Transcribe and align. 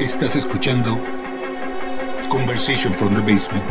Estás 0.00 0.36
escuchando 0.36 0.98
Conversation 2.28 2.92
from 2.94 3.14
the 3.14 3.20
Basement. 3.20 3.64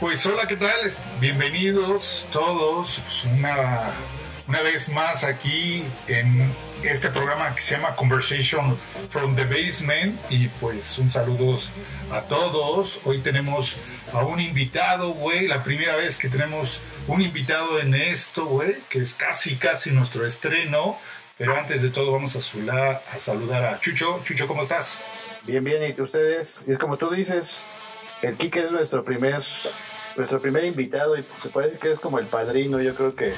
Pues 0.00 0.26
hola, 0.26 0.46
¿qué 0.46 0.56
tal? 0.56 0.70
Bienvenidos 1.20 2.26
todos 2.32 3.00
una, 3.24 3.92
una 4.48 4.62
vez 4.62 4.88
más 4.88 5.24
aquí 5.24 5.84
en 6.08 6.52
este 6.82 7.08
programa 7.08 7.54
que 7.54 7.62
se 7.62 7.76
llama 7.76 7.96
Conversation 7.96 8.76
from 9.10 9.34
the 9.34 9.44
Basement 9.44 10.20
y 10.30 10.48
pues 10.60 10.98
un 10.98 11.10
saludo 11.10 11.58
a 12.12 12.20
todos. 12.22 13.00
Hoy 13.04 13.18
tenemos 13.20 13.78
a 14.12 14.24
un 14.24 14.40
invitado, 14.40 15.10
güey, 15.14 15.48
la 15.48 15.64
primera 15.64 15.96
vez 15.96 16.18
que 16.18 16.28
tenemos 16.28 16.80
un 17.08 17.22
invitado 17.22 17.80
en 17.80 17.94
esto, 17.94 18.46
güey, 18.46 18.76
que 18.88 19.00
es 19.00 19.14
casi, 19.14 19.56
casi 19.56 19.90
nuestro 19.90 20.24
estreno. 20.24 20.98
Pero 21.38 21.54
antes 21.54 21.82
de 21.82 21.90
todo 21.90 22.12
vamos 22.12 22.34
a, 22.36 22.40
saludar 23.18 23.64
a 23.64 23.80
Chucho. 23.80 24.22
Chucho, 24.24 24.46
¿cómo 24.46 24.62
estás? 24.62 24.98
Bien, 25.42 25.62
bien, 25.62 25.82
y 25.96 26.00
ustedes, 26.00 26.64
y 26.66 26.72
es 26.72 26.78
como 26.78 26.96
tú 26.96 27.10
dices, 27.10 27.66
el 28.22 28.36
Kike 28.36 28.60
es 28.60 28.70
nuestro 28.70 29.04
primer, 29.04 29.42
nuestro 30.16 30.40
primer 30.40 30.64
invitado 30.64 31.16
y 31.18 31.26
se 31.42 31.50
puede 31.50 31.66
decir 31.66 31.80
que 31.80 31.92
es 31.92 32.00
como 32.00 32.18
el 32.18 32.26
padrino, 32.26 32.80
yo 32.80 32.94
creo 32.94 33.14
que. 33.14 33.34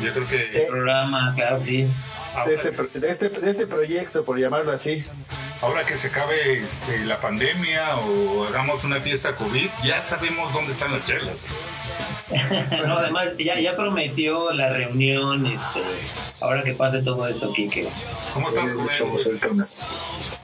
Yo 0.00 0.12
creo 0.12 0.26
que. 0.26 0.62
El 0.62 0.68
programa, 0.68 1.34
claro, 1.34 1.62
sí. 1.62 1.88
De 2.46 2.54
este, 2.54 2.70
de, 2.70 3.10
este, 3.10 3.28
de 3.28 3.50
este 3.50 3.66
proyecto, 3.66 4.24
por 4.24 4.38
llamarlo 4.38 4.72
así 4.72 5.04
ahora 5.62 5.84
que 5.86 5.96
se 5.96 6.08
acabe 6.08 6.64
este, 6.64 7.04
la 7.06 7.20
pandemia 7.20 7.96
o 7.96 8.44
hagamos 8.44 8.84
una 8.84 9.00
fiesta 9.00 9.36
COVID, 9.36 9.68
ya 9.84 10.02
sabemos 10.02 10.52
dónde 10.52 10.72
están 10.72 10.92
las 10.92 11.04
chelas. 11.04 11.44
no, 12.86 12.98
además 12.98 13.34
ya, 13.38 13.58
ya 13.58 13.76
prometió 13.76 14.52
la 14.52 14.70
reunión, 14.70 15.46
este, 15.46 15.80
ahora 16.40 16.62
que 16.64 16.74
pase 16.74 17.00
todo 17.02 17.26
esto, 17.28 17.52
Kike. 17.52 17.88
¿Cómo 18.34 18.48
estás, 18.48 18.74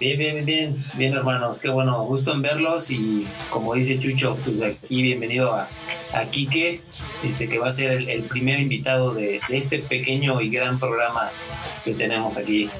Bien, 0.00 0.16
bien, 0.16 0.44
bien, 0.44 0.84
bien, 0.94 1.12
hermanos. 1.14 1.58
Qué 1.58 1.68
bueno, 1.68 2.04
gusto 2.04 2.32
en 2.32 2.40
verlos 2.40 2.88
y 2.90 3.26
como 3.50 3.74
dice 3.74 3.98
Chucho, 3.98 4.36
pues 4.44 4.62
aquí 4.62 5.02
bienvenido 5.02 5.52
a, 5.52 5.68
a 6.12 6.24
Quique. 6.26 6.82
Dice 7.22 7.48
que 7.48 7.58
va 7.58 7.68
a 7.68 7.72
ser 7.72 8.08
el, 8.08 8.22
primer 8.22 8.60
invitado 8.60 9.12
de, 9.12 9.40
este 9.48 9.80
pequeño 9.80 10.40
y 10.40 10.50
gran 10.50 10.78
programa 10.78 11.30
que 11.84 11.94
tenemos 11.94 12.36
aquí. 12.36 12.70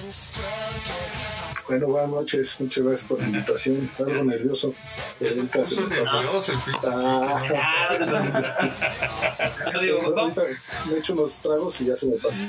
Bueno, 1.68 1.86
buenas 1.88 2.10
noches, 2.10 2.60
muchas 2.60 2.82
gracias 2.82 3.08
por 3.08 3.20
la 3.20 3.26
invitación. 3.26 3.90
Algo 3.98 4.24
nervioso. 4.24 4.74
Ahorita 5.20 5.64
se 5.64 5.76
me 5.76 5.86
pasa. 5.86 6.22
Ah. 6.84 7.88
Ahorita 9.66 10.42
me 10.86 10.98
echo 10.98 11.12
unos 11.12 11.38
tragos 11.40 11.78
y 11.82 11.86
ya 11.86 11.96
se 11.96 12.06
me 12.06 12.16
pasa. 12.16 12.42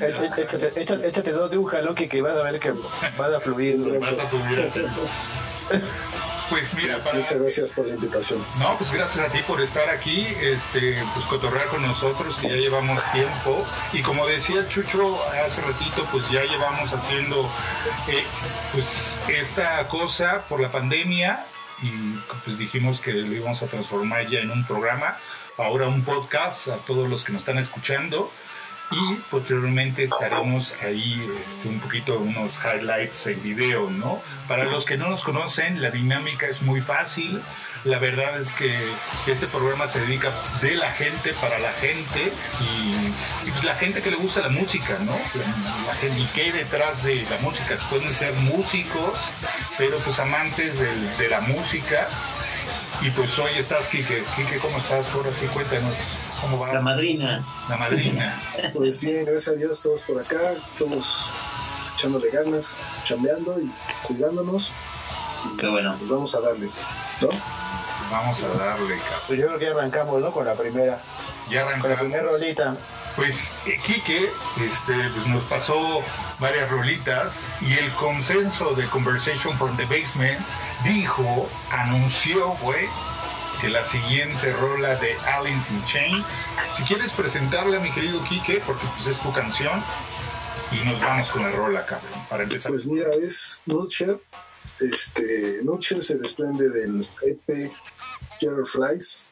Échate, 0.76 1.32
dos 1.32 1.52
de 1.52 1.58
un 1.58 1.66
jalón 1.66 1.96
que, 1.96 2.08
que 2.08 2.22
vas 2.22 2.38
a 2.38 2.44
ver 2.44 2.60
que 2.62 2.72
va 2.72 3.36
a 3.36 3.40
fluir. 3.42 3.78
Vas 4.00 4.20
a 4.20 4.30
fluir. 4.30 4.72
Pues 6.50 6.74
mira, 6.74 7.00
Muchas 7.14 7.40
gracias 7.40 7.74
por 7.74 7.88
la 7.88 7.94
invitación. 7.94 8.44
No, 8.60 8.76
pues 8.78 8.92
gracias 8.92 9.26
a 9.26 9.32
ti 9.32 9.40
por 9.48 9.62
estar 9.62 9.90
aquí, 9.90 10.26
este, 10.42 11.04
pues 11.14 11.26
cotorrear 11.28 11.68
con 11.68 11.82
nosotros, 11.84 12.38
que 12.38 12.50
ya 12.50 12.56
llevamos 12.56 13.00
tiempo. 13.12 13.66
Y 13.94 14.02
como 14.02 14.26
decía 14.26 14.68
Chucho 14.68 15.20
hace 15.46 15.62
ratito, 15.62 16.08
pues 16.12 16.30
ya 16.30 16.44
llevamos 16.44 16.92
haciendo 16.92 17.44
eh, 18.08 18.24
pues 18.72 19.22
esta 19.28 19.88
cosa 19.88 20.46
por 20.50 20.60
la 20.60 20.72
pandemia 20.72 21.46
y 21.82 21.92
pues 22.44 22.58
dijimos 22.58 23.00
que 23.00 23.14
lo 23.14 23.34
íbamos 23.34 23.62
a 23.64 23.68
transformar 23.68 24.28
ya 24.28 24.40
en 24.40 24.52
un 24.52 24.66
programa, 24.66 25.18
ahora 25.58 25.88
un 25.88 26.04
podcast 26.04 26.68
a 26.68 26.78
todos 26.78 27.10
los 27.10 27.24
que 27.24 27.32
nos 27.32 27.44
están 27.44 27.58
escuchando 27.58 28.32
y 28.92 29.16
posteriormente 29.30 30.04
estaremos 30.04 30.76
ahí 30.82 31.28
este, 31.48 31.68
un 31.68 31.80
poquito 31.80 32.20
unos 32.20 32.60
highlights 32.64 33.28
en 33.28 33.44
video, 33.44 33.90
¿no? 33.90 34.22
Para 34.48 34.66
los 34.66 34.86
que 34.86 34.98
no 34.98 35.10
nos 35.10 35.24
conocen, 35.24 35.82
la 35.82 35.92
dinámica 35.92 36.48
es 36.48 36.62
muy 36.62 36.82
fácil. 36.82 37.42
La 37.86 37.98
verdad 37.98 38.38
es 38.38 38.54
que 38.54 38.78
este 39.28 39.48
programa 39.48 39.88
se 39.88 40.02
dedica 40.02 40.34
de 40.62 40.76
la 40.76 40.92
gente 40.92 41.34
para 41.40 41.60
la 41.60 41.72
gente 41.72 42.34
y, 42.60 43.50
pues 43.50 43.64
la 43.64 43.76
gente 43.76 44.02
que 44.02 44.12
le 44.12 44.18
gusta 44.18 44.42
la 44.42 44.50
música, 44.50 44.98
¿no? 45.00 45.18
La, 45.86 45.94
gente 45.94 46.20
y 46.20 46.26
que 46.26 46.52
detrás 46.52 47.04
de 47.04 47.26
la 47.30 47.38
música 47.38 47.78
pueden 47.90 48.12
ser 48.12 48.34
músicos, 48.34 49.30
pero 49.78 49.98
pues 50.00 50.20
amantes 50.20 50.80
de 50.80 51.30
la 51.30 51.40
música. 51.42 52.10
Y 53.02 53.10
pues 53.12 53.40
hoy 53.40 53.52
estás, 53.58 53.88
Kike. 53.88 54.24
Kike, 54.36 54.60
¿cómo 54.60 54.78
estás? 54.78 55.10
Ahora 55.12 55.32
sí, 55.32 55.48
cuéntanos 55.48 55.96
¿Cómo 56.42 56.60
va? 56.60 56.74
La 56.74 56.82
madrina. 56.82 57.46
La 57.70 57.78
madrina. 57.78 58.42
Pues 58.74 59.02
bien, 59.02 59.26
gracias 59.26 59.48
a 59.48 59.58
Dios, 59.58 59.82
todos 59.82 60.02
por 60.02 60.20
acá, 60.20 60.38
todos 60.78 61.32
echándole 61.94 62.30
ganas, 62.30 62.76
chambeando 63.04 63.60
y 63.60 63.72
cuidándonos. 64.04 64.74
Qué 65.58 65.68
bueno. 65.68 65.96
Pues 65.98 66.10
vamos 66.10 66.36
a 66.36 66.42
darle, 66.42 66.70
¿no? 67.22 67.30
Vamos 68.12 68.44
a 68.44 68.48
darle, 68.50 68.98
cabrón. 68.98 69.22
Pues 69.28 69.40
yo 69.40 69.48
creo 69.48 69.60
que 69.60 69.66
ya 69.66 69.72
arrancamos, 69.72 70.22
¿no? 70.22 70.32
Con 70.32 70.46
la 70.46 70.56
primera. 70.56 71.02
Ya 71.50 71.62
arrancamos. 71.62 71.82
Con 71.82 71.92
la 71.92 72.00
primera 72.00 72.24
rolita. 72.24 72.78
Pues 73.20 73.52
eh, 73.66 73.78
Quique 73.86 74.32
este, 74.62 75.10
pues 75.14 75.28
nos 75.28 75.44
pasó 75.44 76.02
varias 76.40 76.72
rolitas 76.72 77.46
y 77.60 77.74
el 77.74 77.92
consenso 77.96 78.76
de 78.76 78.88
Conversation 78.88 79.58
from 79.58 79.76
the 79.76 79.84
Basement 79.84 80.40
dijo, 80.86 81.50
anunció, 81.70 82.54
güey, 82.62 82.88
que 83.60 83.68
la 83.68 83.84
siguiente 83.84 84.54
rola 84.54 84.96
de 84.96 85.18
Aliens 85.18 85.70
in 85.70 85.84
Chains. 85.84 86.46
Si 86.74 86.84
quieres 86.84 87.12
presentarla, 87.12 87.82
mi 87.82 87.92
querido 87.92 88.24
Quique, 88.24 88.64
porque 88.66 88.86
pues 88.96 89.08
es 89.08 89.20
tu 89.20 89.34
canción, 89.34 89.84
y 90.72 90.86
nos 90.86 91.02
vamos 91.02 91.30
con 91.30 91.44
la 91.44 91.52
rola, 91.52 91.86
cabrón, 91.86 92.26
para 92.30 92.44
empezar. 92.44 92.72
Pues 92.72 92.88
mira, 92.88 93.10
es 93.22 93.64
Nutshell. 93.66 94.18
Este, 94.80 95.60
Nutshell 95.62 96.02
se 96.02 96.18
desprende 96.20 96.70
del 96.70 97.06
EP 97.22 97.70
Flies, 98.64 99.30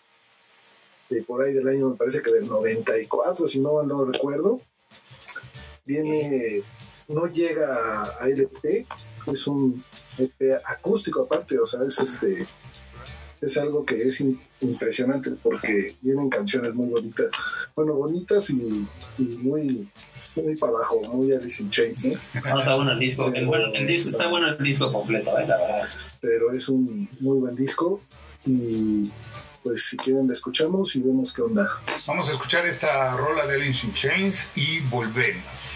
de 1.10 1.24
por 1.24 1.42
ahí 1.42 1.54
del 1.54 1.68
año, 1.68 1.90
me 1.90 1.96
parece 1.96 2.22
que 2.22 2.32
del 2.32 2.48
94, 2.48 3.48
si 3.48 3.60
no 3.60 3.84
no 3.84 4.06
recuerdo. 4.06 4.62
Viene, 5.86 6.64
no 7.08 7.28
llega 7.28 8.18
a 8.20 8.28
LP, 8.28 8.86
es 9.28 9.48
un 9.48 9.84
EP 10.18 10.62
acústico 10.66 11.24
aparte, 11.24 11.58
o 11.60 11.66
sea, 11.66 11.84
es 11.86 12.00
este 12.00 12.46
es 13.40 13.58
algo 13.58 13.86
que 13.86 14.02
es 14.02 14.24
impresionante 14.62 15.32
porque 15.32 15.96
vienen 16.02 16.30
canciones 16.30 16.74
muy 16.74 16.90
bonitas, 16.90 17.28
bueno, 17.76 17.94
bonitas 17.94 18.50
y, 18.50 18.88
muy 19.18 19.90
muy 20.36 20.56
para 20.56 20.72
abajo, 20.72 21.02
muy 21.14 21.32
Alice 21.34 21.64
in 21.64 21.70
Chains, 21.70 22.06
¿no? 22.06 22.14
No, 22.46 22.60
está 22.60 22.76
bueno 22.76 22.92
el 22.92 23.00
disco, 23.00 23.32
el, 23.34 23.48
bueno, 23.48 23.74
el 23.74 23.88
disco 23.88 24.10
está 24.12 24.28
bueno 24.28 24.50
el 24.50 24.64
disco 24.64 24.92
completo, 24.92 25.38
¿eh? 25.40 25.48
la 25.48 25.58
verdad. 25.58 25.88
Pero 26.22 26.52
es 26.52 26.70
un 26.70 27.10
muy 27.20 27.40
buen 27.40 27.56
disco 27.56 28.02
y 28.46 29.10
pues 29.68 29.84
si 29.84 29.98
quieren 29.98 30.28
la 30.28 30.34
escuchamos 30.34 30.96
y 30.96 31.02
vemos 31.02 31.34
qué 31.34 31.42
onda. 31.42 31.68
Vamos 32.06 32.30
a 32.30 32.32
escuchar 32.32 32.66
esta 32.66 33.18
rola 33.18 33.46
de 33.46 33.56
Alice 33.56 33.86
in 33.86 33.94
Chains 33.94 34.50
y 34.56 34.80
volvemos. 34.80 35.67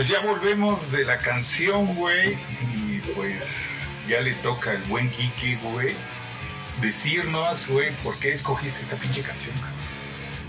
Pues 0.00 0.08
ya 0.08 0.20
volvemos 0.20 0.90
de 0.92 1.04
la 1.04 1.18
canción, 1.18 1.94
güey. 1.94 2.38
Y 2.74 3.00
pues 3.14 3.90
ya 4.08 4.22
le 4.22 4.32
toca 4.32 4.70
al 4.70 4.82
buen 4.84 5.10
Kike, 5.10 5.56
güey, 5.56 5.94
decirnos, 6.80 7.66
güey, 7.68 7.90
por 8.02 8.18
qué 8.18 8.32
escogiste 8.32 8.80
esta 8.80 8.96
pinche 8.96 9.20
canción, 9.20 9.54
cabrón. 9.56 9.79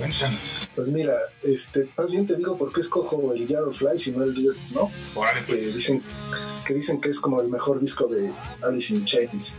Cuéntanos. 0.01 0.39
Pues 0.75 0.91
mira, 0.91 1.13
este, 1.43 1.89
más 1.97 2.11
bien 2.11 2.25
te 2.25 2.35
digo 2.35 2.57
por 2.57 2.71
qué 2.73 2.81
escojo 2.81 3.33
el 3.33 3.47
Jar 3.47 3.63
of 3.63 3.77
Flies 3.77 4.07
y 4.07 4.11
no 4.11 4.23
el 4.23 4.33
Dirt, 4.33 4.57
¿no? 4.73 4.89
Órale, 5.15 5.41
que 5.45 5.53
pues. 5.53 5.73
dicen 5.73 6.01
que 6.65 6.73
dicen 6.73 7.01
que 7.01 7.09
es 7.09 7.19
como 7.19 7.41
el 7.41 7.49
mejor 7.49 7.79
disco 7.79 8.07
de 8.07 8.31
Alice 8.63 8.93
in 8.93 9.03
Chains. 9.05 9.57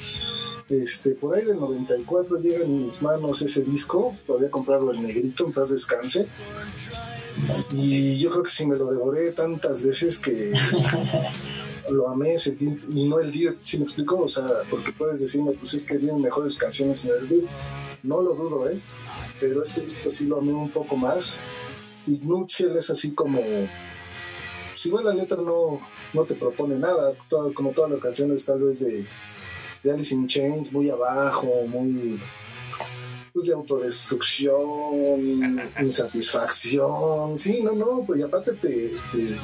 Este, 0.68 1.10
por 1.10 1.34
ahí 1.36 1.44
del 1.44 1.58
94 1.60 2.38
llega 2.38 2.64
en 2.64 2.86
mis 2.86 3.02
manos 3.02 3.42
ese 3.42 3.62
disco, 3.62 4.16
lo 4.26 4.36
había 4.36 4.50
comprado 4.50 4.90
el 4.90 5.02
negrito, 5.02 5.44
en 5.44 5.52
paz 5.52 5.70
descanse. 5.70 6.26
Y 7.72 8.18
yo 8.18 8.30
creo 8.30 8.42
que 8.42 8.50
sí 8.50 8.66
me 8.66 8.76
lo 8.76 8.90
devoré 8.90 9.32
tantas 9.32 9.84
veces 9.84 10.18
que 10.18 10.52
lo 11.90 12.08
amé 12.08 12.34
sentí- 12.36 12.86
y 12.94 13.08
no 13.08 13.18
el 13.20 13.30
Dirt, 13.32 13.58
¿sí 13.62 13.78
me 13.78 13.84
explico? 13.84 14.18
O 14.20 14.28
sea, 14.28 14.46
porque 14.70 14.92
puedes 14.92 15.20
decirme, 15.20 15.52
pues 15.52 15.74
es 15.74 15.84
que 15.84 15.98
vienen 15.98 16.20
mejores 16.22 16.56
canciones 16.56 17.04
en 17.04 17.12
el 17.20 17.28
Dirt. 17.28 17.48
No 18.02 18.20
lo 18.22 18.34
dudo, 18.34 18.68
¿eh? 18.70 18.80
Pero 19.42 19.60
este 19.64 19.80
disco 19.80 20.08
sí 20.08 20.24
lo 20.24 20.38
amé 20.38 20.52
un 20.52 20.70
poco 20.70 20.96
más. 20.96 21.40
Y 22.06 22.12
Nutshell 22.12 22.76
es 22.76 22.90
así 22.90 23.10
como 23.12 23.40
pues 23.40 24.86
igual 24.86 25.04
la 25.04 25.12
letra 25.14 25.38
no, 25.42 25.80
no 26.14 26.24
te 26.24 26.34
propone 26.36 26.76
nada, 26.78 27.12
como 27.54 27.72
todas 27.72 27.90
las 27.90 28.00
canciones 28.00 28.44
tal 28.46 28.60
vez 28.62 28.78
de, 28.80 29.04
de 29.82 29.92
Alice 29.92 30.14
in 30.14 30.26
Chains, 30.28 30.72
muy 30.72 30.88
abajo, 30.90 31.48
muy 31.66 32.20
pues 33.32 33.46
de 33.46 33.54
autodestrucción, 33.54 35.60
insatisfacción, 35.80 37.36
sí, 37.36 37.62
no, 37.62 37.72
no, 37.72 38.04
pues 38.06 38.20
y 38.20 38.22
aparte 38.22 38.52
te, 38.54 38.90
te- 39.12 39.38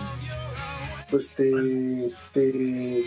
pues 1.10 1.30
te, 1.32 2.12
te 2.32 3.04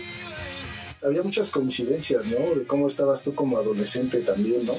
había 1.04 1.22
muchas 1.22 1.50
coincidencias, 1.50 2.24
¿no? 2.26 2.54
De 2.54 2.66
cómo 2.66 2.86
estabas 2.86 3.22
tú 3.22 3.34
como 3.34 3.56
adolescente 3.58 4.20
también, 4.20 4.64
¿no? 4.66 4.74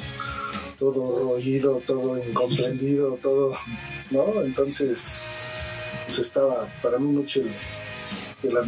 Todo 0.84 1.36
roído, 1.36 1.82
todo 1.86 2.18
incomprendido, 2.18 3.18
todo, 3.22 3.54
¿no? 4.12 4.42
Entonces, 4.42 5.26
pues 6.06 6.20
estaba 6.20 6.68
para 6.82 7.00
mí 7.00 7.08
mucho 7.08 7.40
de 8.42 8.52
las 8.52 8.68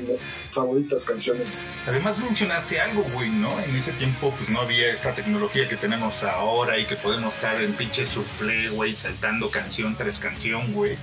favoritas 0.51 1.03
canciones. 1.03 1.59
Además 1.85 2.17
mencionaste 2.19 2.79
algo, 2.79 3.03
güey, 3.13 3.29
¿no? 3.29 3.59
En 3.59 3.75
ese 3.75 3.91
tiempo 3.91 4.33
pues 4.37 4.49
no 4.49 4.61
había 4.61 4.93
esta 4.93 5.13
tecnología 5.13 5.67
que 5.67 5.75
tenemos 5.75 6.23
ahora 6.23 6.77
y 6.77 6.85
que 6.85 6.95
podemos 6.95 7.35
estar 7.35 7.61
en 7.61 7.73
pinche 7.73 8.05
soufflé, 8.05 8.69
güey, 8.69 8.93
saltando 8.93 9.51
canción 9.51 9.97
tras 9.97 10.17
canción, 10.17 10.71
güey. 10.71 10.97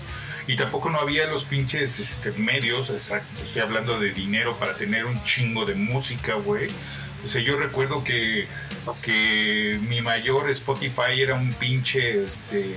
Y 0.46 0.56
tampoco 0.56 0.88
no 0.88 0.98
había 0.98 1.26
los 1.26 1.44
pinches 1.44 2.00
este, 2.00 2.32
medios, 2.32 2.88
exacto, 2.88 3.42
estoy 3.42 3.60
hablando 3.60 4.00
de 4.00 4.12
dinero 4.12 4.58
para 4.58 4.74
tener 4.74 5.04
un 5.04 5.22
chingo 5.24 5.66
de 5.66 5.74
música, 5.74 6.36
güey. 6.36 6.68
O 7.24 7.28
sea, 7.28 7.40
yo 7.40 7.56
recuerdo 7.56 8.02
que, 8.04 8.46
que 9.02 9.78
mi 9.88 10.00
mayor 10.00 10.50
Spotify 10.50 11.20
era 11.20 11.34
un 11.34 11.54
pinche 11.54 12.14
este, 12.14 12.74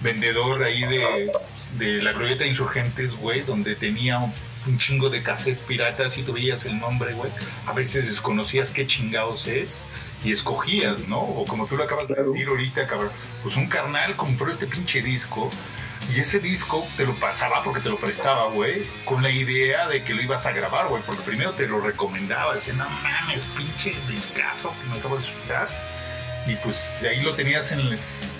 vendedor 0.00 0.62
ahí 0.62 0.82
de, 0.84 1.32
de 1.78 2.02
la 2.02 2.12
glorieta 2.12 2.44
de 2.44 2.50
insurgentes, 2.50 3.16
güey, 3.16 3.40
donde 3.40 3.74
tenía 3.74 4.18
un, 4.18 4.32
un 4.66 4.78
chingo 4.78 5.10
de 5.10 5.22
cassettes 5.22 5.60
piratas 5.62 6.16
y 6.18 6.22
tú 6.22 6.32
veías 6.32 6.64
el 6.66 6.78
nombre, 6.78 7.12
güey. 7.14 7.30
A 7.66 7.72
veces 7.72 8.08
desconocías 8.08 8.70
qué 8.70 8.86
chingados 8.86 9.46
es 9.46 9.84
y 10.22 10.32
escogías, 10.32 11.08
¿no? 11.08 11.20
O 11.20 11.44
como 11.44 11.66
tú 11.66 11.76
lo 11.76 11.84
acabas 11.84 12.08
de 12.08 12.14
decir 12.14 12.48
ahorita, 12.48 12.86
cabrón. 12.86 13.10
Pues 13.42 13.56
un 13.56 13.66
carnal 13.66 14.16
compró 14.16 14.50
este 14.50 14.66
pinche 14.66 15.02
disco 15.02 15.50
y 16.12 16.20
ese 16.20 16.40
disco 16.40 16.86
te 16.96 17.04
lo 17.06 17.14
pasaba 17.14 17.62
porque 17.62 17.80
te 17.80 17.88
lo 17.88 17.98
prestaba, 17.98 18.46
güey, 18.48 18.86
con 19.04 19.22
la 19.22 19.30
idea 19.30 19.88
de 19.88 20.02
que 20.04 20.14
lo 20.14 20.22
ibas 20.22 20.44
a 20.46 20.52
grabar, 20.52 20.88
güey, 20.88 21.02
porque 21.04 21.22
primero 21.22 21.52
te 21.52 21.66
lo 21.66 21.80
recomendaba, 21.80 22.54
decía, 22.54 22.74
no 22.74 22.88
mames, 22.88 23.46
pinche 23.56 23.92
discazo 24.08 24.72
que 24.82 24.88
me 24.90 24.98
acabo 24.98 25.16
de 25.16 25.22
escuchar. 25.22 25.68
Y 26.46 26.56
pues 26.56 27.02
ahí 27.08 27.22
lo 27.22 27.34
tenías 27.34 27.72
en, 27.72 27.80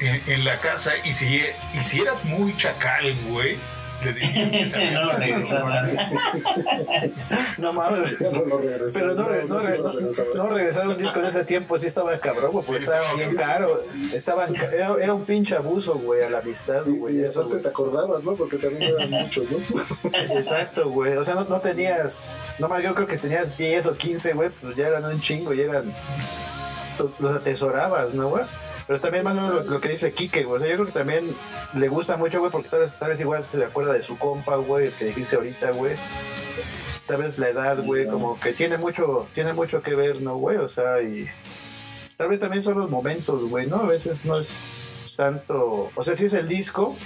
en- 0.01 0.23
en 0.27 0.45
la 0.45 0.59
casa 0.59 0.93
y 1.05 1.13
si, 1.15 1.43
y 1.73 1.83
si 1.83 2.01
eras 2.01 2.23
muy 2.25 2.55
chacal, 2.57 3.15
güey, 3.29 3.57
le 4.05 4.13
decías 4.13 4.73
que 4.73 4.91
se 5.47 5.57
había 5.57 6.11
No 7.59 7.73
mames. 7.73 8.21
No. 8.21 8.43
Pero 8.93 9.15
no, 9.15 9.29
re- 9.29 9.45
no, 10.35 10.49
regresar 10.49 10.87
un 10.89 10.99
disco 10.99 11.19
en 11.21 11.27
ese 11.27 11.45
tiempo 11.45 11.79
sí 11.79 11.87
estaba 11.87 12.17
cabrón, 12.19 12.53
güey, 12.53 12.65
porque 12.65 12.81
Sí, 12.81 12.85
estaba 12.85 13.01
estaba 13.03 13.17
bien 13.19 13.37
caro. 13.37 13.85
Estaban, 14.13 14.55
ca- 14.55 14.71
era, 14.73 14.95
era 15.01 15.15
un 15.15 15.25
pinche 15.25 15.57
abuso, 15.57 15.95
güey, 15.95 16.23
a 16.23 16.31
la 16.31 16.39
amistad, 16.39 16.87
Y, 16.87 16.99
güey. 16.99 17.17
y 17.19 17.25
eso, 17.25 17.41
aparte 17.41 17.55
güey. 17.55 17.63
te 17.63 17.69
acordabas, 17.69 18.23
¿no? 18.25 18.35
Porque 18.35 18.57
también 18.59 18.83
eran 18.95 19.11
muchos, 19.25 19.47
¿no? 19.51 19.59
Exacto, 20.39 20.91
güey. 20.91 21.17
O 21.17 21.25
sea, 21.25 21.35
no, 21.35 21.45
no 21.45 21.61
tenías. 21.61 22.33
No 22.59 22.69
más, 22.69 22.83
yo 22.83 22.95
creo 22.95 23.07
que 23.07 23.17
tenías 23.19 23.57
10 23.57 23.87
o 23.87 23.95
15, 23.95 24.33
güey, 24.35 24.51
pues 24.61 24.77
ya 24.77 24.89
eran 24.89 25.05
un 25.05 25.21
chingo, 25.21 25.53
ya 25.55 25.65
eran. 25.65 25.93
Los, 26.99 27.11
los 27.19 27.37
atesorabas, 27.37 28.15
¿no, 28.15 28.29
güey? 28.29 28.45
Pero 28.87 29.01
también, 29.01 29.25
más 29.25 29.37
o 29.37 29.41
menos, 29.41 29.65
lo, 29.67 29.71
lo 29.73 29.81
que 29.81 29.89
dice 29.89 30.13
Kike, 30.13 30.45
güey. 30.45 30.57
O 30.57 30.59
sea, 30.61 30.69
yo 30.69 30.75
creo 30.77 30.87
que 30.87 30.93
también 30.93 31.35
le 31.75 31.89
gusta 31.89 32.17
mucho, 32.17 32.41
güey, 32.41 32.53
porque 32.53 32.69
tal 32.69 32.81
vez, 32.81 32.95
tal 32.99 33.11
vez 33.11 33.21
igual 33.21 33.45
se 33.45 33.57
le 33.59 33.65
acuerda 33.65 33.93
de 33.95 34.03
su 34.03 34.19
compa, 34.19 34.57
güey, 34.57 34.87
el 34.87 34.93
que 34.93 35.07
dijiste 35.07 35.37
ahorita, 35.37 35.71
güey. 35.71 35.95
Tal 37.07 37.23
vez 37.23 37.39
la 37.39 37.49
edad, 37.49 37.79
güey, 37.83 38.07
como 38.07 38.39
que 38.41 38.53
tiene 38.53 38.77
mucho, 38.79 39.27
tiene 39.35 39.53
mucho 39.53 39.83
que 39.83 39.95
ver, 39.95 40.21
¿no, 40.23 40.37
güey? 40.37 40.57
O 40.59 40.69
sea, 40.69 41.01
y. 41.03 41.29
Tal 42.17 42.29
vez 42.29 42.39
también 42.41 42.63
son 42.63 42.79
los 42.79 42.91
momentos, 42.91 43.49
güey, 43.49 43.67
¿no? 43.67 43.77
A 43.77 43.87
veces 43.87 44.25
no 44.25 44.39
es 44.39 45.13
tanto. 45.17 45.91
O 45.95 46.05
sea, 46.05 46.17
sí 46.17 46.27
es 46.27 46.33
el 46.35 46.47
disco, 46.49 46.97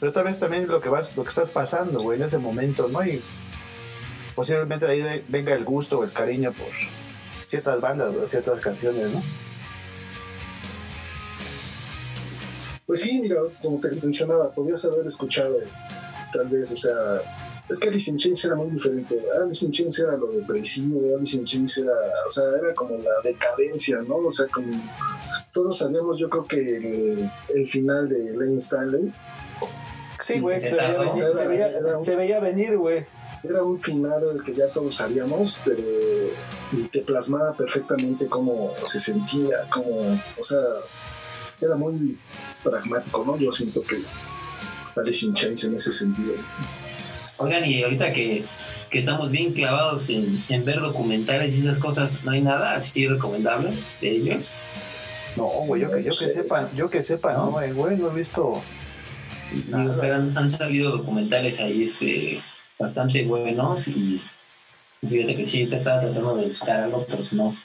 pero 0.00 0.12
tal 0.12 0.24
vez 0.24 0.38
también 0.38 0.66
lo 0.66 0.80
que 0.80 0.88
vas, 0.88 1.14
lo 1.16 1.22
que 1.22 1.28
estás 1.30 1.50
pasando, 1.50 2.00
güey, 2.02 2.18
en 2.20 2.26
ese 2.26 2.38
momento, 2.38 2.88
¿no? 2.90 3.04
Y 3.04 3.22
posiblemente 4.34 4.86
de 4.86 4.92
ahí 4.92 5.02
ve- 5.02 5.24
venga 5.28 5.54
el 5.54 5.64
gusto 5.64 6.00
o 6.00 6.04
el 6.04 6.12
cariño 6.12 6.52
por 6.52 6.66
ciertas 7.48 7.80
bandas 7.80 8.14
o 8.14 8.28
ciertas 8.28 8.60
canciones, 8.60 9.10
¿no? 9.12 9.22
Pues 12.86 13.00
sí, 13.00 13.20
mira, 13.20 13.36
como 13.62 13.78
te 13.80 13.90
mencionaba, 13.92 14.52
podías 14.52 14.84
haber 14.84 15.06
escuchado, 15.06 15.58
tal 16.32 16.48
vez, 16.48 16.70
o 16.72 16.76
sea, 16.76 16.92
es 17.68 17.78
que 17.78 17.88
Alice 17.88 18.10
in 18.10 18.18
Chains 18.18 18.44
era 18.44 18.56
muy 18.56 18.70
diferente. 18.70 19.18
Alice 19.42 19.64
in 19.64 19.72
Chains 19.72 19.98
era 19.98 20.16
lo 20.16 20.30
depresivo, 20.30 21.16
Alice 21.16 21.36
in 21.36 21.44
Chains 21.44 21.78
era, 21.78 21.92
o 22.26 22.30
sea, 22.30 22.44
era 22.60 22.74
como 22.74 22.98
la 22.98 23.22
decadencia, 23.22 23.98
¿no? 24.06 24.16
O 24.16 24.30
sea, 24.30 24.46
como 24.48 24.68
todos 25.52 25.78
sabíamos, 25.78 26.18
yo 26.18 26.28
creo 26.28 26.46
que 26.46 26.76
el, 26.76 27.30
el 27.54 27.66
final 27.66 28.08
de 28.08 28.32
Lane 28.36 28.58
Stanley 28.58 29.12
Sí, 30.24 30.40
güey, 30.40 30.58
se 30.58 32.16
veía 32.16 32.40
venir, 32.40 32.78
güey. 32.78 33.04
era 33.42 33.62
un 33.62 33.78
final 33.78 34.22
el 34.36 34.42
que 34.42 34.54
ya 34.54 34.68
todos 34.68 34.94
sabíamos, 34.94 35.60
pero 35.64 35.82
y 36.72 36.84
te 36.84 37.02
plasmaba 37.02 37.54
perfectamente 37.54 38.26
cómo 38.28 38.72
se 38.84 38.98
sentía, 38.98 39.68
cómo, 39.70 40.18
o 40.38 40.42
sea, 40.42 40.60
era 41.60 41.74
muy 41.76 42.18
pragmático, 42.64 43.22
¿no? 43.24 43.38
Yo 43.38 43.52
siento 43.52 43.82
que 43.82 43.98
Alice 44.96 45.26
in 45.26 45.34
Chains 45.34 45.64
en 45.64 45.74
ese 45.74 45.92
sentido. 45.92 46.34
Oigan, 47.38 47.64
y 47.64 47.82
ahorita 47.82 48.12
que, 48.12 48.44
que 48.90 48.98
estamos 48.98 49.30
bien 49.30 49.52
clavados 49.52 50.08
en, 50.10 50.42
en 50.48 50.64
ver 50.64 50.80
documentales 50.80 51.56
y 51.56 51.60
esas 51.60 51.78
cosas, 51.78 52.24
¿no 52.24 52.30
hay 52.30 52.42
nada 52.42 52.74
así 52.74 53.06
recomendable 53.06 53.72
de 54.00 54.10
ellos? 54.10 54.50
No, 55.36 55.44
güey, 55.44 55.82
yo 55.82 55.90
que, 55.90 56.02
yo 56.02 56.10
que 56.10 56.12
sepa, 56.12 56.70
yo 56.74 56.90
que 56.90 57.02
sepa, 57.02 57.32
no, 57.32 57.50
güey, 57.50 57.72
güey, 57.72 57.96
no 57.96 58.10
he 58.10 58.14
visto 58.14 58.62
Digo, 59.52 59.96
pero 60.00 60.16
han, 60.16 60.36
han 60.36 60.50
salido 60.50 60.90
documentales 60.90 61.60
ahí 61.60 61.82
este, 61.82 62.40
bastante 62.78 63.24
buenos 63.24 63.86
y 63.88 64.20
fíjate 65.08 65.36
que 65.36 65.44
sí, 65.44 65.66
te 65.66 65.76
estaba 65.76 66.00
tratando 66.00 66.36
de 66.36 66.48
buscar 66.48 66.80
algo, 66.80 67.06
pero 67.08 67.22
no, 67.32 67.56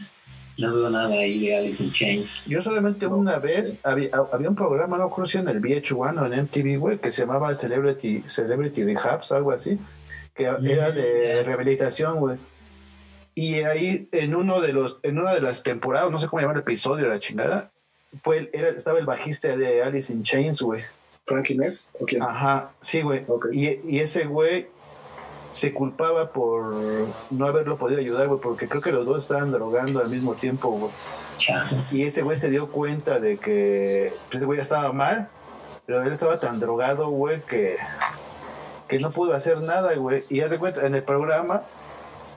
no 0.59 0.73
veo 0.75 0.89
nada 0.89 1.09
ahí 1.09 1.39
de 1.47 1.57
Alice 1.57 1.83
in 1.83 1.91
Chains. 1.91 2.29
Yo 2.45 2.61
solamente 2.61 3.05
No, 3.07 3.15
una 3.17 3.39
vez 3.39 3.69
sí. 3.71 3.79
había, 3.83 4.09
había 4.31 4.49
un 4.49 4.55
programa, 4.55 4.97
no 4.97 5.09
creo 5.09 5.25
si 5.27 5.37
en 5.37 5.47
el 5.47 5.61
VH1 5.61 6.21
o 6.21 6.25
en 6.25 6.41
MTV, 6.43 6.77
güey, 6.79 6.97
que 6.99 7.11
se 7.11 7.21
llamaba 7.21 7.53
Celebrity, 7.55 8.23
Celebrity 8.27 8.83
Rehabs, 8.83 9.31
algo 9.31 9.51
así, 9.51 9.77
que 10.35 10.43
era 10.43 10.91
de 10.91 11.35
ya. 11.37 11.43
rehabilitación, 11.43 12.19
güey. 12.19 12.37
Y 13.35 13.55
ahí 13.61 14.09
en 14.11 14.35
uno 14.35 14.59
de 14.59 14.73
los, 14.73 14.99
en 15.03 15.17
una 15.19 15.33
de 15.33 15.41
las 15.41 15.63
temporadas, 15.63 16.11
no 16.11 16.17
sé 16.17 16.27
cómo 16.27 16.41
llamar 16.41 16.57
el 16.57 16.61
episodio, 16.63 17.07
la 17.07 17.19
chingada, 17.19 17.71
fue 18.21 18.49
era, 18.53 18.69
estaba 18.69 18.99
el 18.99 19.05
bajista 19.05 19.55
de 19.55 19.83
Alice 19.83 20.11
in 20.11 20.23
Chains, 20.23 20.61
güey. 20.61 20.83
¿Frank 21.25 21.49
Inés? 21.51 21.91
¿O 21.99 22.05
quién? 22.05 22.23
Ajá, 22.23 22.71
sí, 22.81 23.01
güey. 23.01 23.23
Ok. 23.27 23.47
Y, 23.53 23.79
y 23.87 23.99
ese 23.99 24.25
güey 24.25 24.67
se 25.59 25.73
culpaba 25.73 26.31
por 26.31 26.73
no 27.29 27.45
haberlo 27.45 27.77
podido 27.77 27.99
ayudar, 27.99 28.27
güey, 28.27 28.39
porque 28.39 28.69
creo 28.69 28.81
que 28.81 28.93
los 28.93 29.05
dos 29.05 29.23
estaban 29.23 29.51
drogando 29.51 29.99
al 29.99 30.09
mismo 30.09 30.35
tiempo, 30.35 30.69
güey. 30.69 30.91
Y 31.91 32.03
ese 32.03 32.21
güey 32.21 32.37
se 32.37 32.49
dio 32.49 32.71
cuenta 32.71 33.19
de 33.19 33.37
que 33.37 34.13
pues, 34.27 34.37
ese 34.37 34.45
güey 34.45 34.57
ya 34.57 34.63
estaba 34.63 34.93
mal, 34.93 35.29
pero 35.85 36.01
él 36.03 36.13
estaba 36.13 36.39
tan 36.39 36.61
drogado, 36.61 37.09
güey, 37.09 37.41
que, 37.41 37.77
que 38.87 38.99
no 38.99 39.11
pudo 39.11 39.33
hacer 39.33 39.61
nada, 39.61 39.93
güey. 39.95 40.23
Y 40.29 40.37
ya 40.37 40.47
de 40.47 40.57
cuenta, 40.57 40.85
en 40.87 40.95
el 40.95 41.03
programa 41.03 41.63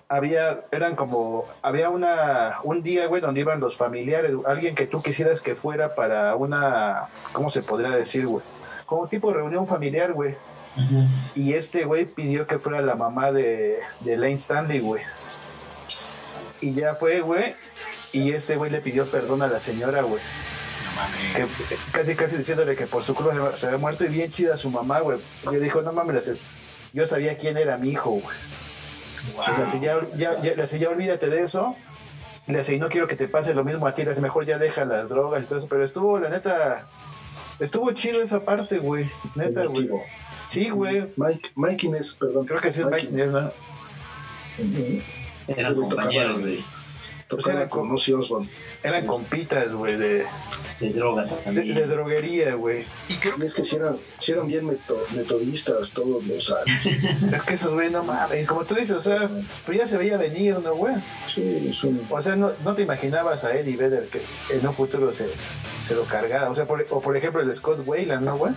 había, 0.09 0.65
eran 0.73 0.97
como, 0.97 1.45
había 1.63 1.91
una, 1.91 2.57
un 2.65 2.83
día, 2.83 3.07
güey, 3.07 3.23
donde 3.23 3.41
iban 3.41 3.61
los 3.61 3.77
familiares, 3.77 4.33
alguien 4.47 4.75
que 4.75 4.87
tú 4.87 5.01
quisieras 5.01 5.41
que 5.41 5.55
fuera 5.55 5.95
para 5.95 6.35
una, 6.35 7.09
¿cómo 7.33 7.51
se 7.51 7.63
podría 7.63 7.91
decir, 7.91 8.27
güey? 8.27 8.45
Como 8.85 9.07
tipo 9.07 9.29
de 9.29 9.35
reunión 9.35 9.69
familiar, 9.69 10.13
güey. 10.13 10.35
Y 11.35 11.53
este 11.55 11.85
güey 11.85 12.07
pidió 12.07 12.47
que 12.47 12.59
fuera 12.59 12.81
la 12.81 12.95
mamá 12.95 13.31
de, 13.33 13.79
de 14.01 14.17
Lane 14.17 14.35
Stanley, 14.35 14.81
güey. 14.81 15.03
Y 16.61 16.73
ya 16.75 16.95
fue, 16.95 17.21
güey. 17.21 17.55
Y 18.13 18.33
este 18.33 18.57
güey 18.57 18.71
le 18.71 18.81
pidió 18.81 19.07
perdón 19.07 19.43
a 19.43 19.47
la 19.49 19.61
señora, 19.61 20.03
güey. 20.03 20.23
No 20.23 21.35
Que, 21.35 21.41
mames. 21.43 21.57
casi, 21.93 22.15
casi 22.15 22.37
diciéndole 22.37 22.77
que 22.77 22.87
por 22.87 23.03
su 23.03 23.15
culpa 23.15 23.33
se- 23.53 23.61
se 23.61 23.67
había 23.67 23.79
muerto 23.79 24.05
y 24.05 24.09
bien 24.09 24.31
chida 24.31 24.57
su 24.57 24.71
mamá, 24.71 25.01
güey. 25.01 25.19
Le 25.51 25.59
dijo, 25.61 25.81
no 25.83 25.93
mames, 25.93 26.31
yo 26.93 27.07
sabía 27.07 27.37
quién 27.37 27.57
era 27.57 27.79
mi 27.79 27.91
hijo, 27.91 28.11
güey. 28.11 28.37
Wow. 29.35 29.57
Le 29.59 29.65
decía, 29.65 29.81
ya, 29.81 30.01
ya, 30.15 30.43
ya- 30.43 30.51
le 30.55 30.57
decía, 30.63 30.79
ya 30.79 30.91
olvídate 30.91 31.29
de 31.29 31.43
eso. 31.43 31.75
Le 32.47 32.59
decía, 32.59 32.77
y 32.77 32.81
no 32.81 32.89
quiero 32.89 33.07
que 33.09 33.17
te 33.17 33.29
pase 33.29 33.55
lo 33.55 33.65
mismo 33.65 33.87
a 33.87 33.95
ti. 33.95 34.03
Le 34.03 34.09
decía, 34.11 34.23
mejor 34.23 34.45
ya 34.45 34.59
deja 34.59 34.85
las 34.85 35.09
drogas 35.09 35.43
y 35.43 35.47
todo 35.47 35.59
eso. 35.59 35.69
Pero 35.69 35.85
estuvo, 35.85 36.19
la 36.19 36.29
neta, 36.29 36.87
estuvo 37.61 37.91
chido 37.93 38.23
esa 38.23 38.41
parte, 38.41 38.79
güey. 38.79 39.11
Neta, 39.35 39.65
güey. 39.67 39.89
Sí, 40.53 40.71
güey. 40.71 41.07
Mike, 41.17 41.51
Mike 41.57 41.87
Inés, 41.87 42.17
perdón. 42.19 42.47
Creo 42.47 42.61
que 42.61 42.73
sí 42.73 42.81
es 42.83 42.91
Mike 42.91 43.07
Inés. 43.11 43.29
¿no? 43.29 43.51
Eran 45.49 45.75
compañeros 45.75 46.33
tocaba- 46.37 46.47
de, 46.47 46.65
Tocaba 47.29 47.61
era 47.61 47.69
con 47.71 47.91
Ozzy 47.91 48.13
Osbourne. 48.13 48.49
Eran 48.83 49.01
Sí. 49.03 49.07
compitas, 49.07 49.73
güey, 49.73 49.97
de, 49.97 50.27
de 50.81 50.93
droga 50.93 51.25
de, 51.25 51.31
también. 51.37 51.75
de 51.75 51.87
droguería, 51.87 52.55
güey. 52.55 52.85
Y 53.09 53.15
creo 53.15 53.35
Y 53.39 53.43
es 53.43 53.55
que 53.55 53.63
si 53.63 53.77
eran, 53.77 53.97
sí 54.19 54.33
eran 54.33 54.47
bien 54.47 54.67
meto- 54.67 55.03
metodistas 55.15 55.93
todos 55.93 56.23
los 56.27 56.53
años. 56.53 56.87
Es 57.33 57.43
que 57.43 57.55
esos, 57.55 57.73
güey, 57.73 57.89
no 57.91 58.03
mames. 58.05 58.47
Como 58.47 58.65
tú 58.65 58.75
dices, 58.75 58.97
o 58.97 59.01
sea, 59.01 59.31
pues 59.65 59.79
ya 59.79 59.87
se 59.87 59.97
veía 59.97 60.19
venir, 60.19 60.59
¿no, 60.59 60.75
güey? 60.75 60.95
Sí, 61.27 61.71
un... 61.85 62.07
O 62.11 62.21
sea, 62.21 62.37
no, 62.37 62.51
no 62.65 62.75
te 62.75 62.83
imaginabas 62.83 63.45
a 63.45 63.57
Eddie 63.57 63.79
Vedder 63.79 64.09
que 64.09 64.21
en 64.55 64.67
un 64.67 64.75
futuro 64.75 65.15
se, 65.15 65.29
se 65.89 65.95
lo 65.95 66.05
cargara. 66.05 66.51
O 66.51 66.55
sea, 66.55 66.67
por, 66.67 66.87
o 66.91 67.01
por 67.01 67.17
ejemplo 67.17 67.41
el 67.41 67.55
Scott 67.55 67.81
Wayland, 67.87 68.27
¿no, 68.27 68.37
güey? 68.37 68.53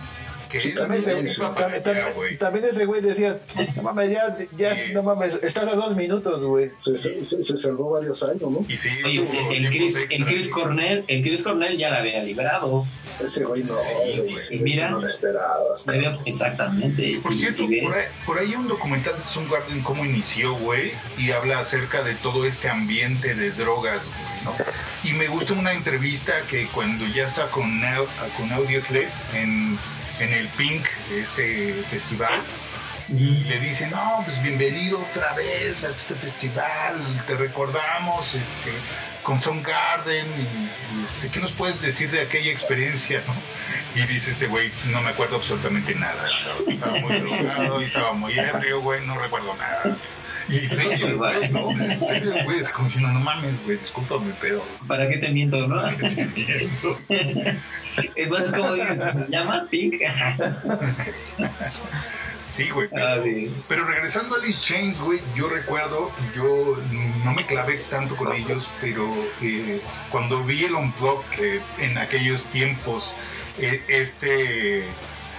Que 0.50 0.60
Sí, 0.60 0.74
También, 0.74 1.02
ese, 1.02 1.40
también, 1.40 1.82
también- 1.82 2.12
güey. 2.14 2.38
también 2.38 2.64
ese 2.66 2.84
güey 2.86 3.00
decías, 3.00 3.40
no 3.76 3.82
mames, 3.82 4.10
ya, 4.10 4.36
ya, 4.56 4.74
Sí. 4.74 4.92
no 4.92 5.02
mames, 5.02 5.34
estás 5.42 5.68
a 5.68 5.74
dos 5.74 5.94
minutos, 5.96 6.42
güey. 6.42 6.70
Se, 6.76 6.96
se, 6.96 7.22
se- 7.24 7.42
se 7.42 7.56
salvó 7.56 7.90
varios 7.90 8.22
años, 8.22 8.42
¿no? 8.50 8.64
Y 8.68 8.76
sí, 8.76 8.88
Oye, 9.04 9.26
tuvo 9.26 9.50
el 9.52 9.68
Chris, 9.70 9.96
el. 10.10 10.24
Chris 10.26 10.48
Cornell, 10.48 11.04
el 11.08 11.22
Chris 11.22 11.42
Cornell 11.42 11.76
ya 11.78 11.90
la 11.90 11.98
había 11.98 12.22
liberado. 12.22 12.86
Ese 13.20 13.44
güey 13.44 13.62
no, 13.62 13.74
Sí, 14.38 14.58
güey, 14.58 14.60
mira. 14.62 14.90
no 14.90 15.00
lo 15.00 15.06
esperabas. 15.06 15.86
Exactamente. 16.26 17.18
Por 17.22 17.32
Y- 17.32 17.38
cierto, 17.38 17.62
y 17.64 17.80
por 17.80 17.94
ahí, 17.94 18.04
por 18.26 18.38
ahí 18.38 18.54
un 18.54 18.68
documental 18.68 19.16
de 19.16 19.22
Soundgarden 19.22 19.80
cómo 19.82 20.04
inició, 20.04 20.54
güey, 20.56 20.92
y 21.18 21.30
habla 21.30 21.60
acerca 21.60 22.02
de 22.02 22.14
todo 22.16 22.44
este 22.44 22.68
ambiente 22.68 23.34
de 23.34 23.50
drogas, 23.52 24.06
güey, 24.06 24.44
¿no? 24.44 24.64
Y 25.08 25.12
me 25.14 25.28
gusta 25.28 25.54
una 25.54 25.72
entrevista 25.72 26.32
que 26.50 26.66
cuando 26.66 27.06
ya 27.06 27.24
está 27.24 27.48
con, 27.48 27.80
con 28.36 28.52
Audioslave 28.52 29.08
en, 29.34 29.78
en 30.20 30.32
el 30.32 30.48
Pink, 30.48 30.86
este 31.10 31.74
festival, 31.90 32.40
y 33.08 33.44
le 33.44 33.60
dice, 33.60 33.86
no, 33.86 34.22
pues 34.24 34.42
bienvenido 34.42 35.00
otra 35.00 35.32
vez 35.34 35.84
a 35.84 35.90
este 35.90 36.14
festival, 36.14 37.24
te 37.26 37.36
recordamos 37.36 38.34
este, 38.34 38.72
con 39.22 39.40
Soundgarden, 39.40 40.26
y, 40.26 41.00
y, 41.00 41.04
este, 41.04 41.28
¿qué 41.28 41.40
nos 41.40 41.52
puedes 41.52 41.80
decir 41.80 42.10
de 42.10 42.22
aquella 42.22 42.50
experiencia? 42.50 43.22
no?" 43.26 43.34
Y 43.94 44.06
dice 44.06 44.30
este 44.30 44.46
güey, 44.46 44.70
no 44.90 45.00
me 45.02 45.10
acuerdo 45.10 45.36
absolutamente 45.36 45.94
nada, 45.94 46.24
estaba, 46.66 46.98
muy 46.98 47.20
drogado, 47.20 47.80
y 47.82 47.84
estaba 47.84 48.12
muy 48.12 48.38
ebrio, 48.38 48.80
güey, 48.80 49.06
no 49.06 49.18
recuerdo 49.18 49.54
nada. 49.54 49.96
Y 50.48 50.58
serio, 50.66 51.16
güey, 51.18 51.50
¿no? 51.50 51.70
Serio, 52.06 52.34
güey, 52.44 52.60
es 52.60 52.70
como 52.70 52.88
si 52.88 53.00
no, 53.00 53.12
no 53.12 53.20
mames, 53.20 53.62
güey, 53.64 53.78
discúlpame, 53.78 54.32
pero... 54.40 54.64
¿Para 54.86 55.08
qué 55.08 55.18
te 55.18 55.30
miento, 55.30 55.66
no? 55.66 55.84
¿qué 55.96 56.10
te 56.10 56.26
miento? 56.26 56.98
Es 58.14 58.28
más 58.28 58.52
como 58.52 58.74
dices, 58.74 58.98
llama 59.30 59.66
Pink. 59.70 60.02
Sí, 62.46 62.68
güey, 62.68 62.88
pero... 62.90 63.06
Ah. 63.06 63.62
Pero 63.68 63.84
regresando 63.86 64.36
a 64.36 64.38
Alice 64.38 64.60
Chains, 64.60 65.00
güey, 65.00 65.18
yo 65.34 65.48
recuerdo, 65.48 66.12
yo 66.34 66.76
no 67.24 67.32
me 67.32 67.46
clavé 67.46 67.78
tanto 67.88 68.14
con 68.16 68.34
ellos, 68.34 68.70
pero 68.82 69.10
eh, 69.40 69.80
cuando 70.10 70.44
vi 70.44 70.64
el 70.64 70.74
Unplugged, 70.74 71.24
que 71.30 71.60
en 71.78 71.96
aquellos 71.96 72.44
tiempos, 72.44 73.14
eh, 73.58 73.82
este 73.88 74.84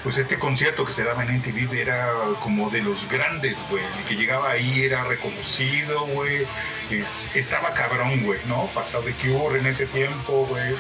pues 0.04 0.18
este 0.18 0.38
concierto 0.40 0.86
que 0.86 0.92
se 0.94 1.04
daba 1.04 1.24
en 1.24 1.32
NTV 1.42 1.74
era 1.80 2.12
como 2.44 2.70
de 2.70 2.82
los 2.82 3.08
grandes, 3.10 3.58
güey. 3.70 3.84
El 4.00 4.06
que 4.06 4.16
llegaba 4.16 4.52
ahí 4.52 4.84
era 4.84 5.04
reconocido, 5.04 6.06
güey. 6.08 6.46
Es- 6.90 7.12
Estaba 7.36 7.74
cabrón, 7.74 8.24
güey, 8.24 8.40
¿no? 8.48 8.66
Pasado 8.74 9.04
de 9.04 9.12
Cure 9.14 9.60
en 9.60 9.68
ese 9.68 9.86
tiempo, 9.88 10.46
güey. 10.50 10.76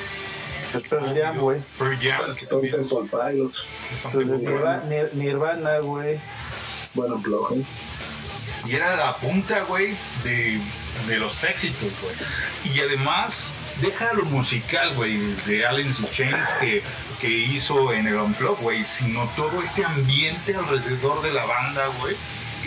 Pearl 0.89 1.15
Jam, 1.17 1.37
güey. 1.37 1.61
Pearl 1.77 1.97
Jam, 1.99 2.21
Stone 2.37 2.69
Temple 2.69 3.09
Pilots, 3.09 3.65
Nirvana, 5.13 5.77
güey. 5.79 6.19
bueno, 6.93 7.15
Unplugged. 7.15 7.63
Y 8.65 8.75
era 8.75 8.95
la 8.97 9.15
punta, 9.17 9.61
güey, 9.61 9.95
de, 10.23 10.59
de 11.07 11.17
los 11.17 11.43
éxitos, 11.43 11.89
güey. 12.01 12.15
Y 12.75 12.81
además, 12.81 13.43
deja 13.81 14.13
lo 14.13 14.25
musical, 14.25 14.93
güey, 14.95 15.17
de 15.45 15.65
Aliens 15.65 15.99
in 15.99 16.09
Chains 16.09 16.49
que, 16.59 16.83
que 17.19 17.29
hizo 17.29 17.93
en 17.93 18.07
el 18.07 18.15
Unplugged, 18.15 18.61
güey, 18.61 18.83
sino 18.85 19.29
todo 19.35 19.61
este 19.61 19.83
ambiente 19.83 20.55
alrededor 20.55 21.21
de 21.21 21.33
la 21.33 21.45
banda, 21.45 21.87
güey, 21.99 22.15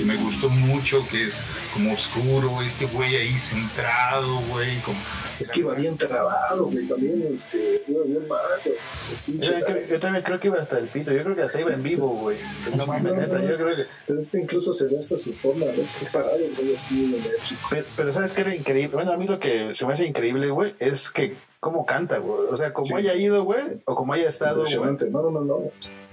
que 0.01 0.07
me 0.07 0.17
gustó 0.17 0.49
mucho, 0.49 1.07
que 1.09 1.25
es 1.27 1.41
como 1.75 1.93
oscuro, 1.93 2.63
este 2.63 2.87
güey 2.87 3.17
ahí 3.17 3.37
centrado, 3.39 4.41
güey, 4.49 4.79
como... 4.81 4.99
Es 5.39 5.51
que 5.51 5.61
iba 5.61 5.75
bien 5.75 5.97
trabado, 5.97 6.67
güey, 6.67 6.87
también, 6.87 7.23
este, 7.33 7.83
iba 7.89 8.03
bien 8.05 8.27
güey. 8.29 9.39
Yo 9.39 9.51
también, 9.53 9.65
creo, 9.65 9.87
yo 9.89 10.01
también 10.01 10.25
creo 10.25 10.41
que 10.41 10.49
iba 10.49 10.59
hasta 10.59 10.79
el 10.79 10.89
pito. 10.89 11.13
Yo 11.13 11.23
creo 11.23 11.35
que 11.37 11.43
hasta 11.43 11.61
iba 11.61 11.73
en 11.73 11.83
vivo, 11.83 12.09
güey. 12.09 12.37
No 12.71 12.77
Sí, 12.77 12.89
mames, 12.91 13.13
no, 13.15 13.21
neta. 13.21 13.35
no, 13.39 13.43
Yo 13.43 13.49
es- 13.49 13.57
creo 13.59 13.75
que. 13.77 13.83
Pero 14.07 14.19
es 14.19 14.31
que 14.31 14.39
incluso 14.39 14.73
se 14.75 14.87
ve 14.89 14.99
hasta 14.99 15.17
su 15.17 15.33
forma, 15.33 15.65
¿no? 15.67 15.83
Está 15.83 16.11
parado, 16.13 16.39
güey, 16.57 16.75
así 16.75 16.93
muy 16.95 17.19
enérgico. 17.21 17.61
Pero, 17.71 17.87
pero 17.97 18.13
¿sabes 18.13 18.33
qué 18.33 18.41
es 18.43 18.47
lo 18.49 18.55
increíble? 18.55 18.95
Bueno, 18.95 19.13
a 19.13 19.17
mí 19.17 19.27
lo 19.27 19.39
que 19.39 19.75
se 19.75 19.87
me 19.87 19.95
hace 19.95 20.05
increíble, 20.07 20.49
güey, 20.51 20.75
es 20.79 21.11
que 21.11 21.35
cómo 21.61 21.87
canta, 21.87 22.19
güey. 22.19 22.49
O 22.51 22.57
sea, 22.57 22.73
como 22.73 22.87
Sí. 22.89 22.95
haya 22.95 23.15
ido, 23.15 23.45
güey, 23.45 23.83
o 23.85 23.95
como 23.95 24.13
haya 24.15 24.29
estado, 24.29 24.65
güey. 24.65 24.97
No, 25.11 25.21
no, 25.23 25.31
no, 25.31 25.41
no. 25.43 25.59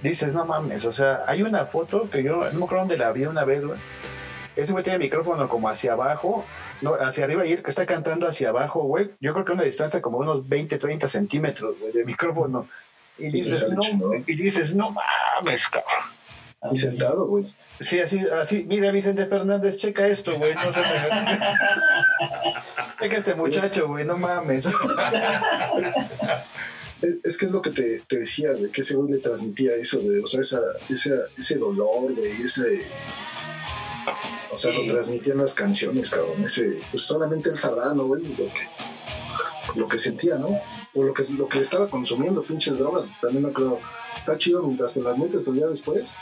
dices, 0.02 0.32
no 0.34 0.44
mames. 0.44 0.84
O 0.84 0.92
sea, 0.92 1.24
hay 1.26 1.42
una 1.42 1.66
foto 1.66 2.08
que 2.10 2.22
yo 2.22 2.44
no 2.52 2.58
me 2.58 2.64
acuerdo 2.64 2.78
dónde 2.82 2.98
la 2.98 3.10
vi 3.12 3.24
una 3.24 3.44
vez, 3.44 3.64
güey. 3.64 3.78
Ese 4.54 4.72
güey 4.72 4.82
tiene 4.84 4.96
el 4.96 5.02
micrófono 5.02 5.48
como 5.48 5.68
hacia 5.68 5.92
abajo, 5.92 6.44
no, 6.82 6.94
hacia 6.94 7.24
arriba, 7.24 7.46
y 7.46 7.52
el 7.52 7.62
que 7.62 7.70
está 7.70 7.86
cantando 7.86 8.26
hacia 8.26 8.48
abajo, 8.50 8.80
güey. 8.82 9.10
Yo 9.20 9.32
creo 9.32 9.44
que 9.44 9.52
una 9.52 9.62
distancia 9.62 10.02
como 10.02 10.18
unos 10.18 10.48
20, 10.48 10.78
30 10.78 11.08
centímetros, 11.08 11.76
güey, 11.78 11.92
de 11.92 12.04
micrófono. 12.04 12.68
Y 13.18 13.30
dices, 13.30 13.68
no, 13.70 13.80
chingón. 13.80 14.24
y 14.26 14.36
dices, 14.36 14.74
no 14.74 14.90
mames, 14.90 15.68
cabrón. 15.68 16.72
Y 16.72 16.76
sentado, 16.76 17.26
güey. 17.28 17.52
Sí, 17.80 18.00
así, 18.00 18.18
así, 18.40 18.64
mira 18.64 18.90
Vicente 18.90 19.26
Fernández, 19.26 19.76
checa 19.76 20.06
esto, 20.08 20.36
güey, 20.36 20.52
no 20.54 20.72
se 20.72 20.80
me... 20.80 20.88
checa 23.00 23.16
este 23.16 23.34
muchacho, 23.36 23.86
güey, 23.88 24.04
no 24.04 24.16
mames. 24.18 24.66
Es, 27.00 27.20
es 27.22 27.38
que 27.38 27.46
es 27.46 27.52
lo 27.52 27.62
que 27.62 27.70
te, 27.70 28.00
te 28.08 28.18
decía, 28.18 28.52
güey, 28.54 28.72
que 28.72 28.80
ese 28.80 28.96
güey 28.96 29.12
le 29.12 29.18
transmitía 29.18 29.72
eso, 29.74 30.00
güey. 30.00 30.18
O 30.18 30.26
sea, 30.26 30.40
esa, 30.40 30.58
esa, 30.88 31.10
ese 31.38 31.56
dolor, 31.56 32.12
güey, 32.12 32.42
ese. 32.42 32.82
O 34.50 34.58
sea, 34.58 34.72
Sí. 34.72 34.84
lo 34.84 34.92
transmitían 34.94 35.38
las 35.38 35.54
canciones, 35.54 36.10
cabrón. 36.10 36.42
Ese, 36.42 36.80
pues 36.90 37.04
solamente 37.04 37.50
él 37.50 37.56
sabrá, 37.56 37.94
¿no, 37.94 38.06
güey? 38.06 38.24
Lo 38.24 38.52
que, 38.52 38.68
lo 39.76 39.86
que 39.86 39.96
sentía, 39.96 40.38
¿no? 40.38 40.48
O 40.92 41.04
lo 41.04 41.14
que, 41.14 41.22
lo 41.36 41.48
que 41.48 41.60
estaba 41.60 41.88
consumiendo, 41.88 42.42
pinches 42.42 42.78
drogas. 42.78 43.04
También 43.20 43.44
no 43.44 43.52
creo. 43.52 43.78
Está 44.18 44.36
chido 44.36 44.64
mientras 44.64 44.94
te 44.94 45.00
las 45.00 45.16
metes, 45.16 45.42
pero 45.44 45.54
ya 45.54 45.66
después. 45.66 46.14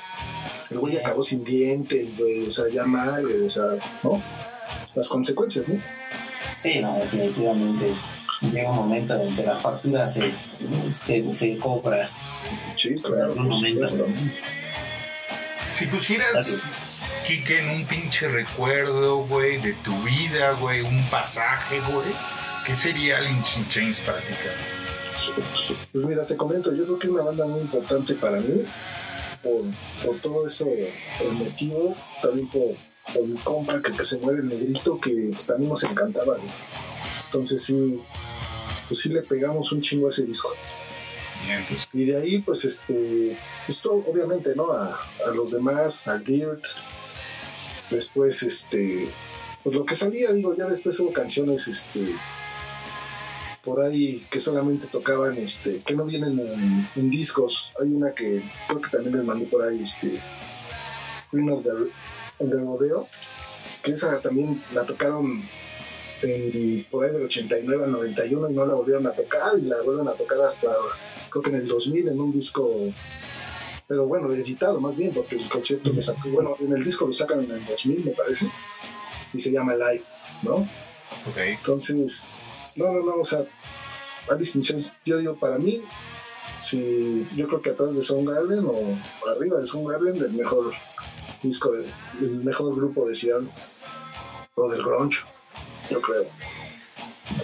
El 0.71 0.79
güey 0.79 0.99
acabó 0.99 1.23
sin 1.23 1.43
dientes, 1.43 2.19
güey. 2.19 2.47
O 2.47 2.51
sea, 2.51 2.67
ya 2.71 2.85
mal, 2.85 3.23
güey. 3.23 3.43
O 3.43 3.49
sea, 3.49 3.65
¿no? 4.03 4.23
Las 4.95 5.09
consecuencias, 5.09 5.67
¿no? 5.67 5.81
Sí, 6.63 6.79
no, 6.81 6.99
definitivamente. 6.99 7.95
Llega 8.53 8.71
un 8.71 8.77
momento 8.77 9.21
en 9.21 9.35
que 9.35 9.43
la 9.43 9.59
factura 9.59 10.07
se, 10.07 10.33
se, 11.03 11.35
se 11.35 11.59
cobra. 11.59 12.11
Sí, 12.77 12.95
claro, 12.97 13.35
por 13.35 13.45
momento. 13.45 14.07
Si 15.67 15.87
pusieras, 15.87 16.65
Kike, 17.27 17.61
en 17.61 17.71
un 17.71 17.87
pinche 17.87 18.29
recuerdo, 18.29 19.27
güey, 19.27 19.61
de 19.61 19.73
tu 19.73 19.93
vida, 20.03 20.53
güey, 20.53 20.83
un 20.83 21.03
pasaje, 21.09 21.81
güey, 21.91 22.09
¿qué 22.67 22.77
sería 22.77 23.19
Aliens 23.19 23.57
in 23.57 23.69
Chains 23.69 24.01
para 24.01 24.19
ti, 24.19 24.35
cabrón? 24.35 24.76
Pues 25.93 26.05
mira, 26.05 26.27
te 26.27 26.37
comento, 26.37 26.75
yo 26.75 26.85
creo 26.85 26.99
que 26.99 27.07
es 27.07 27.13
una 27.13 27.23
banda 27.23 27.47
muy 27.47 27.61
importante 27.61 28.15
para 28.17 28.39
mí, 28.39 28.65
por, 29.43 29.63
por 30.05 30.21
todo 30.21 30.47
eso, 30.47 30.69
el 30.69 31.33
motivo, 31.33 31.95
también 32.23 32.49
por, 32.51 32.77
por 33.15 33.27
mi 33.27 33.39
compa 33.39 33.81
que, 33.81 33.93
que 33.93 34.05
se 34.05 34.19
muere 34.19 34.41
el 34.41 34.49
negrito, 34.49 35.01
que 35.01 35.33
también 35.47 35.71
nos 35.71 35.85
encantaba. 35.85 36.37
Entonces 37.27 37.63
sí, 37.63 38.01
pues 38.89 39.01
sí 39.01 39.09
le 39.09 39.23
pegamos 39.23 39.73
un 39.73 39.81
chingo 39.81 40.07
a 40.07 40.11
ese 40.11 40.25
disco. 40.25 40.53
Bien, 41.45 41.65
pues, 41.69 41.89
Y 41.93 42.05
de 42.05 42.17
ahí, 42.17 42.39
pues, 42.41 42.65
este, 42.65 43.39
esto 43.69 44.05
obviamente, 44.07 44.55
¿no? 44.55 44.73
A, 44.73 45.01
a 45.27 45.31
los 45.35 45.53
demás, 45.53 46.07
al 46.09 46.25
Dirt, 46.25 46.65
después, 47.91 48.43
este, 48.43 49.11
pues 49.63 49.75
lo 49.75 49.85
que 49.85 49.95
salía, 49.95 50.33
digo, 50.33 50.55
ya 50.57 50.67
después 50.67 50.99
hubo 51.01 51.13
canciones, 51.13 51.69
este, 51.69 52.13
por 53.67 53.83
ahí 53.83 54.25
que 54.31 54.41
solamente 54.41 54.87
tocaban, 54.87 55.37
este, 55.37 55.81
que 55.81 55.95
no 55.95 56.07
vienen 56.07 56.39
en, 56.39 56.89
en 56.97 57.11
discos. 57.11 57.73
Hay 57.83 57.89
una 57.91 58.13
que 58.13 58.43
creo 58.69 58.81
que 58.81 58.89
también 58.91 59.17
les 59.17 59.25
mandé 59.25 59.45
por 59.47 59.63
ahí, 59.67 59.83
este, 59.83 60.19
Queen 61.31 61.51
of 61.51 61.63
the, 61.65 61.71
of 61.71 62.51
the 62.51 62.57
Rodeo, 62.61 63.07
que 63.83 63.91
esa 63.91 64.21
también 64.23 64.63
la 64.73 64.87
tocaron 64.87 65.43
en- 66.23 66.87
por 66.91 67.05
ahí 67.05 67.13
del 67.13 67.25
89 67.25 67.85
al 67.85 67.93
91 67.93 68.51
y 68.51 68.55
no 68.55 68.65
la 68.65 68.75
volvieron 68.75 69.07
a 69.07 69.13
tocar 69.13 69.59
y 69.59 69.63
la 69.63 69.83
vuelven 69.83 70.09
a 70.09 70.13
tocar 70.13 70.41
hasta 70.41 70.69
creo 71.29 71.43
que 71.43 71.51
en 71.51 71.57
el 71.57 71.67
2000 71.67 72.09
en 72.09 72.21
un 72.21 72.33
disco 72.33 72.71
pero 73.87 74.07
bueno 74.07 74.33
editado 74.33 74.81
más 74.81 74.97
bien 74.97 75.13
porque 75.13 75.37
el 75.37 75.47
concierto 75.49 75.93
lo 75.93 76.01
sacó 76.01 76.29
bueno 76.31 76.57
en 76.59 76.73
el 76.73 76.83
disco 76.83 77.07
lo 77.07 77.13
sacan 77.13 77.45
en 77.45 77.51
el 77.51 77.67
2000 77.67 78.05
me 78.05 78.11
parece 78.13 78.51
y 79.35 79.39
se 79.39 79.53
llama 79.53 79.75
Live 79.75 80.03
¿no? 80.43 80.55
ok. 81.29 81.37
entonces 81.49 82.39
no 82.77 82.93
no 82.93 83.05
no 83.05 83.15
o 83.21 83.25
sea 83.25 83.41
Alice 84.31 84.57
in 84.59 84.63
Chains 84.65 84.93
yo 85.05 85.19
digo 85.19 85.37
para 85.37 85.59
mí 85.59 85.83
si 86.57 87.27
yo 87.37 87.47
creo 87.49 87.61
que 87.63 87.71
atrás 87.71 87.95
de 87.95 88.03
Soundgarden 88.03 88.65
o 88.67 88.99
arriba 89.31 89.59
de 89.59 89.67
Soundgarden 89.67 90.17
el 90.17 90.33
mejor 90.33 90.73
disco 91.43 91.71
de- 91.73 91.91
el 92.21 92.37
mejor 92.45 92.75
grupo 92.75 93.07
de 93.07 93.15
Seattle 93.15 93.49
o 94.55 94.69
del 94.71 94.83
grunge 94.83 95.21
yo 95.91 96.01
creo 96.01 96.25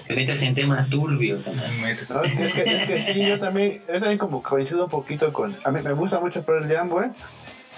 Te 0.07 0.15
metes 0.15 0.43
en 0.43 0.55
temas 0.55 0.89
turbios. 0.89 1.49
¿no? 1.49 1.55
Metes- 1.81 2.09
No, 2.09 2.23
es, 2.23 2.53
que, 2.55 2.63
es 2.77 2.85
que 2.87 3.13
sí, 3.13 3.27
yo 3.27 3.39
también, 3.39 3.83
yo 3.87 3.95
también 3.95 4.17
como 4.19 4.41
coincido 4.43 4.85
un 4.85 4.91
poquito 4.91 5.33
con... 5.33 5.57
A 5.65 5.71
mí 5.73 5.83
me 5.83 5.93
gusta 5.93 6.21
mucho 6.21 6.43
Pearl 6.43 6.69
Jam, 6.73 6.89
güey, 6.89 7.11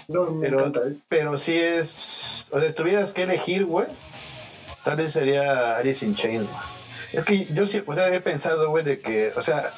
no 0.08 0.30
me 0.32 0.44
Pero- 0.46 0.58
encanta 0.60 0.80
¿eh? 0.86 0.96
pero 1.08 1.36
sí 1.38 1.56
es... 1.56 2.48
O 2.52 2.60
sea, 2.60 2.74
tuvieras 2.74 3.12
que 3.12 3.22
elegir, 3.22 3.64
güey, 3.64 3.86
tal 4.84 4.96
vez 4.96 5.12
sería 5.12 5.76
Alice 5.78 6.04
in 6.04 6.14
Chains, 6.14 6.46
güey. 6.48 6.62
Es 7.16 7.24
que 7.24 7.46
yo 7.46 7.66
sí, 7.66 7.82
o 7.86 7.94
sea, 7.94 8.14
he 8.14 8.20
pensado, 8.20 8.70
güey, 8.70 8.84
de 8.84 8.98
que, 9.00 9.32
o 9.36 9.42
sea, 9.42 9.72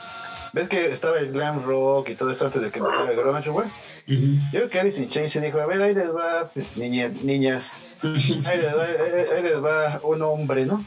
ves 0.53 0.69
que 0.69 0.91
estaba 0.91 1.19
el 1.19 1.33
glam 1.33 1.65
rock 1.65 2.11
y 2.11 2.15
todo 2.15 2.31
esto 2.31 2.47
antes 2.47 2.63
de 2.63 2.71
que 2.71 2.79
empezara 2.79 3.11
el 3.11 3.17
grunge, 3.17 3.51
güey. 3.51 3.69
Yo 4.07 4.61
creo 4.61 4.71
que 4.71 4.81
Alice 4.81 5.03
in 5.03 5.11
Chains 5.11 5.33
se 5.33 5.41
dijo, 5.41 5.59
a 5.61 5.67
ver, 5.67 5.83
ahí 5.83 5.95
les 5.95 6.09
va, 6.15 6.51
niña- 6.77 7.09
niñas, 7.23 7.79
ahí 8.03 8.59
les 8.59 8.77
va, 8.77 8.85
ahí- 8.85 9.27
ahí 9.37 9.43
les 9.43 9.63
va 9.65 10.01
un 10.05 10.23
hombre, 10.23 10.65
¿no? 10.65 10.85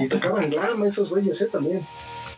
Y 0.00 0.08
tocaban 0.08 0.50
glam 0.50 0.82
esos 0.82 1.10
güeyes, 1.10 1.40
¿eh? 1.42 1.48
También. 1.52 1.86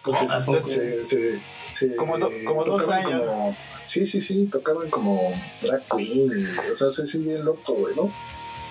Porque 0.05 0.21
¿A 0.27 0.41
se, 0.41 0.53
poco? 0.53 0.67
se, 0.69 1.07
se, 1.07 1.41
se- 1.69 1.97
Como 1.97 2.19
do- 2.19 2.31
como 2.47 2.65
dos 2.65 2.83
tocaban 2.83 3.07
años. 3.07 3.21
como- 3.27 3.57
sí, 3.85 4.05
sí, 4.05 4.21
sí, 4.21 4.47
tocaban 4.49 4.91
como 4.91 5.33
drag 5.63 5.81
queen. 5.97 6.47
O 6.71 6.75
sea, 6.75 6.91
sí, 6.91 7.07
sí, 7.07 7.19
bien 7.25 7.45
loco, 7.45 7.73
güey, 7.75 7.95
¿no? 7.97 8.13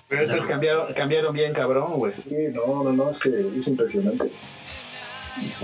Pero 0.09 0.23
estos 0.23 0.45
cambiaron, 0.45 0.93
cambiaron 0.93 1.33
bien 1.33 1.53
cabrón, 1.53 1.93
güey. 1.93 2.11
Sí, 2.27 2.35
no, 2.53 2.83
no, 2.83 2.91
no, 2.91 3.09
es 3.09 3.17
que 3.17 3.29
es 3.57 3.67
impresionante. 3.67 4.29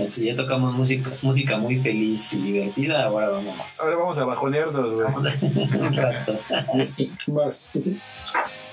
Así 0.02 0.24
ya 0.24 0.36
tocamos 0.36 0.74
música, 0.74 1.10
música 1.22 1.58
muy 1.58 1.78
feliz 1.78 2.32
y 2.32 2.38
divertida, 2.38 3.04
ahora 3.04 3.28
vámonos. 3.28 3.66
Ahora 3.78 3.96
vamos 3.96 4.18
a 4.18 4.24
bajonearnos, 4.24 4.94
güey. 4.94 5.04
Vamos 5.04 5.26
un 5.42 5.96
rato. 5.96 6.38
Más. 7.32 7.72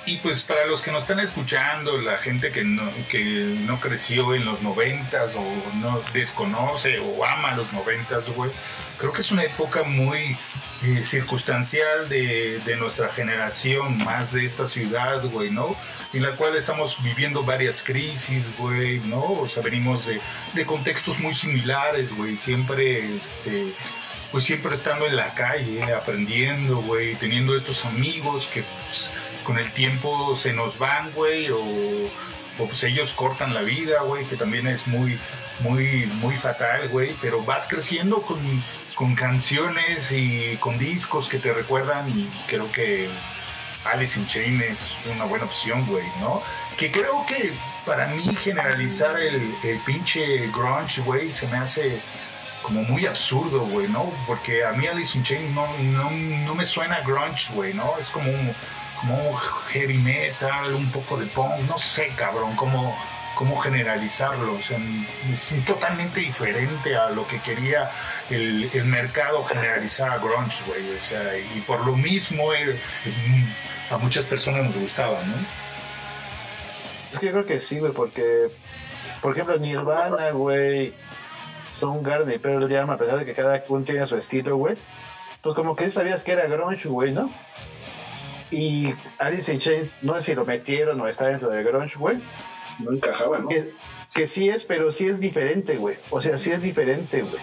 Y 0.08 0.18
pues 0.18 0.44
para 0.44 0.66
los 0.68 0.84
que 0.84 0.92
nos 0.92 1.02
están 1.02 1.20
escuchando, 1.20 1.98
la 2.00 2.18
gente 2.18 2.52
que 2.52 2.64
no, 2.64 2.84
que 3.10 3.58
no 3.66 3.80
creció 3.80 4.36
en 4.36 4.46
los 4.46 4.62
noventas 4.62 5.36
o 5.36 5.44
no 5.78 6.00
desconoce 6.14 7.00
o 7.00 7.26
ama 7.26 7.56
los 7.56 7.74
noventas, 7.74 8.30
güey, 8.30 8.52
creo 9.00 9.12
que 9.12 9.22
es 9.22 9.32
una 9.32 9.44
época 9.44 9.82
muy 9.84 10.38
eh, 10.84 10.98
circunstancial 11.04 12.08
de, 12.08 12.60
de 12.60 12.78
nuestra 12.78 13.10
generación, 13.10 13.98
más 13.98 14.32
de 14.32 14.46
esta 14.46 14.68
ciudad, 14.68 15.24
güey, 15.26 15.50
¿no? 15.50 15.76
En 16.16 16.24
la 16.24 16.32
cual 16.38 16.56
estamos 16.56 17.04
viviendo 17.04 17.44
varias 17.44 17.84
crisis, 17.84 18.50
güey, 18.58 19.00
¿no? 19.00 19.34
O 19.34 19.50
sea, 19.50 19.62
venimos 19.62 20.06
de, 20.06 20.22
de 20.54 20.66
contextos 20.66 21.20
muy 21.20 21.34
similares, 21.34 22.16
güey, 22.16 22.38
siempre, 22.38 23.18
este, 23.18 23.74
pues 24.32 24.46
siempre 24.46 24.74
estando 24.74 25.08
en 25.08 25.18
la 25.18 25.34
calle, 25.34 25.84
aprendiendo, 25.94 26.78
güey, 26.78 27.16
teniendo 27.16 27.54
estos 27.58 27.84
amigos 27.84 28.48
que, 28.48 28.64
pues, 28.86 29.12
con 29.44 29.60
el 29.60 29.70
tiempo 29.74 30.38
se 30.38 30.54
nos 30.54 30.80
van, 30.80 31.12
güey, 31.12 31.50
o, 31.52 31.60
o, 31.60 32.66
pues 32.66 32.82
ellos 32.86 33.12
cortan 33.12 33.54
la 33.54 33.64
vida, 33.64 34.02
güey, 34.04 34.24
que 34.24 34.38
también 34.38 34.68
es 34.68 34.88
muy, 34.88 35.20
muy, 35.60 36.06
muy 36.22 36.38
fatal, 36.38 36.88
güey, 36.88 37.14
pero 37.22 37.44
vas 37.44 37.68
creciendo 37.68 38.22
con, 38.22 38.40
con 38.96 39.16
canciones 39.16 40.14
y 40.14 40.56
con 40.62 40.78
discos 40.78 41.28
que 41.28 41.40
te 41.40 41.54
recuerdan 41.54 42.08
y 42.18 42.30
creo 42.48 42.72
que 42.72 43.10
Alice 43.86 44.20
in 44.20 44.28
Chains 44.28 44.64
es 44.64 45.06
una 45.06 45.26
buena 45.26 45.46
opción, 45.46 45.86
güey, 45.86 46.06
¿no? 46.20 46.42
Que 46.78 46.92
creo 46.92 47.26
que 47.26 47.54
para 47.86 48.08
mí 48.08 48.24
generalizar 48.36 49.18
el, 49.20 49.56
pinche 49.86 50.48
grunge, 50.48 51.02
güey, 51.02 51.32
se 51.32 51.48
me 51.48 51.58
hace 51.58 52.02
como 52.64 52.82
muy 52.82 53.06
absurdo, 53.06 53.60
güey, 53.60 53.88
¿no? 53.88 54.12
Porque 54.26 54.66
a 54.66 54.72
mí 54.72 54.88
Alice 54.88 55.18
in 55.18 55.24
Chains 55.24 55.54
no, 55.54 55.68
no, 55.78 56.10
no 56.12 56.56
me 56.56 56.66
suena 56.66 57.02
grunge, 57.02 57.54
güey, 57.54 57.74
¿no? 57.74 57.94
Es 58.00 58.10
como 58.10 58.30
un, 58.32 58.56
como 59.00 59.36
heavy 59.36 59.98
metal, 59.98 60.74
un 60.74 60.90
poco 60.92 61.18
de 61.18 61.28
punk, 61.28 61.60
no 61.68 61.78
sé, 61.78 62.10
cabrón, 62.16 62.56
cómo, 62.56 62.98
cómo 63.36 63.58
generalizarlo. 63.58 64.54
O 64.54 64.62
sea, 64.62 64.80
es 65.32 65.54
totalmente 65.66 66.22
diferente 66.22 66.96
a 66.96 67.10
lo 67.10 67.28
que 67.28 67.40
quería 67.40 67.92
el, 68.30 68.70
mercado 68.86 69.44
generalizar 69.44 70.10
a 70.10 70.18
grunge, 70.18 70.64
güey. 70.66 70.98
O 70.98 71.02
sea, 71.02 71.38
y 71.38 71.62
por 71.62 71.86
lo 71.86 71.96
mismo 71.96 72.54
eh, 72.54 72.80
a 73.92 73.98
muchas 73.98 74.26
personas 74.26 74.64
nos 74.64 74.78
gustaba, 74.78 75.20
¿no? 75.24 75.36
Yo 77.22 77.32
creo 77.32 77.46
que 77.46 77.60
sí, 77.60 77.80
güey, 77.80 77.94
porque, 77.94 78.50
por 79.22 79.34
ejemplo, 79.34 79.58
Nirvana, 79.58 80.32
güey, 80.32 80.94
Soundgarden 81.72 82.34
y 82.34 82.40
Pearl 82.40 82.70
Jam, 82.70 82.90
a 82.90 82.98
pesar 82.98 83.20
de 83.20 83.26
que 83.26 83.34
cada 83.34 83.64
uno 83.70 83.86
tiene 83.86 84.06
su 84.08 84.18
estilo, 84.18 84.58
güey, 84.58 84.76
pues 85.42 85.56
como 85.56 85.76
que 85.76 85.90
sabías 85.90 86.24
que 86.24 86.34
era 86.34 86.48
grunge, 86.48 86.90
güey, 86.90 87.14
¿no? 87.14 87.32
Y 88.52 88.94
Alice 89.18 89.52
in 89.52 89.60
Chains, 89.60 89.90
no 90.02 90.16
sé 90.16 90.24
si 90.24 90.36
lo 90.36 90.46
metieron 90.46 91.00
o 91.00 91.08
está 91.08 91.28
dentro 91.28 91.50
del 91.50 91.64
grunge, 91.64 91.98
güey, 91.98 92.18
No 92.80 92.92
encajaba, 92.92 93.40
¿no? 93.40 93.50
que, 93.50 93.74
que 94.14 94.28
sí 94.28 94.50
es, 94.50 94.64
pero 94.64 94.92
sí 94.92 95.08
es 95.08 95.20
diferente, 95.20 95.78
güey. 95.78 95.98
O 96.10 96.22
sea, 96.22 96.38
sí 96.38 96.52
es 96.52 96.62
diferente, 96.62 97.22
güey. 97.22 97.42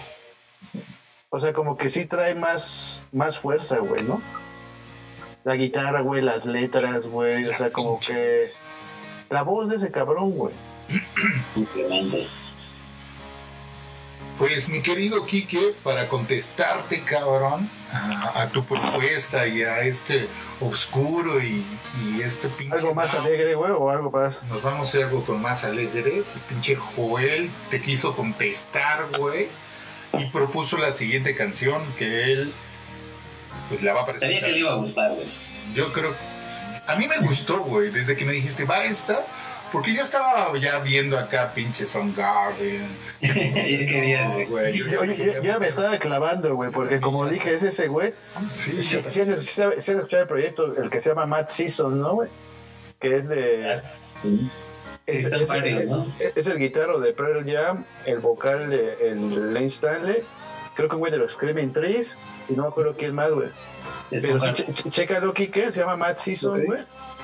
O 1.29 1.39
sea, 1.39 1.53
como 1.53 1.77
que 1.77 1.89
sí 1.89 2.05
trae 2.05 2.35
más, 2.35 3.01
más 3.11 3.39
fuerza, 3.39 3.79
güey, 3.79 4.03
¿no? 4.03 4.21
La 5.43 5.55
guitarra, 5.55 6.01
güey, 6.01 6.21
las 6.21 6.45
letras, 6.45 7.05
güey, 7.05 7.45
o 7.45 7.57
sea, 7.57 7.71
como 7.71 7.99
que... 7.99 8.47
La 9.29 9.41
voz 9.41 9.67
de 9.67 9.77
ese 9.77 9.91
cabrón, 9.91 10.31
güey. 10.31 10.53
Pues 14.37 14.67
mi 14.67 14.81
querido 14.81 15.25
Quique, 15.25 15.75
para 15.83 16.07
contestarte, 16.07 17.03
cabrón, 17.03 17.69
a, 17.91 18.41
a 18.41 18.49
tu 18.49 18.65
propuesta 18.65 19.47
y 19.47 19.61
a 19.61 19.81
este 19.81 20.27
oscuro 20.59 21.41
y, 21.41 21.63
y 22.03 22.21
este 22.21 22.49
pinche... 22.49 22.75
Algo 22.75 22.95
más 22.95 23.13
Mao, 23.13 23.21
alegre, 23.21 23.53
güey, 23.55 23.71
o 23.71 23.89
algo 23.89 24.09
más... 24.09 24.41
Nos 24.49 24.61
vamos 24.63 24.87
a 24.87 24.89
hacer 24.89 25.05
algo 25.05 25.23
con 25.23 25.41
más 25.41 25.63
alegre. 25.63 26.17
El 26.17 26.41
pinche 26.49 26.75
Joel 26.75 27.51
te 27.69 27.79
quiso 27.79 28.15
contestar, 28.15 29.07
güey. 29.17 29.49
Y 30.17 30.25
propuso 30.25 30.77
la 30.77 30.91
siguiente 30.91 31.35
canción 31.35 31.83
que 31.97 32.31
él 32.31 32.51
pues 33.69 33.81
la 33.81 33.93
va 33.93 34.01
a 34.01 34.05
presentar. 34.05 34.29
Sabía 34.29 34.45
que 34.45 34.51
le 34.51 34.59
iba 34.59 34.71
a 34.71 34.75
gustar, 34.75 35.11
güey. 35.11 35.27
Yo 35.73 35.93
creo 35.93 36.11
que 36.11 36.33
a 36.85 36.95
mí 36.95 37.07
me 37.07 37.17
gustó, 37.19 37.61
güey, 37.61 37.89
desde 37.89 38.15
que 38.15 38.25
me 38.25 38.33
dijiste, 38.33 38.65
va 38.65 38.83
esta, 38.83 39.25
porque 39.73 39.93
yo 39.93 40.03
estaba 40.03 40.57
ya 40.57 40.79
viendo 40.79 41.17
acá 41.19 41.51
pinche 41.53 41.83
Soundgarden. 41.85 42.87
Yo 43.19 43.33
quería, 43.33 44.29
güey. 44.29 44.45
güey. 44.45 44.77
Yo, 44.77 44.87
yo- 44.87 45.01
Oye, 45.01 45.17
yo, 45.17 45.41
yo 45.43 45.59
me 45.59 45.67
estaba 45.67 45.97
clavando, 45.97 46.55
güey, 46.55 46.71
porque 46.71 47.01
como 47.01 47.25
dije, 47.29 47.55
es 47.55 47.63
ese 47.63 47.89
güey. 47.89 48.13
Sí, 48.49 48.81
Si 48.81 49.01
yo 49.01 49.09
si 49.09 49.19
han 49.21 49.31
escuchado 49.31 49.73
si 49.81 49.91
han 49.91 49.97
escuchado 49.97 50.21
el 50.23 50.29
proyecto, 50.29 50.81
el 50.81 50.89
que 50.89 51.01
se 51.01 51.09
llama 51.09 51.25
Matt 51.25 51.49
Season, 51.49 51.99
¿no, 51.99 52.13
güey? 52.13 52.29
Que 53.01 53.17
es 53.17 53.27
de. 53.27 53.81
Es, 55.05 55.29
son 55.29 55.41
es- 55.41 55.47
varios, 55.49 55.85
¿no? 55.85 56.07
es- 56.19 56.31
es 56.37 56.47
el 56.47 56.57
guitarro 56.59 56.99
de 57.01 57.11
Pearl 57.13 57.43
Jam, 57.51 57.83
el 58.05 58.19
vocal 58.19 58.69
de 58.69 59.09
el 59.09 59.53
Lane 59.53 59.65
Stanley, 59.65 60.23
creo 60.75 60.87
que 60.87 60.95
un 60.95 60.99
güey 61.01 61.11
de 61.11 61.17
los 61.17 61.33
Screaming 61.33 61.73
Trees, 61.73 62.17
y 62.47 62.53
no 62.53 62.63
me 62.63 62.69
acuerdo 62.69 62.95
quién 62.97 63.13
más, 63.13 63.29
güey. 63.31 63.49
Pero 64.09 64.39
sí, 64.39 64.53
che- 64.53 64.73
che- 64.73 64.89
chécalo, 64.89 65.33
Kike, 65.33 65.71
se 65.73 65.79
llama 65.81 65.97
Matt 65.97 66.19
Season, 66.19 66.53
Ok. 66.53 66.65
güey. 66.67 66.81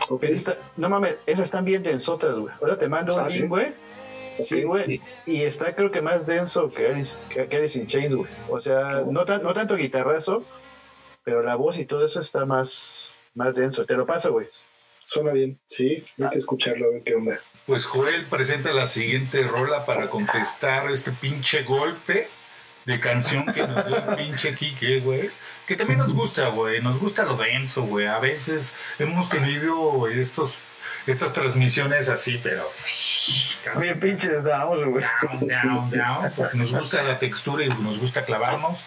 Ok. 0.07 0.23
Esa 0.23 0.35
está- 0.35 0.57
No 0.77 0.89
mames, 0.89 1.17
esas 1.25 1.45
están 1.45 1.65
bien 1.65 1.83
densotas, 1.83 2.35
güey. 2.35 2.53
Ahora 2.61 2.77
te 2.77 2.87
mando 2.87 3.15
un 3.15 3.21
Ah, 3.21 3.25
¿sí? 3.25 3.39
link, 3.39 3.49
güey. 3.49 3.73
Sí, 4.39 4.63
güey. 4.63 5.01
Y 5.25 5.41
está 5.43 5.75
creo 5.75 5.91
que 5.91 6.01
más 6.01 6.25
denso 6.25 6.71
que 6.71 6.87
Alice, 6.87 7.17
que, 7.29 7.47
que 7.47 7.57
Alice 7.57 7.77
in 7.77 7.87
Chains, 7.87 8.15
güey. 8.15 8.31
O 8.47 8.61
sea, 8.61 9.03
no, 9.05 9.25
tan- 9.25 9.43
no 9.43 9.53
tanto 9.53 9.75
guitarrazo, 9.75 10.45
pero 11.25 11.43
la 11.43 11.55
voz 11.55 11.77
y 11.77 11.85
todo 11.85 12.05
eso 12.05 12.21
está 12.21 12.45
más, 12.45 13.11
más 13.35 13.53
denso. 13.55 13.85
Te 13.85 13.95
lo 13.95 14.05
paso, 14.05 14.31
güey. 14.31 14.47
Suena 15.03 15.33
bien. 15.33 15.59
Sí, 15.65 16.05
hay 16.23 16.29
que 16.29 16.37
escucharlo, 16.37 16.87
a 16.87 16.91
ver 16.91 17.03
qué 17.03 17.15
onda. 17.15 17.39
Pues 17.65 17.85
Joel 17.85 18.25
presenta 18.27 18.71
la 18.73 18.87
siguiente 18.87 19.43
rola 19.43 19.85
para 19.85 20.09
contestar 20.09 20.89
este 20.91 21.11
pinche 21.11 21.63
golpe 21.63 22.27
de 22.85 22.99
canción 22.99 23.45
que 23.53 23.67
nos 23.67 23.85
dio 23.87 23.97
el 23.97 24.15
pinche 24.15 24.55
Kike, 24.55 25.01
güey. 25.01 25.29
Que 25.69 25.75
también 25.75 25.99
nos 25.99 26.15
gusta, 26.15 26.47
güey. 26.47 26.81
Nos 26.81 26.99
gusta 26.99 27.25
lo 27.25 27.37
denso, 27.37 27.83
güey. 27.83 28.07
A 28.07 28.17
veces 28.17 28.75
hemos 28.97 29.29
tenido 29.29 30.07
estos, 30.07 30.57
estas 31.05 31.31
transmisiones 31.31 32.09
así, 32.09 32.39
pero... 32.41 32.67
casi 33.63 33.83
Bien 33.83 33.99
pinches 33.99 34.43
damos, 34.43 34.83
güey. 34.83 35.05
down, 35.21 35.47
down, 35.47 35.91
down, 35.91 36.33
porque 36.35 36.57
nos 36.57 36.73
gusta 36.73 37.03
la 37.03 37.19
textura 37.19 37.65
y 37.65 37.69
nos 37.69 37.99
gusta 37.99 38.25
clavarnos, 38.25 38.83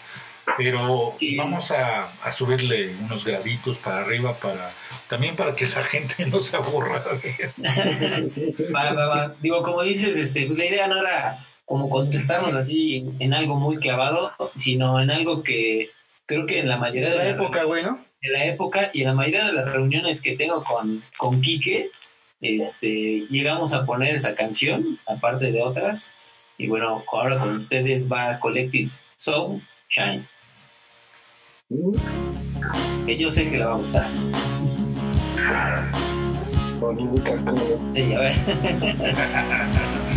pero 0.59 1.15
vamos 1.39 1.71
a, 1.71 2.15
a 2.21 2.33
subirle 2.33 2.97
unos 2.97 3.25
graditos 3.25 3.79
para 3.79 4.01
arriba 4.01 4.37
para 4.39 4.73
también 5.07 5.37
para 5.37 5.55
que 5.55 5.69
la 5.69 5.85
gente 5.85 6.27
no 6.27 6.41
se 6.41 6.57
aburra 6.57 7.05
de 7.23 7.29
esto. 7.39 7.63
Va, 8.75 8.93
va, 8.93 9.07
va. 9.07 9.35
Digo, 9.41 9.63
como 9.63 9.85
dices, 9.85 10.17
este, 10.17 10.47
pues, 10.47 10.59
la 10.59 10.65
idea 10.65 10.89
no 10.89 10.99
era 10.99 11.47
como 11.65 11.89
contestarnos 11.89 12.57
así 12.57 13.07
en 13.21 13.35
algo 13.35 13.55
muy 13.55 13.77
clavado, 13.77 14.33
sino 14.57 15.01
en 15.01 15.13
algo 15.13 15.45
que 15.45 15.93
creo 16.27 16.47
que 16.47 16.61
en 16.61 16.69
la 16.69 16.77
mayoría 16.77 17.11
De 17.11 17.11
de, 17.11 17.17
la 17.17 17.25
las 17.25 17.35
época, 17.35 17.65
güey, 17.65 17.83
¿no? 17.83 18.05
de 18.23 18.31
la 18.31 18.45
época 18.47 18.91
y 18.93 19.01
en 19.01 19.09
la 19.09 19.15
mayoría 19.15 19.47
de 19.47 19.53
las 19.53 19.73
reuniones 19.73 20.23
que 20.23 20.37
tengo 20.37 20.63
con, 20.63 21.03
con 21.19 21.41
Quique, 21.41 21.91
este, 22.41 23.27
llegamos 23.29 23.75
a 23.75 23.85
poner 23.85 24.15
esa 24.15 24.35
canción, 24.35 24.99
aparte 25.07 25.51
de 25.51 25.61
otras. 25.63 26.07
Y 26.57 26.69
bueno, 26.69 27.03
ahora 27.11 27.39
con 27.39 27.57
ustedes 27.57 28.11
va 28.11 28.39
Collective 28.39 28.91
Soul 29.17 29.61
Shine, 29.89 30.25
que 33.07 33.19
yo 33.19 33.31
sé 33.31 33.51
que 33.51 33.59
le 33.59 33.65
va 33.65 33.73
a 33.73 33.77
gustar. 33.77 34.09
Bonita. 36.79 37.33
Sí, 37.95 38.15
a 38.15 38.21
ver. 38.21 38.35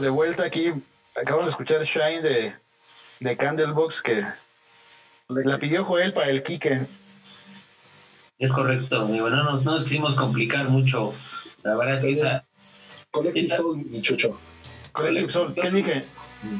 Estamos 0.00 0.16
de 0.16 0.16
vuelta 0.16 0.44
aquí. 0.44 0.72
Acabamos 1.14 1.44
de 1.44 1.50
escuchar 1.50 1.82
Shine 1.82 2.22
de, 2.22 2.54
de 3.20 3.36
Candlebox 3.36 4.00
que 4.00 4.24
la 5.28 5.58
pidió 5.58 5.84
Joel 5.84 6.14
para 6.14 6.30
el 6.30 6.42
Kike. 6.42 6.86
Es 8.38 8.50
correcto, 8.50 9.06
bueno, 9.06 9.44
no, 9.44 9.60
no 9.60 9.60
nos 9.60 9.82
quisimos 9.82 10.14
complicar 10.14 10.70
mucho. 10.70 11.12
La 11.62 11.76
verdad 11.76 11.96
es 11.96 12.02
que 12.02 12.12
esa, 12.12 12.46
Collective 13.10 13.54
Soul 13.54 13.86
y 13.90 14.00
Chucho. 14.00 14.40
Collective 14.92 15.30
Soul, 15.30 15.54
¿qué 15.54 15.70
dije? 15.70 16.04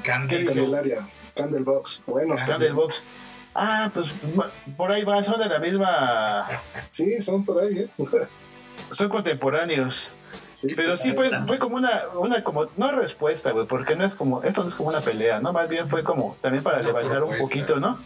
Candelaria. 0.04 1.08
Candlebox. 1.34 2.02
Bueno. 2.06 2.36
Candlebox. 2.36 3.00
Ah, 3.54 3.90
pues 3.94 4.08
por 4.76 4.92
ahí 4.92 5.02
va, 5.02 5.24
son 5.24 5.40
de 5.40 5.48
la 5.48 5.58
misma. 5.58 6.46
Sí, 6.88 7.22
son 7.22 7.42
por 7.46 7.62
ahí, 7.62 7.78
¿eh? 7.78 7.88
Son 8.90 9.08
contemporáneos. 9.08 10.14
Sí, 10.60 10.74
Pero 10.76 10.96
sí 10.96 11.12
fue, 11.12 11.30
fue 11.46 11.58
como 11.58 11.76
una, 11.76 12.02
una 12.18 12.44
como, 12.44 12.66
no 12.76 12.92
respuesta, 12.92 13.52
güey, 13.52 13.66
porque 13.66 13.96
no 13.96 14.04
es 14.04 14.14
como, 14.14 14.42
esto 14.42 14.62
no 14.62 14.68
es 14.68 14.74
como 14.74 14.90
una 14.90 15.00
pelea, 15.00 15.40
¿no? 15.40 15.52
Más 15.54 15.68
bien 15.68 15.88
fue 15.88 16.04
como 16.04 16.36
también 16.42 16.62
para 16.62 16.78
Una 16.80 16.86
levantar 16.88 17.24
un 17.24 17.38
poquito, 17.38 17.76
¿no? 17.80 17.98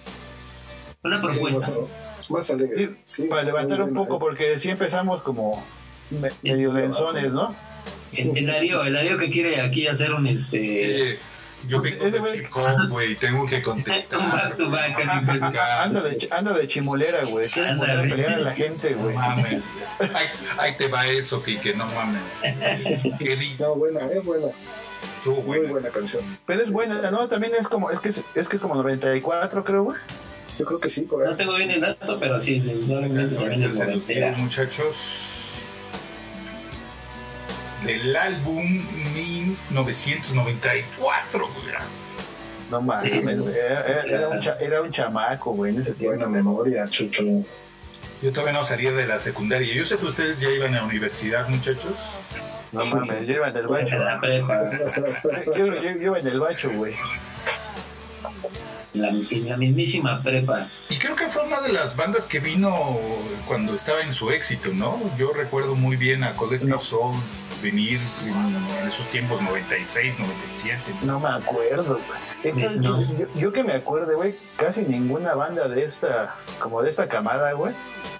una 1.02 1.20
propuesta. 1.20 1.72
más, 2.16 2.30
más 2.30 2.50
alegre. 2.50 2.76
Sí, 2.76 3.22
Sí, 3.24 3.28
para 3.28 3.42
levantar 3.42 3.82
un 3.82 3.92
poco, 3.92 4.18
porque 4.18 4.58
sí 4.58 4.70
empezamos 4.70 5.22
como 5.22 5.64
me- 6.10 6.28
medio 6.42 6.72
densones, 6.72 7.32
¿no? 7.32 7.54
El, 8.16 8.38
el 8.38 8.48
el 8.48 8.92
Darío 8.92 9.18
que 9.18 9.28
quiere 9.30 9.60
aquí 9.60 9.86
hacer 9.88 10.14
un 10.14 10.26
este 10.28 10.64
Sí, 10.64 11.18
yo 11.68 11.80
vengo 11.80 12.04
Ese 12.04 12.18
de 12.20 12.48
hop, 12.52 12.88
güey, 12.88 13.14
tengo 13.16 13.46
que 13.46 13.62
contestar. 13.62 14.20
casi, 14.20 14.64
casi. 14.96 15.58
Anda 15.80 16.00
de, 16.02 16.18
ch- 16.18 16.28
anda 16.32 16.52
de 16.52 16.68
chimolera, 16.68 17.24
güey. 17.24 17.48
Quiere 17.48 17.74
poner 17.76 17.98
a 17.98 18.02
pelear 18.02 18.34
a 18.34 18.38
la 18.40 18.52
gente, 18.52 18.90
No 18.92 18.98
güey. 19.02 19.14
mames, 19.16 19.62
güey. 19.98 20.10
Ahí, 20.14 20.26
ahí 20.58 20.74
te 20.74 20.88
va 20.88 21.06
eso, 21.06 21.42
Kike, 21.42 21.74
no 21.74 21.86
mames. 21.86 22.18
¿Qué 23.18 23.36
dices? 23.36 23.60
No, 23.60 23.76
buena, 23.76 24.00
es 24.06 24.24
buena. 24.24 24.46
Estuvo 25.16 25.36
Muy 25.42 25.58
buena. 25.58 25.72
buena 25.72 25.90
canción. 25.90 26.22
Pero 26.46 26.60
es 26.60 26.66
Sí, 26.66 26.72
buena, 26.72 26.96
está. 26.96 27.10
¿no? 27.10 27.28
También 27.28 27.52
es 27.58 27.66
como, 27.68 27.90
es 27.90 28.00
que 28.00 28.10
es, 28.10 28.20
es 28.34 28.48
que 28.48 28.56
es 28.56 28.62
como 28.62 28.74
94, 28.74 29.64
creo, 29.64 29.84
güey. 29.84 29.98
Yo 30.58 30.64
creo 30.66 30.78
que 30.78 30.88
sí, 30.88 31.00
por 31.02 31.24
No 31.24 31.30
ahí. 31.30 31.36
tengo 31.36 31.56
bien 31.56 31.70
el 31.70 31.80
dato, 31.80 32.18
pero 32.20 32.38
sí, 32.38 32.60
también 32.60 33.62
es 33.64 33.76
noventera. 33.78 34.32
muchachos. 34.36 34.94
Del 37.84 38.16
álbum 38.16 38.64
1994, 39.14 41.48
güey. 41.48 41.74
No 42.70 42.80
mames. 42.80 43.12
Era, 43.12 43.84
era- 43.86 44.02
era 44.04 44.28
un 44.28 44.40
cha- 44.40 44.56
era 44.58 44.80
un 44.82 44.90
chamaco, 44.90 45.52
güey, 45.52 45.74
en 45.74 45.82
ese 45.82 45.92
tiempo. 45.92 46.16
Buena 46.16 46.30
memoria, 46.30 46.88
Chucho. 46.88 47.22
Yo 48.22 48.32
todavía 48.32 48.54
no 48.54 48.64
salía 48.64 48.90
de 48.92 49.06
la 49.06 49.18
secundaria. 49.20 49.74
Yo 49.74 49.84
sé 49.84 49.98
que 49.98 50.06
ustedes 50.06 50.40
ya 50.40 50.48
iban 50.48 50.72
a 50.74 50.78
la 50.78 50.84
universidad, 50.84 51.46
muchachos. 51.48 51.92
No 52.72 52.84
mames, 52.86 53.26
yo 53.26 53.34
iba 53.34 53.48
en 53.48 53.56
el 53.56 53.66
bacho. 53.68 53.96
En 53.96 54.04
la 54.04 54.18
prepa, 54.20 54.60
Yo, 55.56 55.66
yo, 55.66 55.74
yo 55.82 55.90
iba 55.90 56.18
en 56.18 56.26
el 56.26 56.40
bacho, 56.40 56.70
güey. 56.70 56.94
la, 58.94 59.08
en 59.08 59.48
la 59.48 59.56
mismísima 59.56 60.22
prepa. 60.22 60.68
Y 60.88 60.96
creo 60.96 61.16
que 61.16 61.26
fue 61.26 61.42
una 61.44 61.60
de 61.60 61.72
las 61.72 61.96
bandas 61.96 62.26
que 62.28 62.38
vino 62.40 62.98
cuando 63.46 63.74
estaba 63.74 64.00
en 64.02 64.14
su 64.14 64.30
éxito, 64.30 64.70
¿no? 64.72 64.98
Yo 65.18 65.32
recuerdo 65.32 65.74
muy 65.74 65.96
bien 65.96 66.24
a 66.24 66.34
Collective 66.34 66.70
No. 66.70 66.80
Soul 66.80 67.14
venir 67.64 67.98
en, 68.24 68.78
en 68.82 68.86
esos 68.88 69.06
tiempos 69.06 69.40
96, 69.42 70.14
97. 70.18 70.82
No 71.02 71.18
me 71.18 71.28
acuerdo, 71.30 71.98
güey. 72.06 72.54
Esa- 72.64 72.76
No. 72.76 73.00
yo, 73.18 73.26
yo 73.34 73.52
que 73.52 73.64
me 73.64 73.72
acuerde, 73.74 74.14
güey, 74.14 74.34
casi 74.56 74.82
ninguna 74.82 75.34
banda 75.34 75.66
de 75.68 75.84
esta, 75.84 76.36
como 76.60 76.82
de 76.82 76.90
esta 76.90 77.08
camada, 77.08 77.52
güey, 77.52 77.72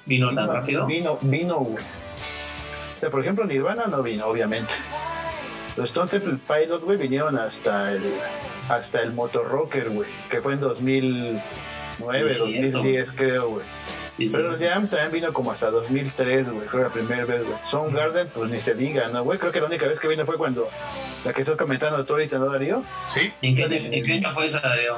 Vino 0.06 0.34
tan 0.34 0.48
rápido. 0.48 0.86
vino, 0.86 1.18
vino, 1.22 1.56
güey. 1.58 1.84
O 1.84 2.98
sea, 3.00 3.10
por 3.10 3.20
ejemplo, 3.20 3.44
Nirvana 3.44 3.86
no 3.86 4.02
vino, 4.02 4.26
obviamente. 4.26 4.72
Los 5.76 5.86
Stone 5.90 6.08
Temple 6.10 6.38
Pilots, 6.46 6.84
güey, 6.84 6.96
vinieron 6.96 7.36
hasta 7.38 7.92
el, 7.92 8.02
hasta 8.68 9.00
el 9.02 9.12
Motorrocker, 9.12 9.90
güey, 9.90 10.08
que 10.30 10.40
fue 10.40 10.54
en 10.54 10.60
2009, 10.60 11.40
Sí, 12.30 12.34
cierto. 12.36 12.78
2010, 12.78 13.12
creo, 13.12 13.48
güey. 13.50 13.64
Sí, 14.16 14.28
sí. 14.28 14.36
Pero 14.36 14.56
Jam 14.58 14.86
también 14.86 15.10
vino 15.10 15.32
como 15.32 15.50
hasta 15.50 15.70
2003, 15.70 16.48
güey. 16.48 16.68
Fue 16.68 16.82
la 16.82 16.88
primera 16.88 17.24
vez, 17.24 17.44
güey. 17.44 17.56
Soundgarden, 17.70 18.28
pues 18.28 18.50
ni 18.50 18.58
se 18.60 18.74
diga, 18.74 19.08
¿no, 19.08 19.24
güey? 19.24 19.38
Creo 19.38 19.50
que 19.50 19.60
la 19.60 19.66
única 19.66 19.86
vez 19.86 19.98
que 19.98 20.06
vino 20.08 20.24
fue 20.24 20.36
cuando 20.38 20.68
la 21.24 21.32
que 21.32 21.40
estás 21.42 21.56
comentando 21.56 22.04
tú 22.04 22.12
ahorita, 22.12 22.38
¿no, 22.38 22.46
Darío? 22.50 22.82
Sí, 23.08 23.32
¿En 23.42 23.56
qué, 23.56 23.62
¿En 23.64 24.04
qué 24.04 24.12
año 24.12 24.30
fue 24.32 24.44
esa, 24.46 24.60
Darío? 24.60 24.96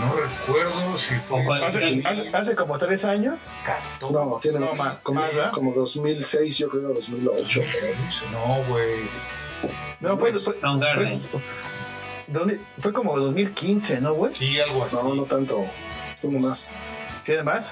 no 0.00 0.12
recuerdo 0.14 0.98
si 0.98 1.14
fue. 1.28 1.64
Hace, 1.64 2.02
hace- 2.04 2.36
hace 2.36 2.54
como 2.56 2.76
tres 2.78 3.04
años. 3.04 3.38
14. 3.64 4.14
No, 4.16 4.38
tiene 4.40 4.58
No, 4.60 4.72
más. 4.74 4.94
como, 5.02 5.20
más, 5.20 5.52
como 5.52 5.72
2006, 5.72 6.58
yo 6.58 6.68
creo, 6.70 6.92
2008. 6.94 7.60
No, 8.32 8.62
güey. 8.68 8.94
No, 10.00 10.16
fue, 10.18 10.30
fue, 10.32 10.40
fue, 10.40 10.60
Soundgarden. 10.60 11.22
¿dónde? 12.26 12.60
fue 12.80 12.92
como 12.92 13.16
2015, 13.18 14.00
¿no, 14.00 14.14
güey? 14.14 14.32
Sí, 14.32 14.58
algo 14.60 14.84
así. 14.84 14.96
No, 14.96 15.14
no 15.14 15.24
tanto. 15.24 15.64
Tiene 16.20 16.38
más. 16.40 16.70
¿Tiene 17.24 17.42
más? 17.42 17.70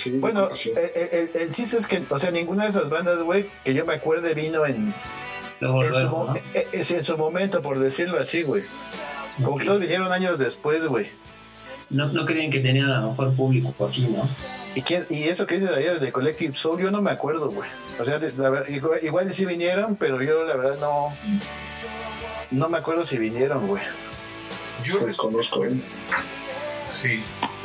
Sí, 0.00 0.10
Bueno, 0.18 0.48
sí. 0.54 0.72
el, 0.76 1.08
el, 1.18 1.30
el 1.34 1.54
chiste 1.54 1.78
es 1.78 1.86
que, 1.86 2.02
o 2.08 2.18
sea, 2.18 2.30
ninguna 2.30 2.64
de 2.64 2.70
esas 2.70 2.88
bandas, 2.88 3.18
güey, 3.18 3.46
que 3.64 3.74
yo 3.74 3.84
me 3.84 3.94
acuerde 3.94 4.34
vino 4.34 4.64
en, 4.66 4.94
Luego, 5.60 5.82
en, 5.84 5.88
su, 5.88 5.98
luego, 5.98 6.24
¿no? 6.28 6.36
eh, 6.36 6.42
eh, 6.72 6.84
en 6.88 7.04
su 7.04 7.18
momento, 7.18 7.60
por 7.60 7.78
decirlo 7.78 8.18
así, 8.20 8.42
güey. 8.42 8.62
Como 9.42 9.58
que 9.58 9.64
todos 9.66 9.80
vinieron 9.82 10.10
años 10.12 10.38
después, 10.38 10.84
güey. 10.86 11.08
No, 11.90 12.06
no 12.12 12.24
creían 12.24 12.50
que 12.52 12.60
tenían 12.60 12.88
a 12.90 13.00
lo 13.00 13.10
mejor 13.10 13.34
público 13.34 13.84
aquí, 13.86 14.02
¿no? 14.02 14.28
¿Y, 14.76 14.82
quién- 14.82 15.06
y 15.10 15.24
eso 15.24 15.44
que 15.46 15.58
dices 15.58 15.74
ayer 15.76 15.98
de 15.98 16.12
Collective 16.12 16.56
Soul, 16.56 16.80
yo 16.80 16.90
no 16.92 17.02
me 17.02 17.10
acuerdo, 17.10 17.50
güey. 17.50 17.68
O 17.98 18.04
sea, 18.04 18.18
la 18.20 18.48
ver- 18.50 18.70
igual, 18.70 19.00
igual 19.02 19.32
sí 19.32 19.44
vinieron, 19.44 19.96
pero 19.96 20.22
yo 20.22 20.44
la 20.44 20.56
verdad 20.56 20.76
no. 20.80 21.12
No 22.52 22.68
me 22.68 22.78
acuerdo 22.78 23.04
si 23.06 23.18
vinieron, 23.18 23.66
güey. 23.66 23.82
Yo 24.84 24.98
Desconozco. 24.98 25.64
¿eh? 25.64 25.72
Sí. 27.02 27.22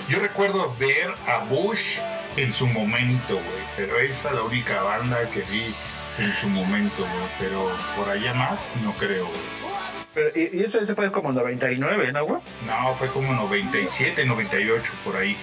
Yo 0.09 0.19
recuerdo 0.19 0.73
ver 0.79 1.13
a 1.27 1.43
Bush 1.45 1.97
en 2.37 2.51
su 2.51 2.67
momento, 2.67 3.35
güey. 3.35 3.63
Pero 3.75 3.99
esa 3.99 4.29
es 4.29 4.35
la 4.35 4.43
única 4.43 4.81
banda 4.83 5.29
que 5.29 5.41
vi 5.41 5.73
en 6.19 6.33
su 6.33 6.47
momento, 6.49 6.97
güey. 6.97 7.29
Pero 7.39 7.71
por 7.95 8.09
allá 8.09 8.33
más, 8.33 8.65
no 8.83 8.93
creo, 8.93 9.25
güey. 9.25 9.41
Pero, 10.13 10.29
y, 10.33 10.63
eso 10.63 10.79
ese 10.79 10.95
fue 10.95 11.11
como 11.11 11.33
99, 11.33 12.13
¿no, 12.13 12.25
güey? 12.25 12.41
No, 12.65 12.95
fue 12.95 13.07
como 13.09 13.33
97, 13.33 14.25
98, 14.25 14.91
por 15.03 15.17
ahí. 15.17 15.35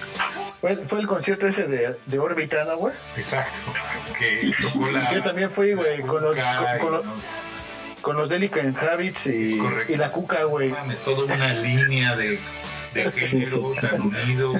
Fue, 0.61 0.75
fue 0.87 0.99
el 0.99 1.07
concierto 1.07 1.47
ese 1.47 1.67
de, 1.67 1.95
de 2.05 2.19
Órbita, 2.19 2.63
¿no, 2.65 2.77
güey? 2.77 2.93
Exacto. 3.15 3.59
Que 4.17 4.53
tocó 4.61 4.89
la. 4.91 5.11
Yo 5.13 5.23
también 5.23 5.49
fui, 5.49 5.73
güey, 5.73 6.01
con 6.01 6.23
los, 6.23 6.35
con, 6.35 6.79
con 6.79 6.91
los, 6.91 7.05
con 8.01 8.17
los 8.17 8.29
Delicate 8.29 8.73
Habits 8.79 9.25
y, 9.25 9.59
Es 9.59 9.89
y 9.89 9.95
la 9.95 10.11
Cuca, 10.11 10.43
güey. 10.43 10.69
mames, 10.69 10.99
toda 10.99 11.23
una 11.33 11.53
línea 11.53 12.15
de, 12.15 12.39
de 12.93 13.11
género 13.11 13.73
tan 13.79 14.01
unido. 14.01 14.53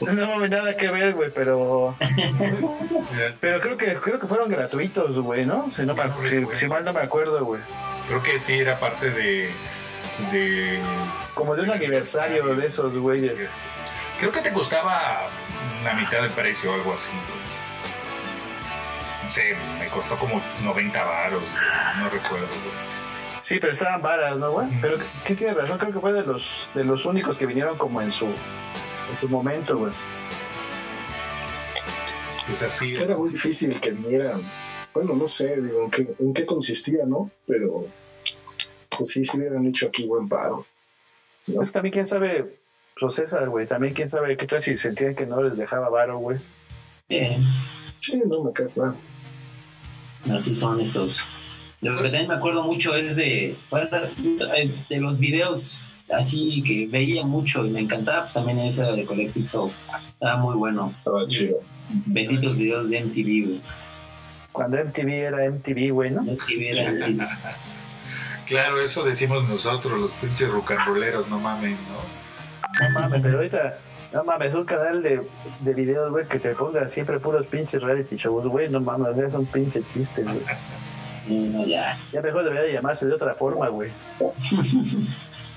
No 0.00 0.26
mames, 0.26 0.50
nada 0.50 0.76
que 0.76 0.88
ver, 0.90 1.14
güey, 1.14 1.30
pero 1.30 1.96
pero 3.40 3.60
creo 3.60 3.76
que 3.76 3.94
creo 3.96 4.18
que 4.18 4.26
fueron 4.26 4.48
gratuitos, 4.50 5.16
güey, 5.18 5.46
¿no? 5.46 5.70
Si, 5.74 5.82
no 5.82 5.94
me- 5.94 6.02
si- 6.28 6.58
si 6.58 6.68
mal 6.68 6.84
no 6.84 6.92
me 6.92 7.00
acuerdo, 7.00 7.44
güey. 7.44 7.60
Creo 8.08 8.22
que 8.22 8.40
sí 8.40 8.54
era 8.58 8.78
parte 8.78 9.10
de. 9.10 9.50
de 10.32 10.80
Como 11.34 11.54
de 11.54 11.62
un 11.62 11.70
aniversario 11.70 12.54
de 12.56 12.66
esos, 12.66 12.96
güey. 12.96 13.30
Creo 14.18 14.32
que 14.32 14.40
te 14.40 14.52
costaba 14.52 15.28
la 15.84 15.94
mitad 15.94 16.22
del 16.22 16.30
precio 16.30 16.70
o 16.70 16.74
algo 16.74 16.94
así. 16.94 17.10
güey. 17.10 17.46
No 19.24 19.30
sé, 19.30 19.56
me 19.78 19.86
costó 19.88 20.16
como 20.16 20.40
90 20.62 21.04
varos, 21.04 21.42
güey, 21.42 21.64
no 21.98 22.08
recuerdo. 22.10 22.46
güey. 22.46 22.96
Sí, 23.46 23.58
pero 23.60 23.72
estaban 23.72 24.02
varas, 24.02 24.36
¿no, 24.36 24.50
güey? 24.50 24.66
Pero 24.80 24.98
¿qué 25.24 25.36
tiene 25.36 25.54
razón? 25.54 25.78
Creo 25.78 25.92
que 25.92 26.00
fue 26.00 26.12
de 26.12 26.24
los 26.24 26.66
de 26.74 26.82
los 26.82 27.06
únicos 27.06 27.38
que 27.38 27.46
vinieron 27.46 27.78
como 27.78 28.02
en 28.02 28.10
su 28.10 28.26
en 28.26 29.16
su 29.20 29.28
momento, 29.28 29.78
güey. 29.78 29.92
Pues 32.48 32.62
así. 32.64 32.94
Era 32.94 33.16
muy 33.16 33.30
difícil 33.30 33.80
que 33.80 33.92
vinieran. 33.92 34.40
Bueno, 34.92 35.14
no 35.14 35.28
sé, 35.28 35.60
digo, 35.62 35.84
en 35.84 35.90
qué, 35.92 36.14
en 36.18 36.34
qué 36.34 36.44
consistía, 36.44 37.04
¿no? 37.06 37.30
Pero, 37.46 37.86
pues 38.88 39.10
sí, 39.10 39.24
se 39.24 39.36
hubieran 39.36 39.64
hecho 39.64 39.86
aquí 39.86 40.06
buen 40.06 40.28
paro. 40.28 40.66
¿no? 41.46 41.54
Pues 41.54 41.70
también 41.70 41.92
quién 41.92 42.08
sabe, 42.08 42.58
pues 42.98 43.14
César, 43.14 43.48
güey, 43.48 43.68
también 43.68 43.94
quién 43.94 44.10
sabe 44.10 44.36
qué 44.36 44.46
tal 44.48 44.60
si 44.60 44.76
sentían 44.76 45.14
que 45.14 45.24
no 45.24 45.40
les 45.40 45.56
dejaba 45.56 45.88
varo, 45.88 46.18
güey. 46.18 46.38
Bien, 47.08 47.44
Sí, 47.96 48.20
no 48.26 48.42
me 48.42 48.52
cae 48.52 48.66
claro. 48.66 48.96
así 50.32 50.52
son 50.52 50.80
estos. 50.80 51.22
De 51.86 51.92
lo 51.92 51.98
que 51.98 52.08
también 52.08 52.26
me 52.26 52.34
acuerdo 52.34 52.64
mucho 52.64 52.96
es 52.96 53.14
de, 53.14 53.54
bueno, 53.70 53.88
de 53.88 54.96
los 54.98 55.20
videos 55.20 55.78
así 56.10 56.60
que 56.64 56.88
veía 56.88 57.24
mucho 57.24 57.64
y 57.64 57.70
me 57.70 57.78
encantaba, 57.78 58.22
pues 58.22 58.34
también 58.34 58.58
ese 58.58 58.82
de 58.82 59.04
Collective 59.04 59.46
Soul. 59.46 59.70
Estaba 60.14 60.36
muy 60.36 60.56
bueno. 60.56 60.92
Estaba 60.98 61.28
chido. 61.28 61.58
Benditos 62.06 62.56
videos 62.56 62.90
de 62.90 63.04
MTV, 63.04 63.46
güey. 63.46 63.60
Cuando 64.50 64.84
MTV 64.84 65.08
era 65.10 65.48
MTV, 65.48 65.92
güey, 65.92 66.10
¿no? 66.10 66.22
MTV 66.22 66.62
era 66.72 66.90
MTV. 66.90 67.28
Claro, 68.46 68.80
eso 68.80 69.02
decimos 69.02 69.48
nosotros, 69.48 70.00
los 70.00 70.12
pinches 70.12 70.48
rocanroleros, 70.48 71.28
no 71.28 71.40
mames, 71.40 71.76
¿no? 71.88 72.86
No 72.88 73.00
mames, 73.00 73.20
pero 73.20 73.38
ahorita, 73.38 73.78
no 74.12 74.22
mames, 74.22 74.54
un 74.54 74.64
canal 74.64 75.02
de, 75.02 75.20
de 75.60 75.74
videos, 75.74 76.12
güey, 76.12 76.28
que 76.28 76.38
te 76.38 76.54
ponga 76.54 76.86
siempre 76.86 77.18
puros 77.18 77.44
pinches 77.48 77.82
reality 77.82 78.14
shows, 78.14 78.46
güey, 78.46 78.68
no 78.68 78.80
mames, 78.80 79.18
es 79.18 79.34
un 79.34 79.46
pinche 79.46 79.82
chiste, 79.84 80.22
güey. 80.22 80.38
Y 81.28 81.48
no, 81.48 81.66
ya. 81.66 81.98
Ya 82.12 82.20
mejor 82.20 82.44
debería 82.44 82.72
llamarse 82.72 83.06
de 83.06 83.14
otra 83.14 83.34
forma, 83.34 83.68
güey. 83.68 83.90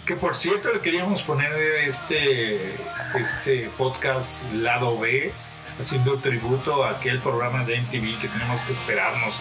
Que 0.06 0.16
por 0.16 0.36
cierto 0.36 0.74
le 0.74 0.80
queríamos 0.80 1.22
poner 1.22 1.52
este, 1.86 2.76
este 3.14 3.70
podcast 3.78 4.44
Lado 4.54 4.98
B, 4.98 5.32
haciendo 5.80 6.18
tributo 6.18 6.84
a 6.84 6.92
aquel 6.98 7.20
programa 7.20 7.64
de 7.64 7.80
MTV 7.80 8.20
que 8.20 8.28
tenemos 8.28 8.60
que 8.62 8.72
esperarnos 8.72 9.40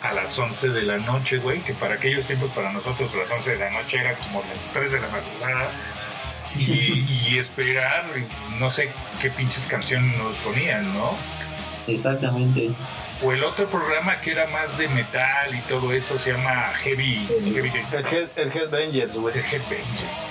a 0.00 0.14
las 0.14 0.38
11 0.38 0.70
de 0.70 0.82
la 0.82 0.96
noche, 0.96 1.36
güey, 1.36 1.60
que 1.60 1.74
para 1.74 1.96
aquellos 1.96 2.24
tiempos 2.24 2.50
para 2.52 2.72
nosotros 2.72 3.14
las 3.14 3.30
11 3.30 3.50
de 3.50 3.58
la 3.58 3.70
noche 3.70 3.98
era 3.98 4.16
como 4.16 4.42
las 4.48 4.72
3 4.72 4.90
de 4.90 5.00
la 5.00 5.08
madrugada. 5.08 5.68
Y, 6.56 7.04
y 7.28 7.38
esperar, 7.38 8.06
no 8.58 8.70
sé 8.70 8.90
qué 9.20 9.28
pinches 9.28 9.66
canciones 9.66 10.16
nos 10.16 10.34
ponían, 10.36 10.94
¿no? 10.94 11.14
Exactamente. 11.86 12.70
O 13.22 13.32
el 13.32 13.44
otro 13.44 13.66
programa 13.66 14.18
que 14.20 14.32
era 14.32 14.46
más 14.46 14.78
de 14.78 14.88
metal 14.88 15.54
y 15.54 15.60
todo 15.68 15.92
esto 15.92 16.18
se 16.18 16.32
llama 16.32 16.64
Heavy, 16.82 17.16
Heavy 17.52 17.70
El, 17.92 18.06
Head, 18.06 18.28
el 18.36 18.50
Headbangers, 18.50 19.14
güey. 19.14 19.34
Headbangers. 19.36 20.28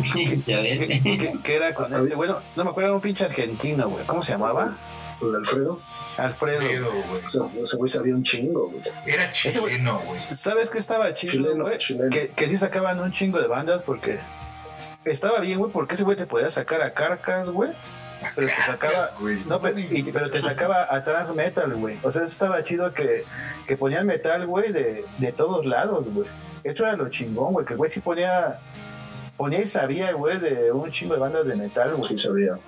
ya 0.46 0.56
ves. 0.58 1.02
Que, 1.02 1.34
que 1.42 1.56
era 1.56 1.74
con 1.74 1.92
este, 1.92 2.14
bueno, 2.14 2.40
no 2.54 2.64
me 2.64 2.70
acuerdo, 2.70 2.88
era 2.90 2.94
un 2.94 3.00
pinche 3.02 3.24
argentino, 3.24 3.88
güey. 3.88 4.04
¿Cómo 4.06 4.22
se 4.22 4.32
llamaba? 4.32 4.76
Con 5.18 5.34
Alfredo, 5.34 5.80
Alfredo. 6.16 6.60
Pedo, 6.60 6.92
güey. 6.92 7.24
ese 7.24 7.40
ese 7.60 7.76
güey 7.76 7.90
sabía 7.90 8.14
un 8.14 8.22
chingo, 8.22 8.68
güey. 8.68 8.82
Era 9.04 9.30
chileno, 9.30 10.00
güey. 10.06 10.16
¿Sabes 10.16 10.70
qué 10.70 10.78
estaba 10.78 11.12
chido, 11.12 11.32
Chileno, 11.32 11.64
güey? 11.64 11.76
chileno. 11.78 12.08
Que, 12.10 12.28
que 12.28 12.48
sí 12.48 12.56
sacaban 12.56 13.00
un 13.00 13.12
chingo 13.12 13.40
de 13.40 13.48
bandas 13.48 13.82
porque 13.82 14.20
estaba 15.04 15.40
bien, 15.40 15.58
güey, 15.58 15.72
porque 15.72 15.94
ese 15.96 16.04
güey 16.04 16.16
te 16.16 16.26
podía 16.26 16.50
sacar 16.50 16.82
a 16.82 16.94
Carcas, 16.94 17.50
güey. 17.50 17.70
Pero 18.34 18.46
te 18.48 18.62
sacaba, 18.62 19.10
güey. 19.18 19.42
no, 19.46 19.60
pero, 19.60 19.78
y- 19.78 20.10
pero 20.12 20.30
te 20.30 20.40
sacaba 20.42 20.86
a 20.90 21.02
trans 21.02 21.34
metal, 21.34 21.74
güey. 21.74 21.98
O 22.02 22.12
sea, 22.12 22.22
eso 22.22 22.32
estaba 22.32 22.62
chido 22.62 22.92
que, 22.92 23.24
que 23.66 23.76
ponían 23.76 24.06
metal, 24.06 24.46
güey, 24.46 24.72
de, 24.72 25.04
de 25.18 25.32
todos 25.32 25.64
lados, 25.66 26.04
güey. 26.12 26.28
Eso 26.64 26.84
era 26.84 26.96
lo 26.96 27.08
chingón, 27.08 27.52
güey, 27.54 27.64
que 27.66 27.74
güey 27.74 27.90
sí 27.90 28.00
ponía, 28.00 28.58
ponía 29.36 29.60
y 29.60 29.66
sabía, 29.66 30.12
güey, 30.12 30.38
de 30.38 30.70
un 30.72 30.90
chingo 30.90 31.14
de 31.14 31.20
bandas 31.20 31.46
de 31.46 31.56
metal, 31.56 31.92
güey. 31.96 32.04
Sí 32.08 32.18
sabía. 32.18 32.58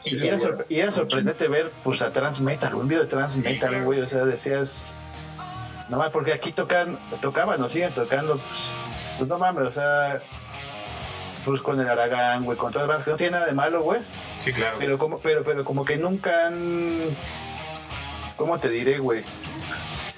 Sí 0.00 0.16
Y 0.16 0.28
era, 0.28 0.88
y 0.90 0.92
sorprendente 0.92 1.48
ver, 1.48 1.72
pues, 1.84 2.02
a 2.02 2.12
trans 2.12 2.40
metal, 2.40 2.74
un 2.74 2.88
video 2.88 3.02
de 3.04 3.08
trans 3.08 3.36
metal, 3.36 3.84
güey. 3.84 4.00
O 4.00 4.08
sea, 4.08 4.24
decías, 4.24 4.92
no 5.88 5.96
más, 5.96 6.10
porque 6.10 6.32
aquí 6.32 6.52
tocan, 6.52 6.98
tocaban 7.20 7.62
o 7.62 7.68
siguen 7.68 7.92
tocando, 7.92 8.34
pues, 8.34 8.44
pues 9.18 9.28
no 9.28 9.38
mames, 9.38 9.68
o 9.68 9.70
sea, 9.72 10.20
pues 11.44 11.60
con 11.62 11.80
el 11.80 11.88
Aragán, 11.88 12.44
güey, 12.44 12.56
con 12.56 12.72
todas 12.72 12.88
las 12.88 12.96
bandas, 12.96 13.04
que 13.04 13.10
no 13.10 13.16
tiene 13.16 13.32
nada 13.32 13.46
de 13.46 13.52
malo, 13.52 13.82
güey. 13.82 14.00
Sí, 14.40 14.52
claro. 14.52 14.76
Pero 14.78 14.98
como, 14.98 15.18
pero, 15.18 15.44
pero 15.44 15.64
como 15.64 15.84
que 15.84 15.96
nunca 15.96 16.46
han, 16.46 17.00
¿cómo 18.36 18.58
te 18.58 18.68
diré, 18.68 18.98
güey? 18.98 19.22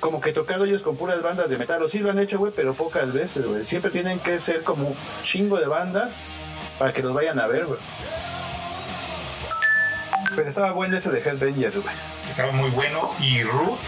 Como 0.01 0.20
que 0.20 0.33
tocado 0.33 0.64
ellos 0.64 0.83
con 0.83 0.97
puras 0.97 1.22
bandas 1.22 1.49
de 1.49 1.57
metal, 1.57 1.83
o 1.83 1.89
sí 1.89 1.99
lo 1.99 2.11
han 2.11 2.18
hecho, 2.18 2.39
güey, 2.39 2.53
pero 2.55 2.75
pocas 2.75 3.12
veces, 3.12 3.47
güey. 3.47 3.64
Siempre 3.64 3.91
tienen 3.91 4.18
que 4.18 4.39
ser 4.41 4.62
como 4.62 4.89
un 4.89 4.97
chingo 5.25 5.59
de 5.59 5.66
bandas 5.66 6.11
para 6.79 6.93
que 6.93 7.03
los 7.03 7.14
vayan 7.14 7.41
a 7.41 7.47
ver, 7.47 7.66
güey. 7.66 7.79
Pero 10.37 10.49
estaba 10.49 10.72
bueno 10.72 10.97
ese 10.99 11.11
de 11.11 11.20
Headbangers, 11.20 11.83
güey. 11.83 11.95
Estaba 12.29 12.53
muy 12.53 12.70
bueno. 12.70 13.11
Y 13.20 13.43
Ruth 13.45 13.79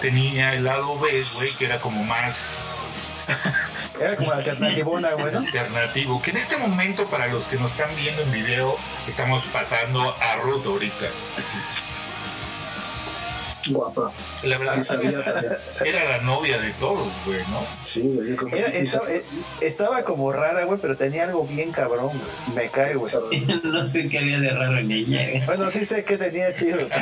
tenía 0.00 0.54
el 0.54 0.64
lado 0.64 0.98
B, 0.98 1.08
güey, 1.34 1.48
que 1.58 1.64
era 1.64 1.80
como 1.80 2.02
más 2.04 2.58
Era 4.00 4.16
como 4.16 4.32
alternativona, 4.32 5.12
güey, 5.12 5.32
¿no? 5.32 5.38
alternativo. 5.38 6.20
Que 6.22 6.30
en 6.32 6.36
este 6.38 6.56
momento, 6.56 7.06
para 7.06 7.26
los 7.28 7.46
que 7.46 7.56
nos 7.56 7.70
están 7.72 7.90
viendo 7.96 8.22
en 8.22 8.32
video, 8.32 8.76
estamos 9.08 9.44
pasando 9.52 10.14
a 10.20 10.36
Ruth 10.36 10.66
ahorita. 10.66 11.06
Así. 11.38 11.58
Guapa. 13.72 14.12
La 14.42 14.58
verdad, 14.58 14.84
también. 14.88 15.14
era 15.86 16.04
la 16.04 16.18
novia 16.18 16.58
de 16.58 16.70
todos, 16.72 17.08
güey, 17.24 17.38
¿no? 17.48 17.64
Sí, 17.84 18.02
güey. 18.02 18.36
Era- 18.60 18.68
estaba, 18.68 19.10
eh, 19.10 19.24
estaba 19.62 20.04
como 20.04 20.30
rara, 20.32 20.64
güey, 20.64 20.78
pero 20.80 20.96
tenía 20.98 21.24
algo 21.24 21.46
bien 21.46 21.72
cabrón, 21.72 22.08
güey. 22.10 22.54
Me 22.54 22.68
cae, 22.70 22.94
güey. 22.96 23.10
no 23.64 23.86
sé 23.86 24.08
qué 24.10 24.18
había 24.18 24.38
de 24.40 24.50
raro 24.50 24.76
en 24.78 24.90
ella. 24.90 25.30
güey. 25.30 25.46
Bueno, 25.46 25.70
sí 25.70 25.86
sé 25.86 26.04
que 26.04 26.18
tenía 26.18 26.54
chido. 26.54 26.86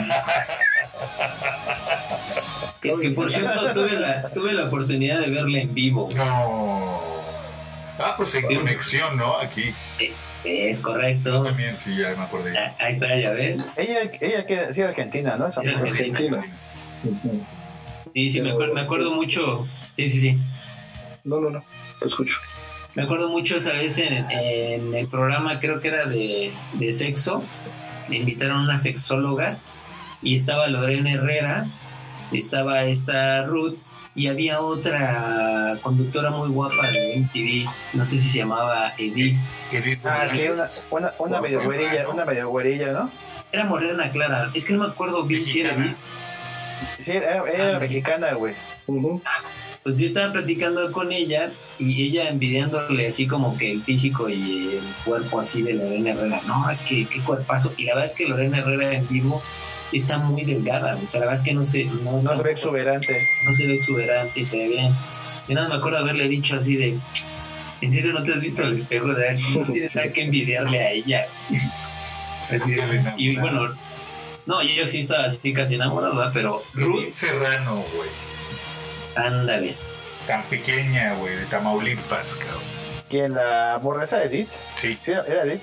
Que, 2.83 2.93
que, 3.01 3.11
por 3.11 3.30
cierto, 3.30 3.72
tuve 3.72 3.93
la, 3.93 4.28
tuve 4.30 4.53
la 4.53 4.64
oportunidad 4.64 5.20
de 5.20 5.30
verla 5.30 5.61
en 5.61 5.72
vivo. 5.72 6.09
No. 6.16 7.01
Ah, 7.99 8.14
pues 8.16 8.35
en 8.35 8.43
conexión, 8.57 9.16
¿no? 9.16 9.39
Aquí. 9.39 9.72
Es 10.45 10.80
correcto. 10.80 11.45
También, 11.45 11.78
sí, 11.78 11.97
ya 11.97 12.16
me 12.16 12.24
acordé. 12.24 12.59
Ah, 12.59 12.74
Ahí 12.80 12.95
está, 12.95 13.16
ya 13.16 13.30
ves. 13.30 13.62
Ella, 13.76 14.11
ella 14.20 14.47
que 14.47 14.74
sí 14.74 14.80
era 14.80 14.91
argentina, 14.91 15.37
¿no? 15.37 15.47
Esa 15.47 15.62
Era. 15.62 15.78
Argentina. 15.78 16.39
Sí, 18.12 18.30
sí, 18.30 18.43
me 18.43 18.51
acuerdo, 18.51 18.74
me 18.74 18.80
acuerdo 18.80 19.14
mucho. 19.14 19.66
Sí, 19.97 20.09
sí, 20.09 20.20
sí. 20.20 20.39
No, 21.22 21.41
no, 21.41 21.51
no. 21.51 21.64
Te 22.01 22.09
escucho. 22.09 22.39
Me 22.95 23.05
acuerdo 23.05 23.28
mucho 23.28 23.57
esa 23.57 23.72
vez 23.72 23.97
en, 23.99 24.28
en 24.30 24.95
el 24.95 25.07
programa, 25.07 25.61
creo 25.61 25.80
que 25.80 25.89
era 25.89 26.07
de, 26.07 26.53
de 26.72 26.93
sexo. 26.93 27.43
Me 28.09 28.16
invitaron 28.16 28.59
a 28.61 28.64
una 28.64 28.76
sexóloga 28.76 29.59
y 30.20 30.35
estaba 30.35 30.66
Lorena 30.66 31.12
Herrera, 31.12 31.66
estaba 32.39 32.85
esta 32.85 33.45
Ruth 33.45 33.76
y 34.14 34.26
había 34.26 34.61
otra 34.61 35.78
conductora 35.83 36.30
muy 36.30 36.49
guapa 36.51 36.89
de 36.89 37.18
MTV, 37.20 37.70
no 37.95 38.05
sé 38.05 38.18
si 38.18 38.28
se 38.28 38.39
llamaba 38.39 38.93
Edith. 38.99 39.37
Edith 39.70 40.01
Ah, 40.05 40.26
sí, 40.30 40.43
una, 40.49 40.64
una, 40.91 41.12
una 41.18 41.41
medio 41.41 41.62
güerilla, 41.62 42.09
una 42.09 42.24
medio 42.24 42.49
güerilla, 42.49 42.93
¿no? 42.93 43.11
Era 43.51 43.64
Morena 43.64 44.11
Clara, 44.11 44.51
es 44.53 44.66
que 44.66 44.74
no 44.74 44.80
me 44.80 44.87
acuerdo 44.91 45.24
bien 45.24 45.47
si 45.47 45.61
era 45.62 45.74
Edith. 45.74 45.97
Sí, 47.01 47.12
era, 47.12 47.45
era 47.51 47.78
mexicana, 47.78 48.33
güey. 48.35 48.55
Ujú. 48.87 49.22
Pues 49.83 49.99
yo 49.99 50.07
estaba 50.07 50.33
platicando 50.33 50.91
con 50.93 51.12
ella 51.12 51.53
y 51.78 52.05
ella 52.05 52.28
envidiándole 52.28 53.07
así 53.07 53.26
como 53.26 53.57
que 53.57 53.70
el 53.70 53.83
físico 53.83 54.28
y 54.28 54.76
el 54.76 54.95
cuerpo 55.05 55.41
así 55.41 55.62
de 55.62 55.74
Lorena 55.74 56.11
Herrera. 56.11 56.41
No, 56.47 56.68
es 56.68 56.83
que 56.83 57.07
qué 57.07 57.20
cuerpazo. 57.20 57.72
Y 57.76 57.85
la 57.85 57.95
verdad 57.95 58.11
es 58.11 58.16
que 58.16 58.26
Lorena 58.26 58.59
Herrera 58.59 58.93
en 58.93 59.09
vivo 59.09 59.43
está 59.97 60.18
muy 60.18 60.45
delgada. 60.45 60.97
O 61.03 61.07
sea, 61.07 61.20
la 61.20 61.26
verdad 61.26 61.40
es 61.40 61.47
que 61.49 61.55
no 61.55 61.64
se, 61.64 61.84
no, 61.84 62.18
está- 62.18 62.32
No 62.32 62.36
se 62.38 62.43
ve 62.45 62.53
exuberante. 62.53 63.28
no 63.45 63.53
se 63.53 63.66
ve 63.66 63.74
exuberante 63.74 64.40
y 64.40 64.45
se 64.45 64.57
ve 64.59 64.68
bien. 64.68 64.95
Y 65.49 65.55
nada, 65.55 65.68
me 65.68 65.74
acuerdo 65.76 65.99
haberle 65.99 66.28
dicho 66.28 66.57
así 66.57 66.76
de, 66.76 66.99
¿en 67.80 67.93
serio 67.93 68.12
no 68.12 68.22
te 68.22 68.32
has 68.32 68.40
visto 68.40 68.62
al 68.64 68.74
espejo? 68.74 69.12
De, 69.14 69.34
no 69.59 69.64
tienes 69.72 69.95
nada 69.95 70.09
que 70.09 70.22
envidiarle 70.22 70.78
a 70.80 70.90
ella. 70.90 71.26
Así, 72.51 72.72
enamoraron. 72.72 73.14
y 73.20 73.36
bueno, 73.36 73.74
no, 74.47 74.62
yo 74.62 74.84
sí 74.84 74.99
estaba 75.01 75.24
así 75.24 75.53
casi 75.55 75.76
enamorado, 75.76 76.16
¿verdad? 76.16 76.32
pero 76.34 76.62
Ruth, 76.74 76.97
Ruth 77.05 77.14
Serrano, 77.14 77.76
güey. 77.97 78.09
ándale. 79.14 79.74
Tan 80.26 80.43
pequeña, 80.45 81.14
güey, 81.14 81.36
de 81.36 81.47
Tamaulipas, 81.47 82.34
cabrón. 82.36 82.61
¿Quién 83.09 83.34
la 83.34 83.78
morra 83.82 84.05
esa, 84.05 84.22
Edith? 84.24 84.49
Sí, 84.76 84.99
Sí, 85.05 85.12
era 85.12 85.45
Edith. 85.45 85.62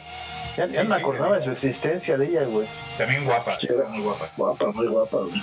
Ya, 0.58 0.66
ya 0.66 0.72
Sí, 0.72 0.78
no 0.78 0.84
me 0.90 0.96
sí, 0.96 1.02
acordaba 1.02 1.38
de 1.40 1.44
su 1.46 1.52
existencia 1.52 2.18
de 2.18 2.28
ella, 2.28 2.44
güey. 2.46 2.68
también 2.98 3.24
guapa, 3.26 3.52
Sí, 3.52 3.68
era. 3.70 3.88
muy 3.88 4.02
guapa. 4.02 4.30
Guapa, 4.36 4.72
muy 4.74 4.88
guapa, 4.88 5.18
güey. 5.18 5.42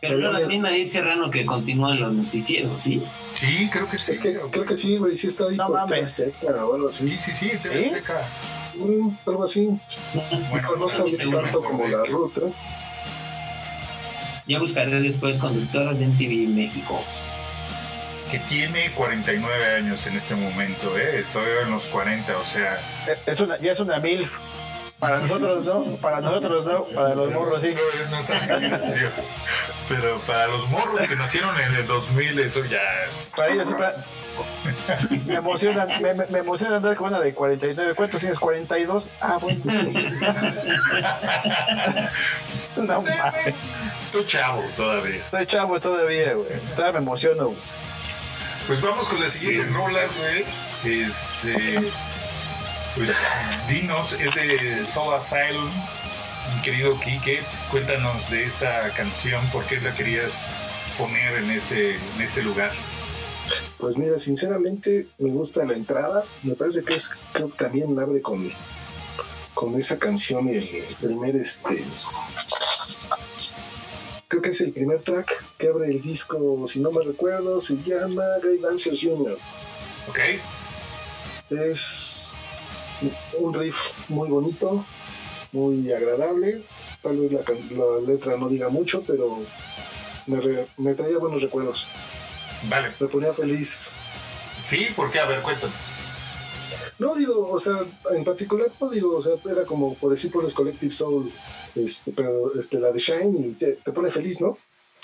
Pero 0.00 0.18
la 0.32 0.46
misma 0.46 0.70
Edith 0.70 0.88
Serrano 0.88 1.30
que 1.30 1.44
continúa 1.46 1.92
en 1.92 2.00
los 2.00 2.12
noticieros, 2.12 2.80
¿sí? 2.80 3.02
Sí, 3.34 3.68
creo 3.72 3.88
que 3.88 3.98
sí. 3.98 4.12
Es 4.12 4.20
que 4.20 4.38
creo 4.50 4.64
que 4.64 4.76
sí, 4.76 4.98
güey, 4.98 5.16
sí 5.16 5.26
está 5.26 5.44
ahí 5.48 5.56
No 5.56 5.66
por. 5.68 5.98
Azteca 5.98 6.64
o 6.64 6.74
algo 6.74 6.88
así. 6.88 7.16
Sí, 7.16 7.32
sí, 7.32 7.50
sí, 7.50 7.58
TV. 7.62 8.02
Mm, 8.76 9.08
algo 9.26 9.44
así. 9.44 9.68
Bueno, 10.50 10.68
no 10.78 10.88
sabía 10.88 11.18
tanto 11.18 11.62
como 11.62 11.88
la 11.88 12.04
ruta. 12.04 12.42
Ya 14.46 14.60
buscaré 14.60 15.00
después 15.00 15.38
conductoras 15.38 15.98
de 15.98 16.06
MTV 16.06 16.48
México. 16.54 17.02
Que 18.30 18.38
tiene 18.40 18.90
49 18.92 19.74
años 19.76 20.06
en 20.06 20.16
este 20.16 20.34
momento, 20.34 20.96
¿eh? 20.98 21.20
Estoy 21.20 21.44
en 21.62 21.70
los 21.70 21.86
40, 21.88 22.36
o 22.36 22.44
sea... 22.44 22.78
Es 23.26 23.40
una, 23.40 23.58
ya 23.58 23.72
es 23.72 23.80
una 23.80 23.98
MILF. 23.98 24.32
Para 24.98 25.18
nosotros 25.18 25.62
no, 25.62 25.84
para 25.98 26.20
nosotros 26.22 26.64
no, 26.64 26.84
para 26.86 27.14
los 27.14 27.30
morros 27.30 27.60
sí. 27.60 27.74
No 27.74 28.00
es 28.00 28.08
nuestra 28.10 28.40
generación. 28.40 29.12
Pero 29.90 30.18
para 30.20 30.46
los 30.46 30.66
morros 30.70 31.06
que 31.06 31.14
nacieron 31.16 31.54
en 31.60 31.74
el 31.74 31.86
2000, 31.86 32.38
eso 32.40 32.64
ya... 32.64 32.80
Para 33.36 33.52
ellos 33.52 33.72
para- 33.74 33.96
Me 35.26 35.34
emociona, 35.34 35.84
me, 36.00 36.14
me- 36.14 36.26
me 36.26 36.38
emociona 36.38 36.76
andar 36.76 36.96
con 36.96 37.08
una 37.08 37.20
de 37.20 37.34
49. 37.34 37.94
¿Cuántos 37.94 38.20
tienes? 38.20 38.38
42. 38.38 39.06
Ah, 39.20 39.38
bueno. 39.40 39.60
No 42.76 43.00
mames. 43.02 43.54
Estoy 44.04 44.26
chavo 44.26 44.62
todavía. 44.76 45.16
Estoy 45.16 45.46
chavo 45.46 45.80
todavía, 45.80 46.34
güey. 46.34 46.48
Todavía 46.74 46.92
me 46.92 46.98
emociono. 46.98 47.46
güey. 47.46 47.58
Pues 48.66 48.80
vamos 48.80 49.08
con 49.08 49.20
la 49.20 49.30
siguiente 49.30 49.64
rola, 49.66 50.00
güey. 50.18 50.44
Este... 50.84 51.92
Pues 52.96 53.12
dinos, 53.68 54.12
es 54.14 54.34
de 54.34 54.86
Soul 54.86 55.14
Asylum. 55.14 55.70
Mi 56.54 56.62
querido 56.62 56.98
Quique, 56.98 57.42
cuéntanos 57.70 58.30
de 58.30 58.44
esta 58.44 58.90
canción, 58.94 59.46
por 59.50 59.64
qué 59.66 59.80
la 59.80 59.94
querías 59.94 60.32
poner 60.96 61.34
en 61.34 61.50
este, 61.50 61.94
en 61.94 62.20
este 62.20 62.42
lugar. 62.42 62.72
Pues 63.78 63.98
mira, 63.98 64.18
sinceramente 64.18 65.06
me 65.18 65.30
gusta 65.30 65.64
la 65.64 65.74
entrada. 65.74 66.24
Me 66.42 66.54
parece 66.54 66.82
que 66.82 66.94
es, 66.94 67.10
creo 67.32 67.50
que 67.50 67.64
también 67.64 67.98
abre 68.00 68.22
con, 68.22 68.50
con 69.54 69.74
esa 69.74 69.98
canción 69.98 70.48
el 70.48 70.96
primer 71.00 71.36
este. 71.36 71.76
Creo 74.28 74.42
que 74.42 74.50
es 74.50 74.60
el 74.60 74.72
primer 74.72 75.02
track 75.02 75.44
que 75.56 75.68
abre 75.68 75.86
el 75.90 76.00
disco, 76.02 76.64
si 76.66 76.80
no 76.80 76.90
me 76.90 77.04
recuerdo, 77.04 77.60
se 77.60 77.76
llama 77.84 78.24
Great 78.42 78.60
Dancers 78.60 79.02
Union. 79.04 79.36
¿Ok? 80.08 80.18
Es 81.50 82.36
un 83.38 83.54
riff 83.54 83.92
muy 84.08 84.28
bonito, 84.28 84.84
muy 85.52 85.92
agradable. 85.92 86.64
Tal 87.02 87.18
vez 87.18 87.30
la, 87.32 87.40
la 87.70 88.00
letra 88.00 88.36
no 88.36 88.48
diga 88.48 88.68
mucho, 88.68 89.02
pero 89.06 89.42
me, 90.26 90.40
re- 90.40 90.66
me 90.76 90.94
traía 90.94 91.18
buenos 91.18 91.40
recuerdos. 91.42 91.86
Vale. 92.68 92.92
Me 92.98 93.06
ponía 93.06 93.32
feliz 93.32 93.98
Sí, 94.64 94.88
¿por 94.96 95.12
qué? 95.12 95.20
A 95.20 95.26
ver, 95.26 95.40
cuéntanos. 95.42 95.76
No 96.98 97.14
digo, 97.14 97.48
o 97.50 97.60
sea, 97.60 97.84
en 98.10 98.24
particular 98.24 98.68
no 98.80 98.90
digo, 98.90 99.14
o 99.16 99.22
sea, 99.22 99.34
era 99.48 99.64
como 99.64 99.94
por 99.94 100.10
decir 100.10 100.32
por 100.32 100.42
los 100.42 100.54
Collective 100.54 100.90
Soul, 100.90 101.30
este, 101.76 102.12
pero 102.12 102.54
este, 102.54 102.78
la 102.78 102.90
de 102.92 102.98
Shine 102.98 103.38
y 103.38 103.52
te, 103.54 103.74
te 103.76 103.92
pone 103.92 104.10
feliz, 104.10 104.40
¿no? 104.40 104.58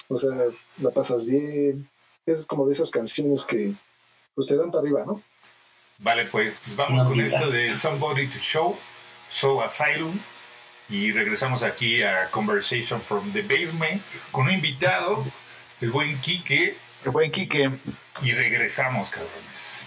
O 0.08 0.16
sea, 0.16 0.30
la 0.78 0.90
pasas 0.90 1.26
bien. 1.26 1.88
Es 2.26 2.46
como 2.46 2.66
de 2.66 2.72
esas 2.72 2.90
canciones 2.90 3.44
que 3.44 3.74
pues 4.34 4.46
te 4.46 4.56
dan 4.56 4.70
para 4.70 4.82
arriba, 4.82 5.04
¿no? 5.06 5.22
Vale, 5.98 6.26
pues, 6.26 6.54
pues 6.64 6.74
vamos 6.76 7.00
Una 7.00 7.08
con 7.08 7.18
vida. 7.18 7.26
esto 7.26 7.50
de 7.50 7.74
Somebody 7.74 8.28
to 8.28 8.38
Show, 8.38 8.76
Soul 9.28 9.62
Asylum. 9.62 10.18
Y 10.88 11.12
regresamos 11.12 11.62
aquí 11.62 12.02
a 12.02 12.30
Conversation 12.30 13.00
from 13.00 13.32
the 13.32 13.42
Basement 13.42 14.02
con 14.30 14.46
un 14.46 14.52
invitado, 14.52 15.24
el 15.80 15.90
buen 15.90 16.20
Quique. 16.20 16.76
El 17.04 17.10
buen 17.12 17.30
Quique. 17.30 17.70
Y 18.22 18.32
regresamos, 18.32 19.10
cabrones. 19.10 19.81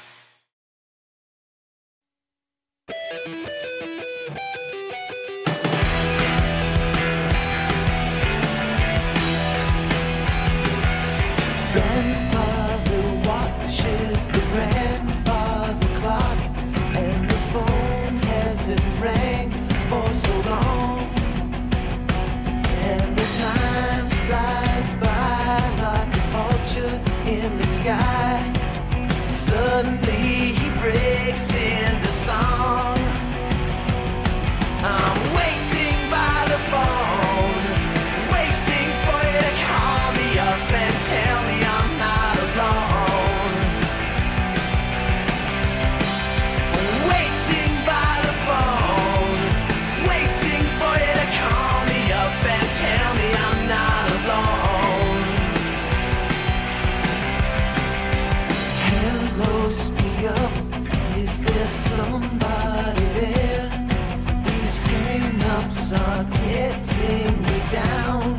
Hang-ups 65.66 65.92
are 65.92 66.24
getting 66.24 67.42
me 67.42 67.60
down. 67.72 68.38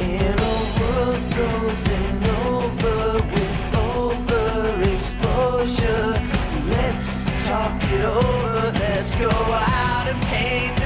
In 0.00 0.38
a 0.38 0.40
world 0.80 1.20
frozen 1.34 2.24
over 2.46 3.20
with 3.32 3.72
overexposure, 3.72 6.12
let's 6.70 7.10
talk 7.46 7.82
it 7.84 8.04
over. 8.04 8.72
Let's 8.78 9.14
go 9.16 9.30
out 9.30 10.06
and 10.08 10.22
paint 10.22 10.79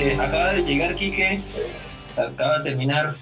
este, 0.00 0.20
acaba 0.20 0.52
de 0.52 0.62
llegar 0.62 0.94
Quique, 0.94 1.40
acaba 2.16 2.58
de 2.58 2.70
terminar 2.70 3.16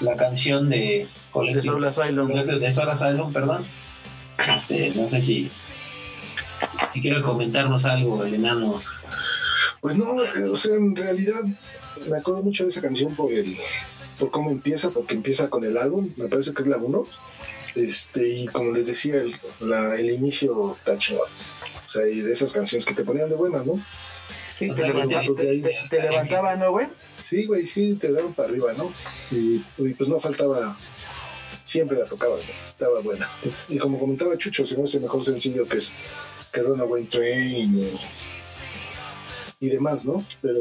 la 0.00 0.16
canción 0.16 0.68
de 0.68 0.76
De 0.76 1.08
Collective 1.32 1.62
Soul 1.64 1.84
Asylum. 1.84 2.28
de 2.60 2.70
Soul 2.70 2.90
Asylum, 2.90 3.32
perdón. 3.32 3.66
Este, 4.56 4.90
no 4.94 5.08
sé 5.08 5.20
si 5.22 5.50
si 6.92 7.00
quiere 7.00 7.22
comentarnos 7.22 7.84
algo 7.84 8.24
el 8.24 8.34
enano. 8.34 8.80
Pues 9.80 9.96
no, 9.96 10.06
eh, 10.24 10.48
o 10.50 10.56
sea, 10.56 10.74
en 10.76 10.96
realidad 10.96 11.40
me 12.08 12.18
acuerdo 12.18 12.42
mucho 12.42 12.64
de 12.64 12.70
esa 12.70 12.80
canción 12.82 13.14
por 13.14 13.32
el 13.32 13.56
por 14.18 14.30
cómo 14.32 14.50
empieza, 14.50 14.90
porque 14.90 15.14
empieza 15.14 15.48
con 15.48 15.64
el 15.64 15.76
álbum, 15.76 16.08
me 16.16 16.26
parece 16.26 16.52
que 16.52 16.62
es 16.62 16.68
la 16.68 16.78
1. 16.78 17.04
Este, 17.76 18.28
y 18.28 18.46
como 18.48 18.72
les 18.72 18.86
decía, 18.88 19.16
el, 19.16 19.36
la- 19.60 19.94
el 19.94 20.10
inicio 20.10 20.76
chingón. 20.98 21.26
O 21.86 21.88
sea, 21.88 22.06
y 22.08 22.20
de 22.20 22.32
esas 22.32 22.52
canciones 22.52 22.84
que 22.84 22.94
te 22.94 23.04
ponían 23.04 23.30
de 23.30 23.36
buenas, 23.36 23.64
¿no? 23.64 23.80
Sí, 24.58 24.68
te, 24.68 24.74
te, 24.74 25.34
te- 25.62 25.76
te 25.90 26.02
levantaba, 26.02 26.56
¿no, 26.56 26.72
güey? 26.72 26.88
Sí, 27.28 27.44
güey, 27.46 27.64
sí, 27.66 27.94
te 27.94 28.10
daban 28.12 28.34
para 28.34 28.48
arriba, 28.48 28.72
¿no? 28.72 28.92
Y, 29.30 29.62
y, 29.78 29.94
pues 29.96 30.08
no 30.08 30.18
faltaba, 30.18 30.76
siempre 31.62 31.98
la 31.98 32.06
tocaba, 32.06 32.34
güey, 32.36 32.46
estaba 32.68 33.00
buena. 33.00 33.30
Y 33.68 33.78
como 33.78 33.98
comentaba 33.98 34.36
Chucho, 34.38 34.64
se 34.66 34.76
me 34.76 34.84
hace 34.84 34.98
mejor 35.00 35.22
sencillo 35.24 35.66
que 35.68 35.76
es 35.76 35.92
que 36.52 36.62
Runaway 36.62 37.04
Train 37.04 37.78
y, 37.78 39.66
y 39.66 39.68
demás, 39.68 40.06
¿no? 40.06 40.24
Pero 40.40 40.60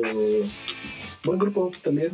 buen 1.23 1.39
grupo 1.39 1.71
también, 1.81 2.11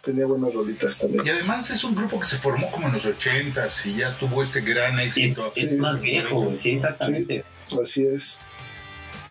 tenía 0.00 0.26
buenas 0.26 0.54
rolitas 0.54 0.98
también. 0.98 1.26
Y 1.26 1.30
además 1.30 1.70
es 1.70 1.84
un 1.84 1.94
grupo 1.94 2.18
que 2.18 2.26
se 2.26 2.38
formó 2.38 2.70
como 2.70 2.86
en 2.88 2.94
los 2.94 3.04
80s 3.06 3.86
y 3.86 3.96
ya 3.98 4.16
tuvo 4.18 4.42
este 4.42 4.60
gran 4.62 4.98
Es, 5.00 5.08
éxito. 5.08 5.52
es 5.54 5.76
más 5.76 6.00
viejo, 6.00 6.36
güey, 6.36 6.56
sí, 6.56 6.70
exactamente. 6.72 7.44
Así 7.82 8.06
es. 8.06 8.40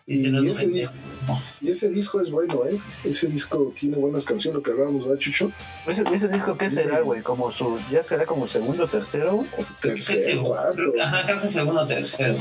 Y, 0.06 0.26
ese 0.48 0.66
disco- 0.66 0.94
Y 1.60 1.70
ese 1.70 1.88
disco 1.88 2.20
es 2.20 2.30
bueno, 2.30 2.64
¿eh? 2.66 2.78
Ese 3.04 3.28
disco 3.28 3.72
tiene 3.78 3.96
buenas 3.96 4.24
canciones, 4.24 4.56
lo 4.56 4.62
que 4.62 4.72
hablábamos, 4.72 5.04
¿verdad, 5.06 5.18
Chucho? 5.20 5.52
Ese, 5.86 6.02
ese 6.12 6.28
disco, 6.28 6.58
¿qué 6.58 6.70
será, 6.70 7.00
güey? 7.00 7.22
Como 7.22 7.52
su, 7.52 7.78
ya 7.90 8.02
será 8.02 8.26
como 8.26 8.48
segundo, 8.48 8.86
tercero, 8.88 9.44
Tercero, 9.80 10.20
segundo, 10.20 10.48
cuarto. 10.50 10.92
ajá, 11.02 11.22
creo 11.26 11.40
que 11.40 11.48
segundo 11.48 11.82
o 11.82 11.86
tercero. 11.86 12.36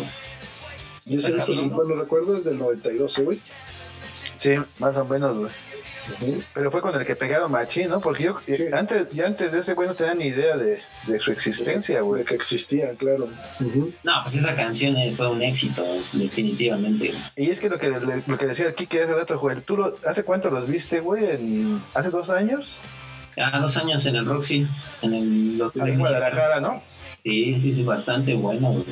Y 1.06 1.18
ese 1.18 1.34
disco, 1.34 1.54
si 1.54 1.66
mal 1.66 1.88
no 1.88 1.96
recuerdo, 1.96 2.38
es 2.38 2.46
del 2.46 2.58
92, 2.58 3.18
¿eh, 3.20 3.24
güey. 3.24 3.40
Sí, 4.42 4.56
más 4.80 4.98
o 4.98 5.06
menos, 5.06 5.38
güey. 5.38 5.52
Pero 6.56 6.72
fue 6.72 6.82
con 6.82 7.00
el 7.00 7.06
que 7.06 7.16
pegaron 7.16 7.52
machín, 7.52 7.90
¿no? 7.90 8.00
Porque 8.02 8.24
yo 8.24 8.38
eh, 8.48 8.58
Sí. 8.58 8.76
antes, 8.76 9.08
ya 9.12 9.28
antes 9.28 9.52
de 9.52 9.60
ese 9.60 9.76
güey 9.76 9.88
no 9.88 9.94
tenía 9.94 10.16
ni 10.16 10.26
idea 10.26 10.58
de, 10.58 10.80
de 11.06 11.20
su 11.20 11.32
existencia, 11.32 12.02
güey. 12.02 12.22
De 12.24 12.26
que 12.26 12.34
existía, 12.34 12.96
claro. 12.96 13.28
No, 13.60 14.14
pues 14.24 14.36
esa 14.36 14.56
canción 14.56 14.98
eh, 14.98 15.14
fue 15.16 15.30
un 15.30 15.44
éxito, 15.44 15.86
definitivamente. 16.14 17.14
Y 17.36 17.52
es 17.52 17.60
que 17.60 17.70
lo 17.70 17.78
que, 17.78 17.90
lo 18.26 18.38
que 18.40 18.46
decía 18.48 18.68
aquí 18.70 18.88
que 18.88 19.04
hace 19.04 19.14
rato, 19.14 19.38
Joel, 19.38 19.62
¿tú 19.62 19.78
lo- 19.78 19.96
hace 20.08 20.24
cuánto 20.24 20.50
los 20.50 20.68
viste, 20.68 21.02
güey? 21.02 21.24
En- 21.26 21.84
¿Hace 21.94 22.10
dos 22.10 22.32
años? 22.32 22.80
Ah, 23.38 23.60
dos 23.60 23.78
años 23.78 24.04
en 24.08 24.16
el 24.16 24.26
Roxy, 24.26 24.68
en 25.04 25.14
el 25.14 25.58
los 25.60 25.76
en 25.76 26.00
Guadalajara, 26.00 26.60
¿no? 26.60 26.82
Sí, 27.24 27.60
sí, 27.60 27.74
sí, 27.74 27.84
bastante 27.84 28.34
bueno, 28.34 28.72
güey. 28.72 28.86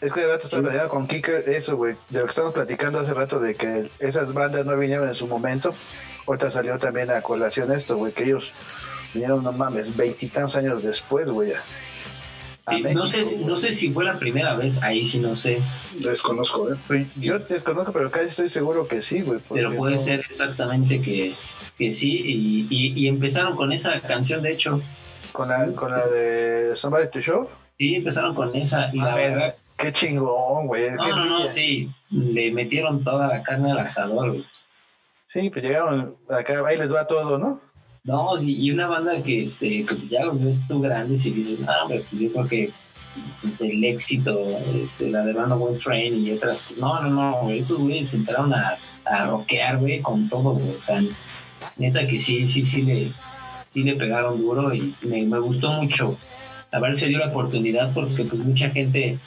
Es 0.00 0.12
que 0.12 0.20
de 0.20 0.28
rato 0.28 0.44
estaba 0.44 0.62
platicando 0.62 0.88
con 0.90 1.06
Kicker 1.06 1.48
eso, 1.48 1.76
güey, 1.76 1.94
de 2.08 2.20
lo 2.20 2.24
que 2.24 2.30
estábamos 2.30 2.54
platicando 2.54 2.98
hace 3.00 3.12
rato 3.12 3.38
de 3.38 3.54
que 3.54 3.90
esas 3.98 4.32
bandas 4.32 4.64
no 4.64 4.76
vinieron 4.76 5.06
en 5.08 5.14
su 5.14 5.26
momento. 5.26 5.74
Ahorita 6.26 6.50
salió 6.50 6.78
también 6.78 7.10
a 7.10 7.20
colación 7.22 7.70
esto, 7.72 7.96
güey, 7.96 8.12
que 8.12 8.24
ellos 8.24 8.50
vinieron, 9.12 9.42
no 9.44 9.52
mames, 9.52 9.96
veintitantos 9.96 10.56
años 10.56 10.82
después, 10.82 11.26
güey. 11.28 11.52
no, 12.94 13.06
sé, 13.06 13.22
güey. 13.22 13.44
no 13.44 13.56
sé 13.56 13.72
si 13.72 13.90
fue 13.92 14.04
la 14.04 14.18
primera 14.18 14.54
vez, 14.54 14.80
ahí 14.82 15.04
sí 15.04 15.18
no 15.18 15.34
sé, 15.36 15.60
Desconozco, 15.98 16.72
¿eh? 16.72 16.76
Pues 16.86 17.06
Yo 17.16 17.38
desconozco, 17.40 17.92
pero 17.92 18.10
casi 18.10 18.26
estoy 18.26 18.48
seguro 18.48 18.86
que 18.86 19.02
sí, 19.02 19.20
güey. 19.20 19.40
pero 19.52 19.74
puede 19.76 19.94
no- 19.96 20.00
ser 20.00 20.20
exactamente 20.20 21.02
que, 21.02 21.34
que 21.76 21.92
sí. 21.92 22.20
Y, 22.24 22.66
y- 22.70 22.92
y 23.04 23.08
empezaron 23.08 23.56
con 23.56 23.72
esa 23.72 24.00
canción, 24.00 24.42
de 24.42 24.52
hecho. 24.52 24.80
Con 25.32 25.48
la, 25.48 25.66
con 25.72 25.90
la 25.92 26.06
de 26.06 26.74
Somebody 26.76 27.08
to 27.10 27.20
Show. 27.20 27.48
Sí, 27.78 27.94
empezaron 27.96 28.34
con 28.34 28.54
esa. 28.56 28.90
Y 28.92 28.98
la 28.98 29.12
Ah, 29.12 29.16
verdad, 29.16 29.54
Qué 29.80 29.92
chingón, 29.92 30.66
güey. 30.66 30.90
no, 30.90 31.08
no, 31.08 31.24
no, 31.24 31.48
sí, 31.48 31.90
le 32.10 32.50
metieron 32.52 33.02
toda 33.02 33.26
la 33.26 33.42
carne 33.42 33.72
al 33.72 33.78
asador, 33.78 34.32
güey. 34.32 34.44
Sí, 35.22 35.48
pues 35.48 35.64
llegaron 35.64 36.16
acá, 36.28 36.62
ahí 36.66 36.76
les 36.76 36.92
va 36.92 37.06
todo, 37.06 37.38
¿no? 37.38 37.60
No, 38.04 38.40
y, 38.42 38.66
y 38.66 38.70
una 38.72 38.88
banda 38.88 39.22
que, 39.22 39.42
este, 39.42 39.86
que 39.86 40.08
ya 40.08 40.24
los 40.24 40.42
ves 40.42 40.60
tú 40.66 40.80
grandes 40.80 41.24
y 41.24 41.30
dices, 41.30 41.60
no, 41.60 41.72
hombre, 41.82 42.04
pues 42.10 42.20
yo 42.20 42.32
creo 42.32 42.46
que 42.46 42.72
el 43.60 43.84
éxito, 43.84 44.38
este, 44.74 45.10
la 45.10 45.22
de 45.22 45.32
Runaway 45.32 45.78
Train 45.78 46.26
y 46.26 46.32
otras, 46.32 46.64
no, 46.76 47.00
no, 47.02 47.10
no, 47.10 47.40
güey, 47.42 47.60
esos 47.60 47.78
güeyes 47.78 48.08
se 48.08 48.16
entraron 48.16 48.52
a, 48.52 48.76
a 49.04 49.26
rockear, 49.26 49.78
güey, 49.78 50.02
con 50.02 50.28
todo, 50.28 50.54
güey, 50.54 50.76
o 50.76 50.82
sea, 50.82 51.00
neta 51.76 52.06
que 52.06 52.18
sí, 52.18 52.46
sí, 52.46 52.66
sí 52.66 52.82
le, 52.82 53.12
sí 53.70 53.82
le 53.82 53.96
pegaron 53.96 54.40
duro 54.40 54.74
y 54.74 54.94
me, 55.02 55.22
me 55.22 55.38
gustó 55.38 55.72
mucho 55.72 56.18
haberse 56.72 57.08
dio 57.08 57.18
la 57.18 57.28
oportunidad 57.28 57.92
porque 57.92 58.24
pues 58.24 58.40
mucha 58.40 58.70
gente 58.70 59.18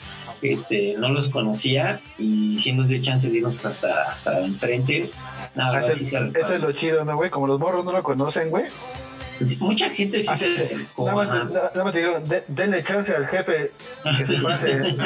este, 0.42 0.94
no 0.98 1.08
los 1.08 1.28
conocía 1.28 2.00
y 2.18 2.58
sí 2.58 2.72
nos 2.72 2.88
dio 2.88 3.00
chance 3.00 3.28
de 3.28 3.36
irnos 3.36 3.64
hasta, 3.64 4.12
hasta 4.12 4.40
enfrente. 4.40 5.10
Nada, 5.54 5.72
la 5.72 5.80
verdad, 5.80 5.90
Ese, 5.92 6.04
sí 6.04 6.10
se 6.10 6.54
es 6.54 6.60
lo 6.60 6.72
chido, 6.72 7.04
¿no, 7.04 7.16
güey? 7.16 7.30
Como 7.30 7.46
los 7.46 7.58
morros 7.58 7.84
no 7.84 7.92
lo 7.92 8.02
conocen, 8.02 8.50
güey. 8.50 8.64
Mucha 9.58 9.90
gente 9.90 10.18
sí 10.20 10.26
se 10.26 10.32
Así- 10.32 10.54
acercó. 10.56 11.04
Nada 11.06 11.16
más, 11.16 11.28
nada 11.50 11.84
más 11.84 11.92
te 11.92 11.98
dijeron, 11.98 12.28
"De- 12.28 12.44
denle 12.48 12.82
chance 12.84 13.14
al 13.14 13.26
jefe 13.26 13.70
que 14.18 14.26
se 14.26 14.40
pase. 14.42 14.68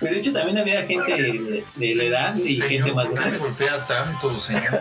Pero 0.00 0.12
de 0.12 0.18
hecho 0.18 0.32
también 0.32 0.58
había 0.58 0.86
gente 0.86 1.12
de, 1.12 1.64
de 1.76 1.94
la 1.94 2.04
edad 2.04 2.34
y 2.36 2.56
Señor, 2.56 2.68
gente 2.68 2.92
más 2.92 3.06
¿por 3.06 3.14
qué 3.18 3.22
se 3.24 3.28
grande. 3.30 3.38
golpea 3.48 3.86
tanto, 3.86 4.40
señor? 4.40 4.62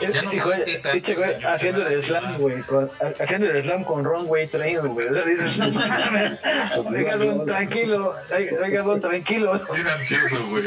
Ya 0.00 0.22
no 0.22 0.32
Hijo, 0.32 0.50
tanto, 0.50 0.64
güey, 0.84 1.02
señor. 1.04 1.46
haciendo 1.46 1.86
el 1.86 2.02
slam, 2.04 2.38
güey. 2.38 2.60
con- 2.62 2.90
Haciendo 3.20 3.50
el 3.50 3.62
slam 3.62 3.84
con 3.84 4.04
Runway 4.04 4.46
Train, 4.46 4.78
güey. 4.88 5.08
O 5.08 5.14
sea, 5.14 5.24
dices. 5.24 5.60
Oiga, 6.86 7.16
don, 7.16 7.46
tranquilo. 7.46 8.14
Oiga, 8.64 8.82
don, 8.82 9.00
tranquilo. 9.00 9.60
Bien 9.74 9.86
ansioso, 9.88 10.46
güey. 10.48 10.64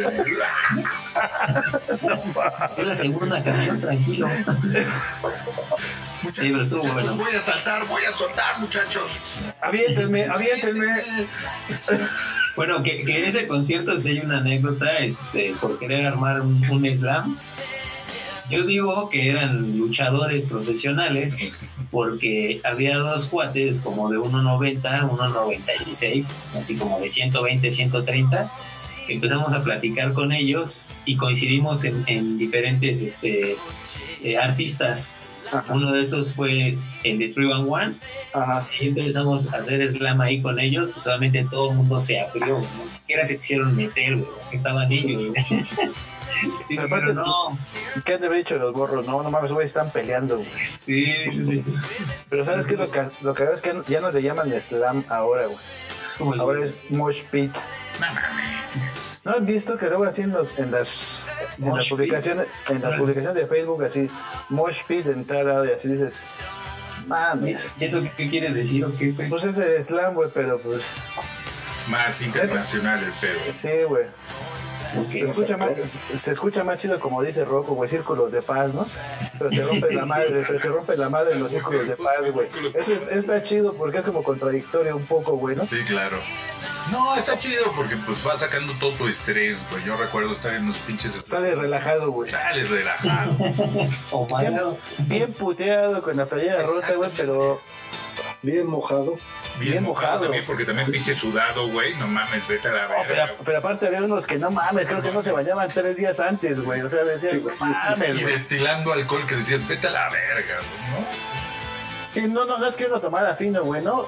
Es 2.77 2.87
la 2.87 2.95
segunda 2.95 3.43
canción, 3.43 3.79
tranquilo. 3.79 4.27
Sí, 6.33 6.49
pero 6.51 6.61
estuvo 6.63 6.83
Muchachos, 6.83 6.93
bueno. 6.93 7.15
voy 7.15 7.35
a 7.35 7.41
saltar, 7.41 7.87
voy 7.87 8.03
a 8.03 8.13
soltar, 8.13 8.59
muchachos. 8.59 9.19
Aviéntenme, 9.61 10.25
aviéntenme. 10.25 10.87
Bueno, 12.55 12.83
que, 12.83 13.03
que 13.03 13.17
en 13.17 13.25
ese 13.25 13.47
concierto 13.47 13.99
sí 13.99 14.11
hay 14.11 14.19
una 14.19 14.37
anécdota 14.37 14.99
este, 14.99 15.55
por 15.59 15.79
querer 15.79 16.05
armar 16.05 16.41
un, 16.41 16.63
un 16.69 16.85
slam. 16.95 17.35
Yo 18.47 18.63
digo 18.63 19.09
que 19.09 19.31
eran 19.31 19.75
luchadores 19.75 20.43
profesionales 20.43 21.55
porque 21.89 22.61
había 22.63 22.97
dos 22.97 23.25
cuates 23.25 23.79
como 23.79 24.07
de 24.07 24.19
1.90, 24.19 24.81
1.96, 24.81 26.27
así 26.59 26.75
como 26.75 26.99
de 26.99 27.09
120, 27.09 27.71
130. 27.71 28.51
que 29.07 29.13
Empezamos 29.13 29.51
a 29.53 29.63
platicar 29.63 30.13
con 30.13 30.31
ellos 30.31 30.79
y 31.05 31.15
coincidimos 31.17 31.83
en, 31.85 32.03
en 32.07 32.37
diferentes 32.37 33.01
este, 33.01 33.55
eh, 34.23 34.37
artistas. 34.37 35.09
Ajá. 35.51 35.71
Uno 35.73 35.91
de 35.91 36.01
esos 36.01 36.33
fue 36.33 36.69
el 37.03 37.19
de 37.19 37.29
311 37.29 37.99
Ajá. 38.33 38.67
y 38.79 38.87
empezamos 38.87 39.53
a 39.53 39.57
hacer 39.57 39.87
slam 39.91 40.19
ahí 40.21 40.41
con 40.41 40.57
ellos, 40.59 40.91
pues 40.91 41.03
solamente 41.03 41.45
todo 41.51 41.71
el 41.71 41.77
mundo 41.77 41.99
se 41.99 42.19
abrió, 42.21 42.59
ni 42.59 42.89
siquiera 42.89 43.23
se 43.23 43.37
quisieron 43.37 43.75
meter, 43.75 44.15
güey, 44.15 44.27
estaban 44.51 44.91
ellos. 44.91 45.25
Y 45.27 45.33
Pero 46.75 46.83
aparte- 46.87 47.13
no, 47.13 47.59
¿Qué 48.03 48.13
han 48.15 48.21
de 48.21 48.27
haber 48.27 48.39
dicho 48.39 48.57
los 48.57 48.73
borros? 48.73 49.05
No, 49.05 49.21
no 49.21 49.29
mames, 49.29 49.51
güey, 49.51 49.65
están 49.67 49.91
peleando, 49.91 50.37
güey. 50.37 50.49
sí, 50.85 51.05
sí, 51.31 51.45
sí. 51.45 51.63
Pero 52.29 52.45
¿sabes 52.45 52.65
qué? 52.65 52.75
Lo 52.75 52.89
que, 52.89 53.01
lo 53.21 53.33
que 53.35 53.43
veo 53.43 53.53
es 53.53 53.61
que 53.61 53.73
ya 53.87 54.01
no 54.01 54.11
le 54.11 54.21
llaman 54.23 54.49
slam 54.59 55.03
ahora, 55.09 55.43
güey. 55.45 56.39
Ahora 56.39 56.65
es 56.65 56.73
mosh 56.89 57.21
pit. 57.31 57.51
¿No 57.53 58.07
has 59.25 59.45
visto 59.45 59.77
que 59.77 59.87
luego 59.87 60.03
así 60.03 60.21
en, 60.21 60.31
los, 60.31 60.57
en 60.59 60.71
las, 60.71 61.25
en 61.59 61.73
las 61.73 61.87
publicaciones 61.87 62.47
en 62.69 62.81
las 62.81 62.93
publicaciones 62.99 63.35
de 63.37 63.47
Facebook 63.47 63.83
así 63.83 64.09
mosh 64.49 64.81
pit 64.87 65.05
en 65.07 65.23
tal 65.25 65.47
lado 65.47 65.65
y 65.65 65.71
así 65.71 65.87
dices 65.87 66.23
mami 67.07 67.55
¿Y 67.79 67.85
eso 67.85 68.01
qué 68.17 68.29
quiere 68.29 68.53
decir 68.53 68.83
o 68.85 68.95
qué? 68.97 69.11
güey? 69.11 69.29
pues 69.29 69.43
es 69.45 69.57
el 69.57 69.81
slam 69.83 70.13
güey 70.13 70.29
pero 70.33 70.59
pues 70.59 70.81
Más 71.89 72.21
internacional 72.21 73.03
el 73.03 73.11
pedo. 73.11 73.39
sí 73.53 73.69
güey 73.87 74.05
Se 75.11 75.19
escucha 75.25 75.57
más 75.57 75.71
se 76.15 76.31
escucha 76.31 76.63
más 76.63 76.77
chido 76.77 76.99
como 76.99 77.21
dice 77.23 77.43
Rocco 77.45 77.73
güey 77.73 77.89
círculos 77.89 78.31
de 78.31 78.41
paz 78.41 78.73
¿no? 78.73 78.85
pero 79.37 79.49
te 79.49 79.63
rompe 79.63 79.93
la 79.93 80.05
madre 80.07 80.43
pero 80.47 80.59
te 80.59 80.67
rompe 80.67 80.97
la 80.97 81.09
madre 81.09 81.33
en 81.33 81.39
los 81.39 81.51
círculos 81.51 81.87
de 81.87 81.95
paz 81.95 82.15
güey 82.31 82.47
eso 82.75 82.93
es- 82.93 83.07
está 83.11 83.41
chido 83.43 83.73
porque 83.73 83.97
es 83.99 84.05
como 84.05 84.23
contradictorio 84.23 84.95
un 84.95 85.05
poco 85.05 85.33
güey 85.33 85.55
¿no? 85.55 85.65
Sí, 85.65 85.77
claro. 85.87 86.17
No, 86.91 87.15
está 87.15 87.39
chido 87.39 87.63
porque 87.77 87.95
pues 88.05 88.27
va 88.27 88.37
sacando 88.37 88.73
todo 88.77 88.91
tu 88.91 89.07
estrés, 89.07 89.63
güey. 89.71 89.85
Yo 89.85 89.95
recuerdo 89.95 90.33
estar 90.33 90.53
en 90.53 90.63
unos 90.65 90.75
pinches 90.79 91.13
sale 91.25 91.55
relajado 91.55 92.11
güey 92.11 92.29
chales 92.29 92.69
relajado. 92.69 93.31
O 94.11 94.27
malo. 94.27 94.77
bien 95.07 95.31
puteado 95.31 96.01
con 96.01 96.17
la 96.17 96.25
playera 96.25 96.61
rota 96.63 96.91
güey 96.93 97.09
pero 97.15 97.61
Bien 98.43 98.67
mojado. 98.67 99.15
Bien 99.57 99.81
mojado. 99.83 100.23
también, 100.23 100.43
porque 100.45 100.65
también 100.65 100.91
pinche 100.91 101.13
sudado, 101.13 101.69
güey. 101.69 101.95
No 101.95 102.07
mames, 102.07 102.45
vete 102.47 102.67
a 102.67 102.71
la 102.73 102.81
No, 102.83 102.87
pero, 103.07 103.15
verga. 103.21 103.33
pero 103.45 103.57
aparte 103.59 103.87
había 103.87 104.03
unos 104.03 104.27
que 104.27 104.37
no 104.37 104.51
mames, 104.51 104.85
creo 104.85 105.01
que 105.01 105.11
no 105.11 105.23
se 105.23 105.31
bañaban 105.31 105.69
tres 105.69 105.95
días 105.95 106.19
antes, 106.19 106.59
güey. 106.61 106.81
O 106.81 106.89
sea, 106.89 107.03
decían, 107.05 107.31
Sí, 107.31 107.37
no 107.37 107.43
güey. 107.43 107.55
mames, 107.57 108.09
Y 108.17 108.21
güey. 108.21 108.33
destilando 108.35 108.91
alcohol 108.91 109.25
que 109.27 109.35
decías, 109.37 109.65
vete 109.67 109.87
a 109.87 109.91
la 109.91 110.09
verga, 110.09 110.57
¿no? 110.91 111.05
Sí, 112.13 112.21
no, 112.27 112.45
no, 112.45 112.57
no 112.59 112.67
es 112.67 112.75
que 112.75 112.85
uno 112.85 112.99
tomara 112.99 113.33
fino, 113.35 113.63
güey, 113.63 113.81
¿no? 113.81 114.05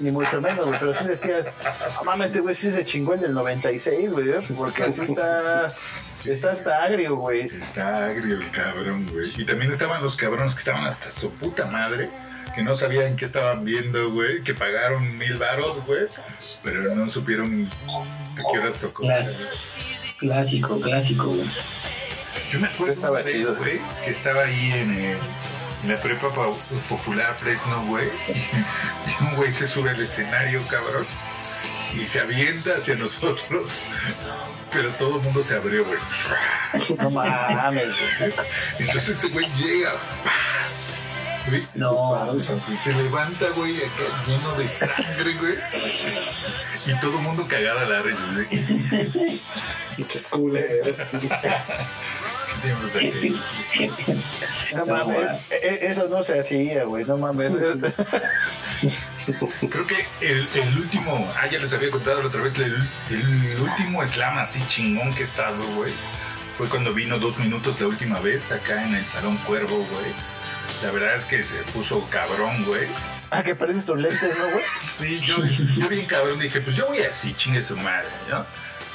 Ni 0.00 0.10
mucho 0.10 0.40
menos, 0.40 0.64
güey, 0.66 0.78
pero 0.80 0.94
sí 0.94 1.04
decías, 1.04 1.52
no 1.96 2.04
mames, 2.04 2.26
este 2.28 2.40
güey 2.40 2.54
sí 2.54 2.72
se 2.72 2.84
chingó 2.84 3.14
en 3.14 3.24
el 3.24 3.34
96, 3.34 4.10
güey, 4.10 4.30
¿eh? 4.30 4.38
porque 4.56 4.82
así 4.84 5.02
está, 5.02 5.72
está 6.24 6.50
hasta 6.52 6.82
agrio, 6.82 7.16
güey. 7.16 7.42
Está 7.46 8.06
agrio 8.06 8.36
el 8.40 8.50
cabrón, 8.50 9.06
güey. 9.12 9.30
Y 9.36 9.44
también 9.44 9.70
estaban 9.70 10.02
los 10.02 10.16
cabrones 10.16 10.54
que 10.54 10.60
estaban 10.60 10.84
hasta 10.86 11.10
su 11.12 11.30
puta 11.30 11.66
madre, 11.66 12.10
que 12.54 12.62
no 12.62 12.76
sabían 12.76 13.16
qué 13.16 13.24
estaban 13.24 13.64
viendo, 13.64 14.10
güey, 14.10 14.42
que 14.42 14.54
pagaron 14.54 15.16
mil 15.18 15.36
varos, 15.36 15.84
güey, 15.84 16.06
pero 16.62 16.94
no 16.94 17.10
supieron 17.10 17.68
a 17.88 18.52
qué 18.52 18.58
horas 18.58 18.74
tocó. 18.74 19.02
Clas- 19.04 19.36
Clásico, 20.18 20.80
clásico, 20.80 21.24
güey. 21.26 21.50
Yo 22.52 22.60
me 22.60 22.68
acuerdo 22.68 22.94
Estaba 22.94 23.16
una 23.20 23.24
vez, 23.24 23.58
güey, 23.58 23.80
que 24.04 24.10
estaba 24.10 24.42
ahí 24.42 24.72
en, 24.72 24.90
el- 24.94 25.18
en 25.82 25.88
la 25.88 26.00
prepa 26.00 26.32
pa- 26.34 26.46
popular 26.88 27.36
Fresno, 27.38 27.84
güey, 27.86 28.06
y 28.28 29.24
un 29.24 29.34
güey 29.36 29.50
se 29.52 29.66
sube 29.66 29.90
al 29.90 30.00
escenario, 30.00 30.62
cabrón, 30.68 31.04
y 31.94 32.06
se 32.06 32.20
avienta 32.20 32.76
hacia 32.78 32.94
nosotros, 32.94 33.82
pero 34.72 34.88
todo 34.90 35.16
el 35.16 35.22
mundo 35.22 35.42
se 35.42 35.56
abrió, 35.56 35.84
güey. 35.84 35.98
No 36.98 37.10
mames, 37.10 37.88
güey. 37.88 38.32
Entonces 38.78 39.08
ese 39.18 39.28
güey 39.28 39.46
llega, 39.58 39.90
¡paz! 40.24 40.32
Güey, 41.58 41.66
No, 41.74 42.40
se 42.40 42.92
levanta, 42.94 43.46
güey, 43.56 43.76
acá 43.78 44.02
lleno 44.26 44.52
de 44.54 44.66
sangre, 44.68 45.32
güey. 45.40 45.54
Y 46.86 47.00
todo 47.00 47.16
el 47.18 47.22
mundo 47.22 47.46
cagado 47.48 47.80
a 47.80 47.84
la 47.84 48.02
risa, 48.02 48.22
güey. 48.32 48.48
¿Qué 48.48 49.40
Pinches 49.96 50.28
culeros. 50.28 50.88
tenemos 52.62 52.96
aquí? 52.96 53.36
No 54.74 54.86
mames, 54.86 55.28
e- 55.50 55.54
e- 55.62 55.92
eso 55.92 56.08
no 56.08 56.24
se 56.24 56.40
hacía, 56.40 56.84
güey, 56.84 57.04
no 57.04 57.16
mames. 57.16 57.52
Creo 59.70 59.86
que 59.86 60.06
el, 60.20 60.48
el 60.54 60.78
último, 60.78 61.32
ah, 61.40 61.46
ya 61.50 61.58
les 61.58 61.72
había 61.72 61.90
contado 61.90 62.20
la 62.22 62.28
otra 62.28 62.42
vez, 62.42 62.54
el, 62.58 62.76
el 63.10 63.60
último 63.60 64.04
slam 64.06 64.38
así 64.38 64.62
chingón 64.68 65.14
que 65.14 65.20
he 65.20 65.24
estado, 65.24 65.64
güey, 65.74 65.92
fue 66.58 66.68
cuando 66.68 66.92
vino 66.92 67.18
dos 67.18 67.38
minutos 67.38 67.80
la 67.80 67.86
última 67.88 68.20
vez 68.20 68.50
acá 68.52 68.84
en 68.84 68.94
el 68.94 69.08
Salón 69.08 69.36
Cuervo, 69.38 69.76
güey. 69.90 70.12
La 70.84 70.90
verdad 70.90 71.16
es 71.16 71.24
que 71.24 71.42
se 71.42 71.62
puso 71.72 72.06
cabrón, 72.10 72.62
güey. 72.66 72.86
Ah, 73.30 73.42
que 73.42 73.54
perdiste 73.54 73.86
tus 73.86 73.98
lentes, 73.98 74.36
¿no, 74.36 74.50
güey? 74.50 74.64
Sí, 74.82 75.18
yo, 75.18 75.42
yo 75.42 75.88
bien 75.88 76.04
cabrón 76.04 76.38
dije, 76.38 76.60
pues 76.60 76.76
yo 76.76 76.88
voy 76.88 76.98
así, 76.98 77.32
chingue 77.32 77.62
su 77.62 77.74
madre, 77.74 78.06
¿no? 78.30 78.44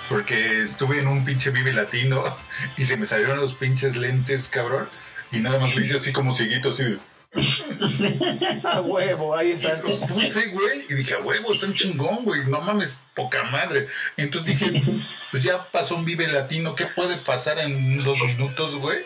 Porque 0.07 0.61
estuve 0.61 0.99
en 0.99 1.07
un 1.07 1.25
pinche 1.25 1.49
Vive 1.49 1.73
Latino 1.73 2.23
y 2.77 2.85
se 2.85 2.95
me 2.95 3.07
salieron 3.07 3.37
los 3.37 3.55
pinches 3.55 3.95
lentes, 3.95 4.49
cabrón. 4.49 4.87
Y 5.31 5.39
nada 5.39 5.57
más 5.57 5.75
lo 5.75 5.81
hice 5.81 5.97
así 5.97 6.13
como 6.13 6.31
cieguito, 6.35 6.69
así 6.69 6.83
de... 6.83 6.99
A 8.63 8.81
huevo, 8.81 9.35
ahí 9.35 9.53
están. 9.53 9.81
puse, 9.81 10.47
güey, 10.47 10.85
y 10.89 10.93
dije, 10.93 11.15
a 11.15 11.19
huevo, 11.19 11.53
están 11.53 11.73
chingón, 11.73 12.23
güey, 12.23 12.45
no 12.45 12.61
mames, 12.61 12.99
poca 13.15 13.43
madre. 13.43 13.87
Entonces 14.17 14.59
dije, 14.59 14.83
pues 15.31 15.43
ya 15.43 15.63
pasó 15.71 15.95
un 15.95 16.05
Vive 16.05 16.27
Latino, 16.27 16.75
¿qué 16.75 16.85
puede 16.85 17.17
pasar 17.17 17.59
en 17.59 18.03
dos 18.03 18.23
minutos, 18.25 18.75
güey? 18.75 18.99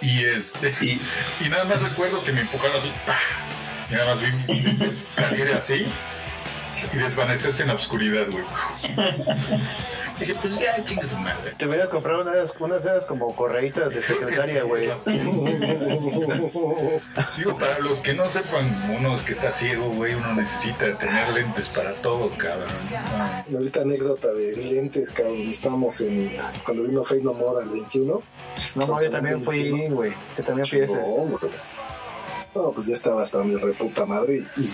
Y 0.00 0.24
este, 0.24 0.74
y 0.80 1.00
y 1.44 1.48
nada 1.48 1.64
más 1.64 1.82
recuerdo 1.82 2.22
que 2.22 2.32
me 2.32 2.42
empujaron 2.42 2.76
así, 2.76 2.92
¡pah! 3.06 3.18
y 3.90 3.94
nada 3.94 4.14
más 4.14 4.22
vi 4.22 4.92
salir 4.92 5.52
así 5.52 5.86
y 6.92 6.96
desvanecerse 6.98 7.62
en 7.62 7.68
la 7.68 7.74
oscuridad, 7.74 8.26
güey. 8.30 8.44
Dije, 10.18 10.34
pues 10.40 10.58
ya, 10.60 10.84
chingue 10.84 11.08
su 11.08 11.16
madre. 11.16 11.54
Te 11.58 11.66
hubieras 11.66 11.88
comprado 11.88 12.22
unas, 12.22 12.54
unas 12.60 12.84
de 12.84 12.90
esas 12.90 13.04
como 13.06 13.34
correitas 13.34 13.92
de 13.92 14.00
secretaria, 14.00 14.62
güey. 14.62 14.88
Digo, 17.36 17.58
para 17.58 17.80
los 17.80 18.00
que 18.00 18.14
no 18.14 18.28
sepan, 18.28 18.96
uno 18.96 19.14
es 19.14 19.22
que 19.22 19.32
está 19.32 19.50
ciego, 19.50 19.88
güey, 19.90 20.14
uno 20.14 20.34
necesita 20.34 20.96
tener 20.98 21.30
lentes 21.30 21.68
para 21.68 21.94
todo, 21.94 22.30
cabrón. 22.30 22.68
Ah, 22.94 23.44
Ahorita 23.52 23.80
anécdota 23.80 24.32
de 24.32 24.56
lentes, 24.56 25.10
cabrón. 25.10 25.36
Estábamos 25.36 26.00
en. 26.00 26.30
Cuando 26.64 26.84
vino 26.84 27.02
Fate 27.02 27.22
No 27.22 27.34
More 27.34 27.64
al 27.64 27.70
21. 27.70 28.22
No, 28.76 28.86
no, 28.86 29.02
yo 29.02 29.10
también 29.10 29.42
fui, 29.42 29.88
güey. 29.88 30.12
Yo 30.38 30.44
también 30.44 30.66
fui 30.66 30.78
ese. 30.78 30.94
No, 32.54 32.70
pues 32.70 32.86
ya 32.86 32.94
estaba 32.94 33.20
hasta 33.22 33.42
mi 33.42 33.56
reputa 33.56 34.06
madre. 34.06 34.44
Y, 34.56 34.60
y 34.62 34.68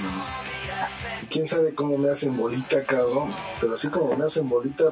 quién 1.29 1.47
sabe 1.47 1.75
cómo 1.75 1.99
me 1.99 2.11
hacen 2.11 2.37
bolita, 2.37 2.85
cabrón. 2.85 3.35
Pero 3.61 3.75
así 3.75 3.89
como 3.89 4.17
me 4.17 4.25
hacen 4.25 4.49
bolita, 4.49 4.85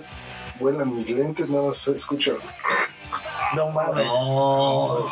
vuelan 0.61 0.95
mis 0.95 1.11
lentes, 1.11 1.49
nada 1.49 1.65
más 1.67 1.87
escucho 1.89 2.39
No 3.55 3.71
mames. 3.71 4.05
no, 4.07 5.07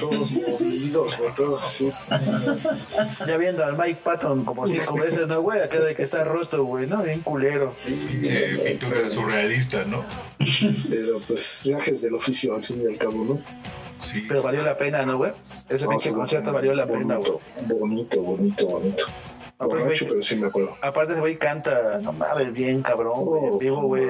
todos 0.00 0.32
movidos, 0.32 1.16
güey, 1.18 1.32
todos 1.34 1.62
así. 1.62 1.92
Ya 3.26 3.36
viendo 3.36 3.64
al 3.64 3.76
Mike 3.78 4.00
Patton 4.02 4.44
como 4.44 4.66
cinco 4.66 4.94
veces, 4.94 5.28
no, 5.28 5.40
güey. 5.42 5.60
Acá 5.60 5.80
de 5.80 5.94
que 5.94 6.02
está 6.02 6.24
roto, 6.24 6.64
güey, 6.64 6.86
¿no? 6.86 7.02
Bien 7.02 7.20
culero. 7.20 7.72
Sí, 7.76 8.20
eh, 8.24 8.54
güey, 8.56 8.70
pintura 8.72 8.96
pero, 8.96 9.10
surrealista, 9.10 9.84
¿no? 9.84 10.04
pero, 10.90 11.20
pues 11.26 11.62
viajes 11.64 12.02
del 12.02 12.14
oficio 12.14 12.56
al 12.56 12.64
fin 12.64 12.82
y 12.82 12.86
al 12.86 12.98
cabo, 12.98 13.24
¿no? 13.24 13.40
Sí. 14.00 14.24
Pero 14.28 14.42
valió 14.42 14.62
la 14.62 14.76
pena, 14.76 15.06
¿no, 15.06 15.16
güey? 15.16 15.32
Ese 15.68 15.84
No, 15.84 15.90
pinche 15.90 16.12
concierto 16.12 16.52
valió 16.52 16.74
la 16.74 16.86
pena, 16.86 17.16
güey. 17.16 17.32
bonito, 17.78 18.22
bonito, 18.22 18.66
bonito. 18.66 19.04
Aparte, 19.58 19.74
Borracho, 19.84 20.04
güey, 20.04 20.08
pero 20.10 20.22
sí 20.22 20.36
me 20.36 20.46
acuerdo. 20.48 20.76
aparte 20.82 21.12
ese 21.12 21.20
güey 21.20 21.38
canta, 21.38 21.98
no 22.02 22.12
mames, 22.12 22.52
bien 22.52 22.82
cabrón, 22.82 23.24
güey. 23.24 23.44
En 23.46 23.58
vivo, 23.58 23.80
güey. 23.80 24.06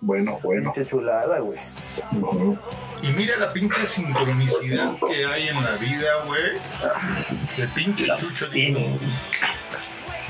Bueno, 0.00 0.38
bueno. 0.42 0.72
Pinche 0.72 0.88
chulada, 0.90 1.38
güey. 1.40 1.58
Ujú. 2.12 2.58
Y 3.02 3.08
mira 3.12 3.36
la 3.38 3.48
pinche 3.48 3.86
sincronicidad 3.86 4.92
que 5.08 5.24
hay 5.26 5.48
en 5.48 5.62
la 5.64 5.76
vida, 5.76 6.24
güey. 6.26 6.42
El 7.56 7.68
pinche 7.68 8.06
la 8.06 8.16
chucho 8.18 8.48
dijo, 8.48 8.78
tiene. 8.78 8.98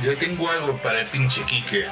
yo 0.03 0.16
tengo 0.16 0.49
algo 0.49 0.74
para 0.78 1.01
el 1.01 1.07
pinche 1.07 1.42
Quique. 1.44 1.84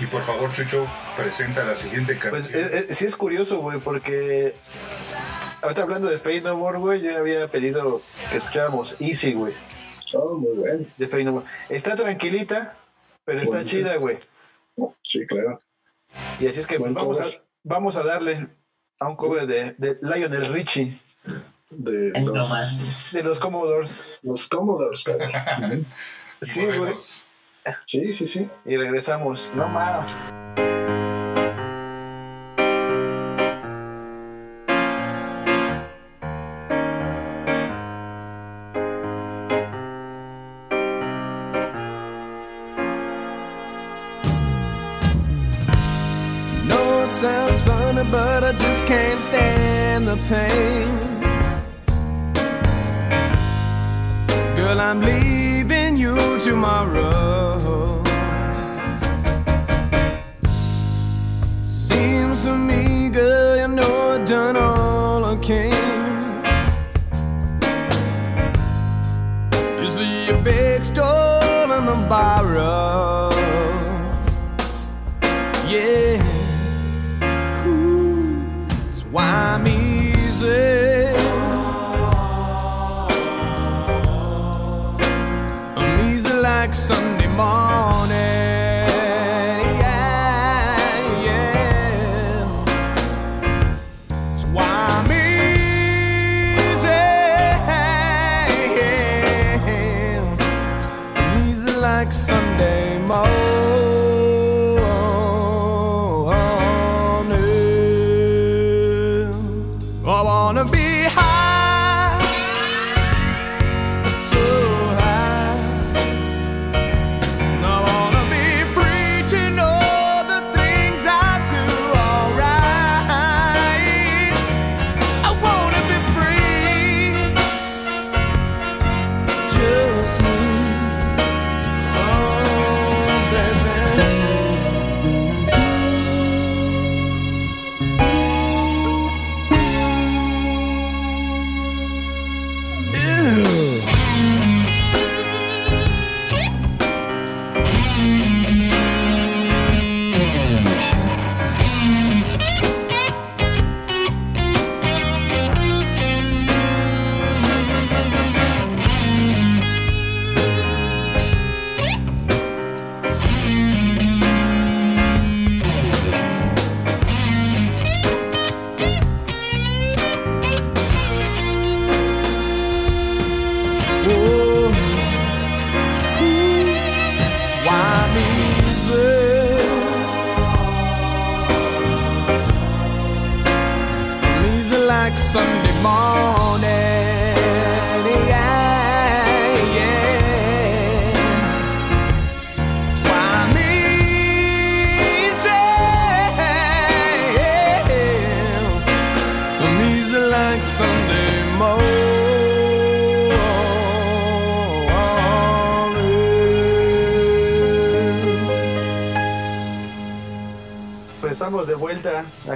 Y 0.00 0.06
por 0.06 0.22
favor, 0.22 0.52
Chucho, 0.52 0.86
presenta 1.16 1.64
la 1.64 1.74
siguiente 1.74 2.14
Pues 2.30 2.44
canción. 2.48 2.64
es- 2.72 2.90
es- 2.90 2.98
sí 2.98 3.06
es 3.06 3.16
curioso, 3.16 3.58
güey, 3.58 3.80
porque 3.80 4.54
ahorita 5.60 5.82
hablando 5.82 6.08
de 6.08 6.18
Fade 6.18 6.42
No 6.42 6.56
More, 6.56 6.78
güey, 6.78 7.00
yo 7.00 7.18
había 7.18 7.48
pedido 7.48 8.00
que 8.30 8.36
escucháramos 8.36 8.94
Easy, 9.00 9.32
güey, 9.32 9.54
Oh, 10.14 10.38
muy 10.38 10.56
bueno. 10.56 10.86
No 11.24 11.32
More. 11.32 11.46
Está 11.68 11.96
tranquilita, 11.96 12.76
pero 13.24 13.40
está 13.40 13.58
Bonita. 13.58 13.70
chida, 13.76 13.96
güey. 13.96 14.18
Sí, 15.02 15.26
claro. 15.26 15.60
Y 16.40 16.46
así 16.46 16.60
es 16.60 16.66
que 16.66 16.78
pues, 16.78 16.92
vamos, 16.94 17.18
a, 17.18 17.24
cover. 17.24 17.42
vamos 17.64 17.96
a 17.96 18.02
darle 18.02 18.48
a 19.00 19.08
un 19.08 19.16
cover 19.16 19.46
de, 19.46 19.74
de 19.78 19.98
Lionel 20.00 20.52
Richie, 20.52 20.98
De 21.70 22.12
los, 22.20 23.08
de 23.12 23.22
los 23.22 23.38
Commodores. 23.38 24.00
los 24.22 24.48
Commodores, 24.48 25.04
Sí, 26.42 26.64
güey. 26.64 26.94
Sí, 27.84 28.12
sí, 28.12 28.26
sí. 28.26 28.48
Y 28.64 28.76
regresamos. 28.76 29.52
No 29.54 29.68
mames. 29.68 30.14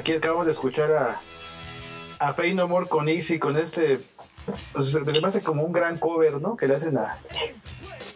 Aquí 0.03 0.14
acabamos 0.14 0.46
de 0.46 0.50
escuchar 0.50 0.90
a, 0.90 1.20
a 2.18 2.34
Fey 2.34 2.55
No 2.55 2.66
More 2.66 2.88
con 2.88 3.09
Easy, 3.09 3.38
con 3.38 3.57
este. 3.57 4.00
Pues 4.72 4.92
me 4.94 5.20
parece 5.20 5.42
como 5.42 5.62
un 5.62 5.70
gran 5.70 5.96
cover, 5.96 6.40
¿no? 6.40 6.57
Que 6.57 6.66
le 6.66 6.74
hacen 6.74 6.98
a, 6.98 7.18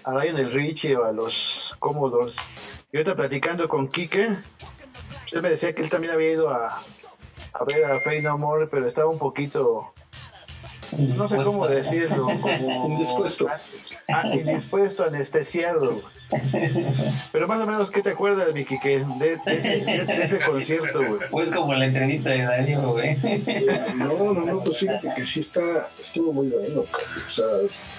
a 0.03 0.13
Ryan 0.13 0.51
Richie 0.51 0.97
o 0.97 1.05
a 1.05 1.13
los 1.13 1.77
Commodores. 1.79 2.35
Y 2.91 2.97
ahorita 2.97 3.15
platicando 3.15 3.69
con 3.69 3.87
Quique, 3.87 4.37
él 5.31 5.43
me 5.43 5.49
decía 5.49 5.77
que 5.77 5.83
él 5.83 5.89
también 5.89 6.13
había 6.13 6.33
ido 6.33 6.51
a, 6.51 6.77
a 7.53 7.65
ver 7.65 7.85
a 7.85 8.01
Fey 8.01 8.21
No 8.21 8.37
More, 8.37 8.67
pero 8.67 8.89
estaba 8.89 9.09
un 9.09 9.21
poquito. 9.21 9.95
No 10.93 11.29
sé 11.29 11.37
cómo 11.43 11.67
decirlo. 11.67 12.27
Como, 12.41 12.87
Indispuesto. 12.87 13.49
Ah, 14.09 14.29
indispuesto, 14.35 15.05
anestesiado. 15.05 16.03
Pero 17.33 17.47
más 17.49 17.61
o 17.61 17.67
menos, 17.67 17.91
¿qué 17.91 18.03
te 18.03 18.11
acuerdas, 18.11 18.53
Vicky, 18.53 18.79
que 18.81 18.99
de, 18.99 19.37
de 19.47 19.57
ese, 19.57 19.69
de- 19.85 20.05
de 20.05 20.23
ese 20.25 20.39
concierto, 20.41 20.99
güey? 20.99 21.21
Pues 21.31 21.51
como 21.51 21.73
la 21.75 21.87
entrevista 21.87 22.31
de 22.31 22.43
Darío, 22.43 22.93
güey. 22.93 23.17
No, 23.97 24.33
no, 24.35 24.45
no, 24.45 24.61
pues 24.65 24.79
fíjate 24.79 25.13
que 25.15 25.25
sí 25.25 25.41
está, 25.41 25.61
estuvo 26.01 26.33
muy 26.33 26.49
bueno, 26.49 26.83
cabrón. 26.85 27.23
O 27.27 27.31
sea, 27.31 27.45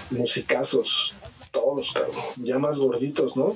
musicazos, 0.09 1.15
todos, 1.51 1.93
cabrón. 1.93 2.15
Ya 2.37 2.59
más 2.59 2.79
gorditos, 2.79 3.37
¿no? 3.37 3.55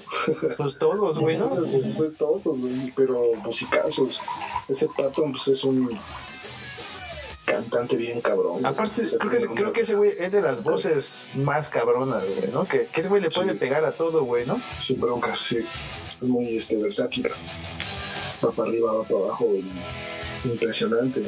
Pues 0.57 0.77
todos, 0.79 1.19
güey, 1.19 1.38
¿no? 1.38 1.49
Después 1.61 2.15
todos, 2.15 2.41
güey, 2.61 2.93
pero 2.95 3.19
musicazos. 3.43 4.21
Ese 4.69 4.88
Patton, 4.95 5.32
pues 5.32 5.47
es 5.49 5.63
un 5.65 5.99
cantante 7.45 7.97
bien 7.97 8.21
cabrón. 8.21 8.53
güey. 8.61 8.65
Aparte, 8.65 9.01
O 9.01 9.05
sea, 9.05 9.19
creo 9.19 9.39
que, 9.49 9.55
creo 9.55 9.73
ese 9.75 9.95
güey 9.95 10.13
es 10.17 10.31
de 10.31 10.41
las 10.41 10.63
voces 10.63 11.25
más 11.35 11.69
cabronas, 11.69 12.23
güey, 12.23 12.51
¿no? 12.51 12.65
Que, 12.65 12.85
que 12.87 13.01
ese 13.01 13.09
güey 13.09 13.21
le 13.21 13.29
puede 13.29 13.53
Sí. 13.53 13.59
pegar 13.59 13.83
a 13.85 13.91
todo, 13.91 14.23
güey, 14.23 14.45
¿no? 14.45 14.61
Sin 14.79 14.99
broncas, 15.01 15.37
sí. 15.39 15.57
Es 16.21 16.27
muy 16.27 16.57
este, 16.57 16.81
versátil. 16.81 17.29
Va 18.43 18.51
para 18.51 18.69
arriba, 18.69 18.93
va 18.93 19.03
para 19.03 19.19
abajo. 19.25 19.45
y 19.55 19.71
impresionante. 20.47 21.23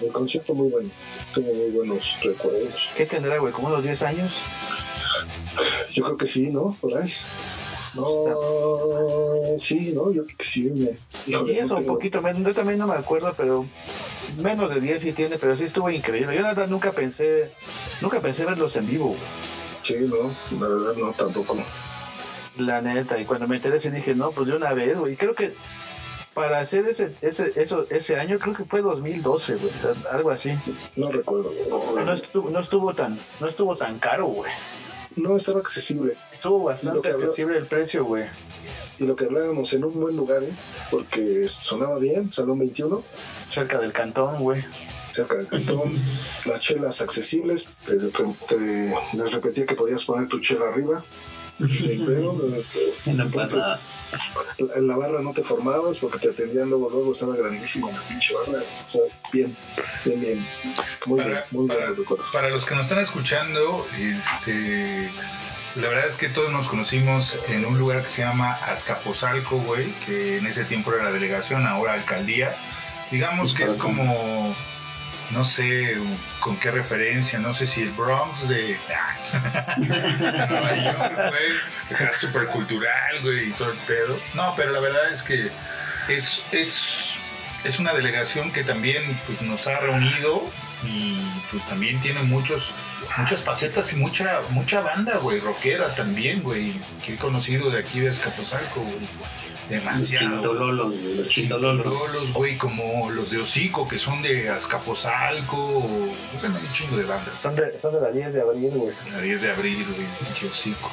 El 0.00 0.12
concierto 0.12 0.54
muy 0.54 0.68
bueno. 0.70 0.88
Tengo 1.34 1.52
muy 1.52 1.70
buenos 1.70 2.16
recuerdos. 2.22 2.88
¿Qué 2.96 3.04
tendrá, 3.06 3.38
güey? 3.38 3.52
¿Como 3.52 3.68
unos 3.68 3.82
10 3.82 4.02
años? 4.02 4.32
Yo 5.90 6.04
creo 6.04 6.16
que 6.16 6.26
sí, 6.26 6.44
¿no? 6.50 6.76
Por 6.80 6.96
ahí. 6.96 7.10
No, 7.94 9.56
sí, 9.56 9.92
¿no? 9.94 10.10
Yo 10.10 10.24
creo 10.24 10.36
que 10.36 10.44
sí. 10.44 10.64
Me, 10.64 10.92
Y 11.26 11.58
eso, 11.58 11.74
un 11.74 11.86
poquito 11.86 12.20
menos. 12.20 12.42
Yo 12.42 12.54
también 12.54 12.78
no 12.78 12.86
me 12.86 12.94
acuerdo, 12.94 13.34
pero 13.36 13.66
menos 14.38 14.74
de 14.74 14.80
10 14.80 15.02
sí 15.02 15.12
tiene, 15.12 15.38
pero 15.38 15.56
sí 15.56 15.64
estuvo 15.64 15.90
increíble. 15.90 16.34
Yo 16.34 16.42
la 16.42 16.48
verdad 16.48 16.68
nunca 16.68 16.92
pensé, 16.92 17.50
nunca 18.00 18.20
pensé 18.20 18.44
verlos 18.44 18.76
en 18.76 18.86
vivo. 18.86 19.14
Sí, 19.82 19.96
no, 20.00 20.30
la 20.60 20.74
verdad 20.74 20.94
no, 20.96 21.12
tampoco. 21.12 21.56
La 22.58 22.80
neta. 22.80 23.20
Y 23.20 23.24
cuando 23.24 23.46
me 23.46 23.56
enteré 23.56 23.80
sí 23.80 23.90
dije, 23.90 24.14
no, 24.14 24.30
pues 24.30 24.48
de 24.48 24.56
una 24.56 24.72
vez, 24.72 24.98
güey. 24.98 25.16
Creo 25.16 25.34
que 25.34 25.54
para 26.34 26.58
hacer 26.58 26.86
ese, 26.88 27.14
ese, 27.20 27.52
eso, 27.54 27.86
ese 27.90 28.16
año, 28.18 28.38
creo 28.38 28.54
que 28.54 28.64
fue 28.64 28.82
2012, 28.82 29.54
güey. 29.56 29.72
Algo 30.10 30.30
así. 30.30 30.52
No 30.96 31.12
recuerdo. 31.12 31.52
No 32.04 32.12
estuvo, 32.12 32.50
no 32.50 32.60
estuvo 32.60 32.92
tan, 32.92 33.18
no 33.40 33.46
estuvo 33.46 33.76
tan 33.76 33.98
caro, 33.98 34.26
güey. 34.26 34.50
No 35.16 35.36
estaba 35.36 35.60
accesible. 35.60 36.16
Estuvo 36.32 36.64
bastante 36.64 37.08
accesible 37.08 37.58
el 37.58 37.66
precio, 37.66 38.04
güey. 38.04 38.24
Y 38.98 39.06
lo 39.06 39.16
que 39.16 39.24
hablábamos 39.24 39.72
en 39.72 39.84
un 39.84 40.00
buen 40.00 40.16
lugar, 40.16 40.42
¿eh? 40.42 40.52
Porque 40.90 41.46
sonaba 41.48 41.98
bien, 41.98 42.30
Salón 42.30 42.58
21, 42.60 43.02
Cerca 43.50 43.78
del 43.80 43.92
cantón, 43.92 44.38
güey. 44.42 44.64
cerca 45.12 45.36
del 45.36 45.48
cantón, 45.48 45.96
las 46.46 46.60
chelas 46.60 47.00
accesibles. 47.00 47.68
Te, 47.86 47.96
te- 47.98 48.94
les 49.16 49.32
repetía 49.32 49.66
que 49.66 49.74
podías 49.74 50.04
poner 50.04 50.28
tu 50.28 50.40
chela 50.40 50.68
arriba. 50.68 51.04
En 51.60 53.16
la 53.18 53.24
Entonces, 53.24 53.58
pasada. 53.58 53.80
En 54.74 54.86
la 54.88 54.96
barra 54.96 55.22
no 55.22 55.32
te 55.32 55.42
formabas 55.42 55.98
porque 55.98 56.18
te 56.18 56.30
atendían 56.30 56.68
luego, 56.70 56.90
luego 56.90 57.12
estaba 57.12 57.36
grandísimo 57.36 57.90
la 57.92 58.00
pinche 58.02 58.34
barra. 58.34 58.60
O 58.84 58.88
sea, 58.88 59.00
bien, 59.32 59.56
bien, 60.04 60.20
bien. 60.20 60.46
Muy 61.06 61.20
bien, 61.22 61.34
Para, 61.34 61.46
muy 61.52 61.68
para- 61.68 61.80
buenos 61.80 61.98
recuerdos. 61.98 62.26
para 62.32 62.48
los 62.50 62.64
que 62.64 62.74
nos 62.74 62.84
están 62.84 62.98
escuchando, 63.00 63.86
este, 63.98 65.10
la 65.76 65.88
verdad 65.88 66.06
es 66.08 66.16
que 66.16 66.28
todos 66.28 66.50
nos 66.52 66.68
conocimos 66.68 67.36
en 67.48 67.64
un 67.66 67.78
lugar 67.78 68.02
que 68.02 68.08
se 68.10 68.22
llama 68.22 68.54
Azcapotzalco, 68.54 69.58
güey, 69.58 69.90
que 70.06 70.38
en 70.38 70.46
ese 70.46 70.64
tiempo 70.64 70.92
era 70.92 71.04
la 71.04 71.12
delegación, 71.12 71.66
ahora 71.66 71.94
alcaldía. 71.94 72.54
Digamos 73.10 73.54
que 73.54 73.64
es 73.64 73.72
como, 73.76 74.54
no 75.30 75.44
sé 75.44 75.96
con 76.40 76.56
qué 76.56 76.70
referencia, 76.70 77.38
no 77.38 77.52
sé 77.54 77.66
si 77.66 77.82
el 77.82 77.90
Bronx 77.90 78.48
de, 78.48 78.76
Nueva 79.78 80.76
York, 80.76 81.34
acá 81.92 82.12
súper 82.12 82.46
cultural, 82.46 83.20
güey, 83.22 83.48
y 83.48 83.52
todo 83.52 83.72
el 83.72 83.78
pedo. 83.78 84.18
No, 84.34 84.54
pero 84.56 84.72
la 84.72 84.80
verdad 84.80 85.12
es 85.12 85.22
que 85.22 85.50
es, 86.08 86.42
es, 86.52 87.14
es 87.64 87.78
una 87.78 87.92
delegación 87.94 88.52
que 88.52 88.64
también 88.64 89.18
pues, 89.26 89.42
nos 89.42 89.66
ha 89.66 89.78
reunido 89.78 90.42
y 90.84 91.18
pues 91.50 91.66
también 91.66 92.00
tiene 92.00 92.22
muchos 92.22 92.72
muchas 93.18 93.42
facetas 93.42 93.92
y 93.92 93.96
mucha 93.96 94.40
mucha 94.50 94.80
banda, 94.80 95.18
güey, 95.18 95.40
rockera 95.40 95.94
también, 95.94 96.42
güey, 96.42 96.74
que 97.04 97.14
he 97.14 97.16
conocido 97.16 97.70
de 97.70 97.80
aquí 97.80 98.00
de 98.00 98.10
Escapozalco, 98.10 98.80
güey. 98.80 99.08
Los 99.64 99.70
Demasiado. 99.70 100.28
chintololos, 100.30 100.92
güey, 101.00 101.14
los 101.16 101.28
chintololos. 101.28 101.82
Chintololos, 101.84 102.32
güey, 102.34 102.58
como 102.58 103.10
los 103.10 103.30
de 103.30 103.38
Hocico, 103.38 103.88
que 103.88 103.98
son 103.98 104.20
de 104.22 104.50
Azcapotzalco, 104.50 105.56
o 105.56 105.88
bueno, 106.40 106.58
hay 106.58 106.66
un 106.66 106.72
chingo 106.72 106.96
de 106.98 107.04
bandas. 107.04 107.34
Son 107.40 107.54
de, 107.56 107.78
son 107.80 107.94
de 107.94 108.00
la 108.02 108.10
10 108.10 108.34
de 108.34 108.40
abril, 108.42 108.70
güey. 108.74 108.94
La 109.12 109.20
10 109.20 109.42
de 109.42 109.50
abril, 109.50 109.86
güey, 109.86 110.06
pinche 110.22 110.48
Hocico. 110.48 110.90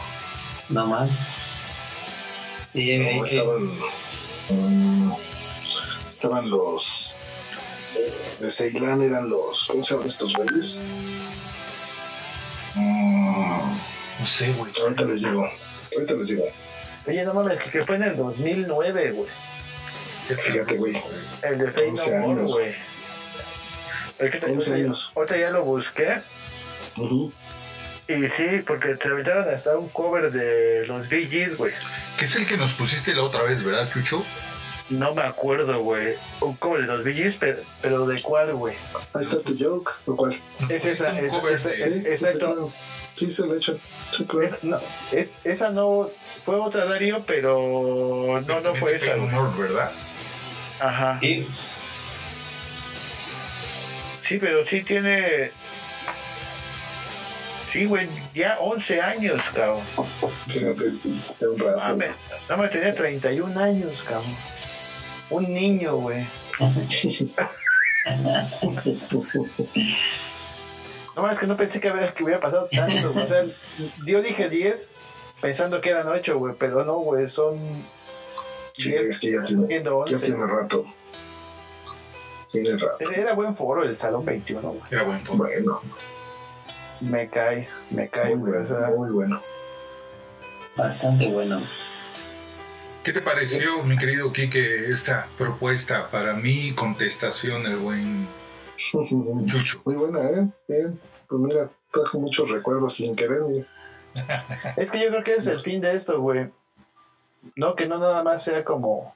No 0.70 0.88
más. 0.88 1.28
Sí, 2.74 2.98
No, 2.98 3.06
eh, 3.06 3.18
eh, 3.18 3.22
estaban, 3.26 3.78
mm, 4.50 5.14
estaban 6.08 6.50
los 6.50 7.14
de 8.40 8.50
Ceilán, 8.50 9.02
eran 9.02 9.30
los, 9.30 9.68
¿cómo 9.68 9.84
se 9.84 9.94
llaman 9.94 10.08
estos 10.08 10.34
güeyes? 10.34 10.82
Mm, 12.76 13.72
no 14.20 14.26
sé, 14.28 14.54
güey. 14.54 14.72
Ahorita 14.82 15.04
les 15.04 15.24
digo, 15.24 15.44
ahorita 15.94 16.14
les 16.14 16.28
digo. 16.30 16.46
Oye, 17.08 17.24
no 17.26 17.34
mames, 17.34 17.58
que 17.58 17.82
fue 17.82 17.96
en 17.96 18.04
el 18.04 18.16
2009, 18.18 19.12
güey. 19.12 19.30
Fíjate, 20.38 20.78
güey. 20.78 20.94
El 21.42 21.58
de 21.58 21.72
Fey 21.72 21.90
11 21.90 22.12
No 22.12 22.18
More, 22.28 22.34
años. 22.40 22.54
güey. 22.54 22.76
Es 24.20 24.32
que 24.32 24.38
te- 24.40 24.46
11 24.52 24.74
años. 24.76 25.12
Ahorita 25.16 25.38
ya 25.38 25.50
lo 25.50 25.64
busqué. 25.64 26.22
Ujú. 26.98 27.34
Y 28.08 28.28
sí, 28.30 28.46
porque 28.66 28.98
se 29.02 29.08
aventaron 29.08 29.50
hasta 29.54 29.78
un 29.78 29.90
cover 29.90 30.32
de 30.32 30.86
los 30.86 31.08
Gees, 31.08 31.58
güey. 31.58 31.72
Que 32.18 32.26
es 32.26 32.36
el 32.36 32.46
que 32.46 32.58
nos 32.58 32.74
pusiste 32.74 33.14
la 33.16 33.24
otra 33.24 33.44
vez, 33.44 33.64
¿verdad, 33.64 33.90
Chucho? 33.92 34.24
No 34.90 35.14
me 35.16 35.22
acuerdo, 35.24 35.80
güey. 35.80 36.16
Un 36.42 36.56
cover 36.58 36.82
de 36.82 36.88
los 36.88 37.04
Gees, 37.06 37.36
pero, 37.40 37.58
pero 37.82 38.06
¿de 38.06 38.22
cuál, 38.22 38.54
güey? 38.54 38.76
Ahí 39.14 39.22
está 39.22 39.40
tu 39.42 39.58
joke, 39.58 39.92
¿o 40.06 40.16
cuál? 40.16 40.40
Es 40.70 40.86
esa, 40.86 41.12
un 41.14 41.18
es, 41.20 41.32
cover 41.32 41.54
es- 41.54 41.64
de- 41.64 41.78
es- 41.78 41.94
Sí, 41.94 42.00
exacto. 42.06 42.72
sí, 43.16 43.32
se 43.32 43.46
lo 43.46 43.56
echan. 43.56 43.80
Sí, 44.12 44.26
claro. 44.26 44.46
Es- 44.48 44.64
no, 44.64 44.80
es- 45.14 45.30
esa 45.46 45.70
no 45.70 46.10
fue 46.46 46.56
otra 46.56 46.86
Darío, 46.86 47.24
pero 47.26 48.42
no, 48.48 48.62
no 48.62 48.76
fue 48.76 48.96
esa, 48.96 49.16
humor, 49.16 49.56
¿verdad? 49.58 49.92
Ajá. 50.80 51.20
sí, 51.22 51.48
Sí, 54.28 54.38
pero 54.38 54.66
sí 54.66 54.82
tiene. 54.82 55.52
Sí, 57.72 57.86
güey, 57.86 58.08
ya 58.34 58.58
11 58.60 59.02
años, 59.02 59.42
cabrón. 59.54 59.82
Fíjate, 60.48 60.86
un 61.46 61.60
rato. 61.60 61.80
Mames, 61.80 62.12
no 62.50 62.58
me 62.58 62.68
tenía 62.70 62.96
31 62.96 63.60
años, 63.60 64.02
cabrón. 64.04 64.36
Un 65.30 65.54
niño, 65.54 65.98
güey. 65.98 66.26
No 71.14 71.24
más 71.24 71.38
que 71.38 71.46
no 71.46 71.58
pensé 71.58 71.82
que 71.82 71.92
hubiera, 71.92 72.14
que 72.14 72.24
hubiera 72.24 72.40
pasado 72.40 72.70
tanto. 72.72 73.10
O 73.10 73.28
sea, 73.28 73.44
yo 74.06 74.22
dije 74.22 74.50
10 74.50 74.90
pensando 75.42 75.82
que 75.82 75.90
eran 75.90 76.08
8, 76.08 76.38
güey, 76.38 76.56
pero 76.58 76.84
no, 76.86 76.98
güey, 77.00 77.28
son 77.28 77.58
Sí, 78.74 78.92
10, 78.92 79.02
es 79.04 79.20
que 79.20 79.32
ya 79.34 79.44
tiene, 79.44 79.84
ya 79.84 79.94
11. 79.94 80.20
tiene 80.20 80.46
rato. 80.48 80.86
Tiene 82.52 82.78
rato. 82.78 83.12
Era 83.14 83.34
buen 83.34 83.56
foro 83.56 83.84
el 83.84 83.98
Salón 83.98 84.26
21, 84.26 84.62
güey. 84.62 84.82
Era 84.92 85.04
buen 85.04 85.20
fútbol. 85.26 85.48
Bueno, 85.50 85.82
Me 87.02 87.30
cae, 87.30 87.68
me 87.90 88.10
cae, 88.10 88.36
muy 88.36 88.52
güey. 88.52 88.64
bueno, 88.68 88.88
muy 88.98 89.12
bueno. 89.12 89.42
bastante 90.76 91.28
bueno. 91.32 91.62
¿Qué 93.04 93.12
te 93.14 93.22
pareció, 93.22 93.84
mi 93.84 93.98
querido 93.98 94.32
Quique, 94.32 94.92
esta 94.92 95.28
propuesta 95.38 96.10
para 96.12 96.34
mi 96.36 96.74
contestación, 96.76 97.66
el 97.66 97.78
buen 97.78 98.28
Chucho. 99.46 99.82
Muy 99.86 99.96
buena, 99.96 100.20
¿eh? 100.20 100.48
Bien. 100.68 101.00
Pues 101.28 101.42
mira, 101.42 101.72
trajo 101.92 102.20
muchos 102.20 102.52
recuerdos 102.52 102.94
sin 102.96 103.16
querer. 103.16 103.42
güey. 103.42 103.66
Es 104.78 104.92
que 104.92 105.00
yo 105.00 105.10
creo 105.10 105.24
que 105.24 105.36
es 105.36 105.48
el 105.48 105.58
fin 105.58 105.82
de 105.82 105.96
esto, 105.96 106.20
güey. 106.20 106.50
No, 107.56 107.76
que 107.76 107.88
no 107.88 107.98
nada 107.98 108.24
más 108.24 108.44
sea 108.44 108.64
como 108.64 109.16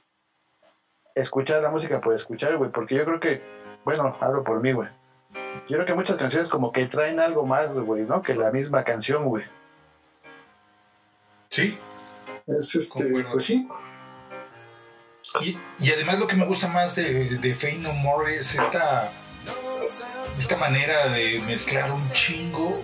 escuchar 1.14 1.62
la 1.62 1.70
música 1.70 2.00
por 2.00 2.14
escuchar, 2.14 2.56
güey. 2.56 2.70
Porque 2.70 2.94
yo 2.96 3.04
creo 3.04 3.20
que, 3.20 3.42
bueno, 3.84 4.16
hablo 4.20 4.42
por 4.44 4.60
mí, 4.60 4.72
güey. 4.72 4.88
Yo 5.68 5.76
creo 5.76 5.86
que 5.86 5.94
muchas 5.94 6.16
canciones 6.16 6.48
como 6.48 6.72
que 6.72 6.86
traen 6.86 7.20
algo 7.20 7.46
más, 7.46 7.72
güey, 7.72 8.02
¿no? 8.02 8.22
Que 8.22 8.34
la 8.34 8.50
misma 8.50 8.84
canción, 8.84 9.24
güey. 9.26 9.44
Sí. 11.50 11.78
Es 12.46 12.74
este, 12.74 13.02
Concuerdo. 13.02 13.30
pues 13.32 13.44
sí, 13.44 13.68
Y, 15.40 15.58
y 15.78 15.90
además 15.90 16.18
lo 16.18 16.26
que 16.26 16.36
me 16.36 16.46
gusta 16.46 16.68
más 16.68 16.94
de, 16.94 17.38
de 17.38 17.54
Fame 17.54 17.78
No 17.78 17.92
More 17.92 18.34
es 18.34 18.54
esta, 18.54 19.10
esta 20.38 20.56
manera 20.56 21.08
de 21.08 21.42
mezclar 21.46 21.90
un 21.90 22.10
chingo 22.12 22.80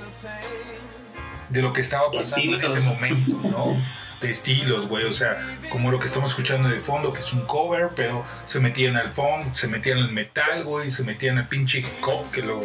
de 1.53 1.63
lo 1.63 1.73
que 1.73 1.81
estaba 1.81 2.11
pasando 2.11 2.57
en 2.57 2.65
ese 2.65 2.79
Estilos. 2.79 2.85
momento, 2.95 3.49
¿no? 3.49 3.77
De 4.23 4.31
estilos, 4.31 4.87
güey, 4.87 5.05
o 5.05 5.13
sea, 5.13 5.37
como 5.69 5.91
lo 5.91 5.99
que 5.99 6.07
estamos 6.07 6.31
escuchando 6.31 6.69
de 6.69 6.79
fondo, 6.79 7.13
que 7.13 7.23
es 7.23 7.33
un 7.33 7.41
cover, 7.45 7.91
pero 7.97 8.25
se 8.47 8.61
metían 8.61 8.97
al 8.97 9.09
funk, 9.09 9.53
se 9.53 9.67
metían 9.67 9.99
al 9.99 10.13
metal, 10.13 10.63
güey, 10.63 10.93
se 10.93 11.03
metían 11.03 11.39
al 11.39 11.49
pinche 11.49 11.81
hip 11.81 11.87
hop, 12.07 12.31
que 12.31 12.41
lo 12.43 12.63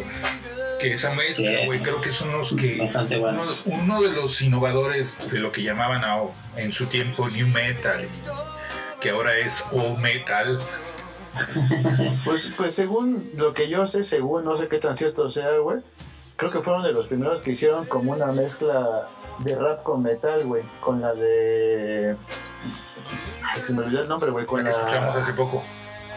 que 0.78 0.92
esa 0.92 1.10
mezcla, 1.14 1.50
Sí. 1.50 1.66
güey, 1.66 1.80
creo 1.80 2.00
que 2.00 2.12
son 2.12 2.30
los 2.30 2.54
que 2.54 2.76
Bastante 2.76 3.18
bueno. 3.18 3.42
uno, 3.42 3.56
uno 3.82 4.00
de 4.02 4.12
los 4.12 4.40
innovadores 4.40 5.18
de 5.32 5.40
lo 5.40 5.50
que 5.50 5.64
llamaban 5.64 6.04
a- 6.04 6.20
en 6.56 6.70
su 6.70 6.86
tiempo 6.86 7.28
New 7.28 7.48
Metal, 7.48 8.06
que 9.00 9.10
ahora 9.10 9.36
es 9.36 9.64
Old 9.72 9.98
Metal, 9.98 10.60
Pues, 12.24 12.50
pues 12.56 12.74
según 12.74 13.30
lo 13.36 13.52
que 13.52 13.68
yo 13.68 13.86
sé, 13.88 14.04
según 14.04 14.44
no 14.44 14.56
sé 14.56 14.68
qué 14.68 14.78
tan 14.78 14.96
cierto 14.96 15.28
sea, 15.30 15.50
güey, 15.60 15.78
creo 16.38 16.50
que 16.50 16.60
fueron 16.62 16.82
de 16.84 16.92
los 16.92 17.06
primeros 17.08 17.42
que 17.42 17.50
hicieron 17.50 17.84
como 17.86 18.12
una 18.12 18.26
mezcla 18.32 19.08
de 19.40 19.54
rap 19.54 19.82
con 19.82 20.02
metal, 20.02 20.44
güey, 20.44 20.62
con 20.80 21.00
la 21.02 21.12
de... 21.12 22.16
Ay, 23.44 23.60
se 23.60 23.72
me 23.72 23.82
olvidó 23.82 24.02
el 24.02 24.08
nombre, 24.08 24.30
güey, 24.30 24.46
con 24.46 24.62
la 24.64 24.70
la... 24.70 24.76
que 24.76 24.80
escuchamos 24.86 25.16
hace 25.16 25.32
poco. 25.34 25.62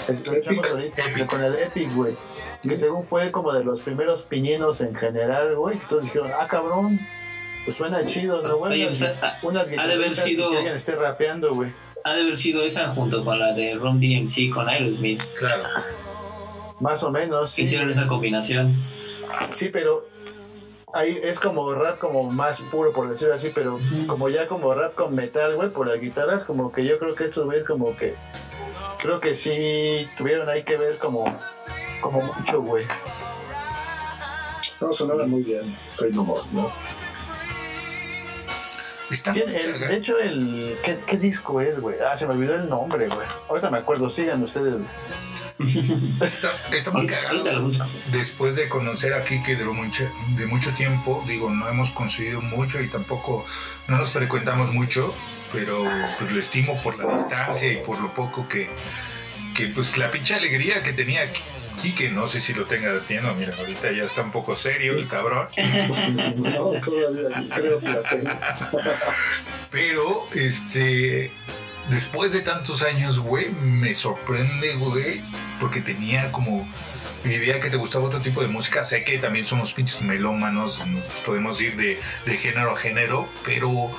escuchamos 0.08 0.72
ahorita, 0.72 1.06
Epic. 1.06 1.26
Con 1.28 1.42
la 1.42 1.50
de 1.50 1.64
Epic, 1.66 1.94
güey. 1.96 2.16
Que 2.64 2.78
según 2.78 3.04
fue 3.06 3.32
como 3.32 3.52
de 3.54 3.64
los 3.64 3.82
primeros 3.82 4.22
piñinos 4.24 4.82
en 4.82 4.96
general, 4.96 5.56
güey. 5.56 5.76
Entonces 5.78 6.06
dijeron, 6.14 6.32
ah, 6.40 6.48
cabrón, 6.48 7.00
pues 7.66 7.76
suena 7.78 8.06
chido, 8.06 8.42
¿no, 8.44 8.58
güey? 8.58 8.86
Pues, 8.86 9.02
ha- 9.04 9.40
unas 9.42 9.64
ha 9.68 9.88
de 9.88 9.94
haber 9.94 10.16
sido- 10.16 10.52
que 10.52 10.58
alguien 10.58 10.76
esté 10.76 10.96
rapeando, 10.96 11.54
güey. 11.56 11.74
Ha 12.04 12.14
de 12.14 12.22
haber 12.22 12.38
sido 12.38 12.64
esa 12.64 12.88
junto 12.94 13.24
con 13.24 13.38
la 13.40 13.54
de 13.54 13.76
Ron 13.76 14.00
DMC 14.00 14.50
con 14.54 14.68
Aerosmith. 14.70 15.22
Claro. 15.38 15.64
Más 16.80 17.04
o 17.04 17.12
menos. 17.12 17.52
sí, 17.52 17.64
Hicieron 17.64 17.90
esa 17.92 18.08
combinación. 18.08 18.76
Sí, 19.54 19.70
pero 19.70 20.08
ahí 20.94 21.20
es 21.22 21.40
como 21.40 21.74
rap 21.74 21.98
como 22.00 22.24
más 22.32 22.60
puro, 22.72 22.92
por 22.94 23.10
decirlo 23.10 23.34
así, 23.34 23.52
pero 23.54 23.80
como 24.08 24.30
ya 24.30 24.48
como 24.48 24.74
rap 24.74 24.94
con 24.96 25.16
metal, 25.16 25.56
güey, 25.56 25.70
por 25.70 25.88
las 25.88 26.00
guitarras, 26.00 26.44
como 26.44 26.72
que 26.72 26.86
yo 26.86 27.00
creo 27.00 27.16
que 27.16 27.26
estos 27.26 27.46
güeyes 27.46 27.66
como 27.66 27.96
que, 27.96 28.16
creo 29.00 29.20
que 29.20 29.36
sí 29.36 30.08
tuvieron 30.18 30.50
ahí 30.50 30.64
que 30.64 30.78
ver 30.78 30.98
como, 30.98 31.24
como 32.02 32.22
mucho, 32.22 32.62
güey. 32.62 32.86
no 34.82 34.92
sonaba 34.94 35.26
muy 35.28 35.44
bien. 35.44 35.78
Fade 35.94 36.12
No 36.14 36.24
More, 36.24 36.44
¿no? 36.52 36.72
Está 39.12 39.34
¿Quién- 39.34 39.52
muy 39.52 39.60
el- 39.62 39.80
de 39.80 39.96
hecho, 39.98 40.18
el, 40.18 40.78
¿qué, 40.84 40.98
qué 41.06 41.18
disco 41.18 41.60
es, 41.60 41.80
güey? 41.82 41.98
Ah, 42.00 42.18
se 42.18 42.26
me 42.26 42.34
olvidó 42.34 42.56
el 42.56 42.70
nombre, 42.70 43.08
güey. 43.08 43.28
Ahorita 43.50 43.70
me 43.70 43.78
acuerdo, 43.80 44.10
sigan 44.10 44.42
ustedes. 44.44 44.74
güey. 44.74 44.86
Está, 46.22 46.52
está 46.72 46.92
muy 46.92 47.08
cagado. 47.08 47.44
Después 48.12 48.56
de 48.56 48.70
conocer 48.70 49.14
a 49.14 49.24
Kike 49.24 49.56
de, 49.56 49.66
mucho, 49.66 50.10
de 50.36 50.46
mucho 50.46 50.72
tiempo, 50.72 51.24
digo, 51.28 51.50
no 51.50 51.68
hemos 51.68 51.92
conseguido 51.92 52.42
mucho 52.42 52.82
y 52.82 52.88
tampoco 52.88 53.46
no 53.88 53.98
nos 53.98 54.12
frecuentamos 54.12 54.74
mucho, 54.74 55.14
pero 55.52 55.84
pues 56.20 56.32
lo 56.32 56.40
estimo 56.40 56.82
por 56.82 56.98
la 56.98 57.18
distancia 57.18 57.72
y 57.72 57.86
por 57.86 58.00
lo 58.00 58.14
poco 58.14 58.48
que, 58.48 58.70
que 59.56 59.68
pues 59.68 59.98
la 59.98 60.12
pinche 60.12 60.36
alegría 60.36 60.84
que 60.84 60.94
tenía 60.94 61.22
Kike, 61.82 62.12
no 62.12 62.28
sé 62.28 62.40
si 62.42 62.54
lo 62.54 62.66
tenga 62.66 62.94
deteniendo, 62.94 63.34
mira, 63.34 63.56
ahorita 63.58 63.92
ya 63.92 64.04
está 64.04 64.22
un 64.22 64.32
poco 64.32 64.56
serio 64.56 64.94
el 64.94 65.08
cabrón. 65.08 65.48
no, 66.36 66.80
todavía 66.80 67.48
creo 67.56 67.80
que 67.80 67.88
la 67.88 68.04
tengo. 68.04 68.30
Pero, 69.72 70.28
este, 70.36 71.32
después 71.90 72.32
de 72.34 72.42
tantos 72.42 72.84
años, 72.84 73.20
güey, 73.20 73.50
me 73.50 73.96
sorprende, 73.96 74.76
güey, 74.76 75.24
porque 75.62 75.80
tenía 75.80 76.32
como 76.32 76.68
mi 77.24 77.36
idea 77.36 77.60
que 77.60 77.70
te 77.70 77.78
gustaba 77.78 78.06
otro 78.06 78.20
tipo 78.20 78.42
de 78.42 78.48
música. 78.48 78.84
Sé 78.84 79.04
que 79.04 79.18
también 79.20 79.46
somos 79.46 79.72
pinches 79.74 80.02
melómanos, 80.02 80.86
nos 80.86 81.06
podemos 81.26 81.62
ir 81.62 81.78
de, 81.78 82.00
de 82.26 82.38
género 82.38 82.72
a 82.72 82.76
género, 82.76 83.30
pero 83.46 83.92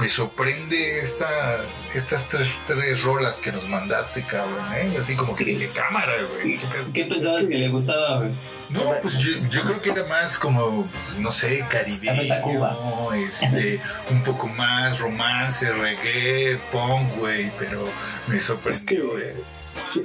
me 0.00 0.08
sorprende 0.08 1.00
esta, 1.00 1.58
estas 1.94 2.26
tres, 2.28 2.48
tres 2.66 3.02
rolas 3.02 3.40
que 3.40 3.52
nos 3.52 3.68
mandaste, 3.68 4.22
cabrón, 4.22 4.64
¿eh? 4.74 4.96
Así 4.98 5.14
como 5.14 5.36
que 5.36 5.44
de 5.44 5.68
cámara, 5.68 6.14
güey. 6.22 6.58
¿qué 6.94 7.04
pensabas 7.04 7.46
que 7.46 7.58
le 7.58 7.68
gustaba, 7.68 8.18
güey? 8.18 8.30
No, 8.70 8.94
pues 9.02 9.18
yo, 9.18 9.32
yo 9.50 9.62
creo 9.62 9.82
que 9.82 9.90
era 9.90 10.04
más 10.04 10.38
como, 10.38 10.86
pues, 10.86 11.18
no 11.18 11.30
sé, 11.30 11.66
caribeño, 11.68 13.12
este, 13.12 13.80
un 14.10 14.22
poco 14.22 14.46
más 14.46 14.98
romance, 15.00 15.70
reggae, 15.70 16.58
punk, 16.72 17.16
güey, 17.18 17.50
pero 17.58 17.84
me 18.26 18.36
Es 18.36 18.80
que 18.80 19.02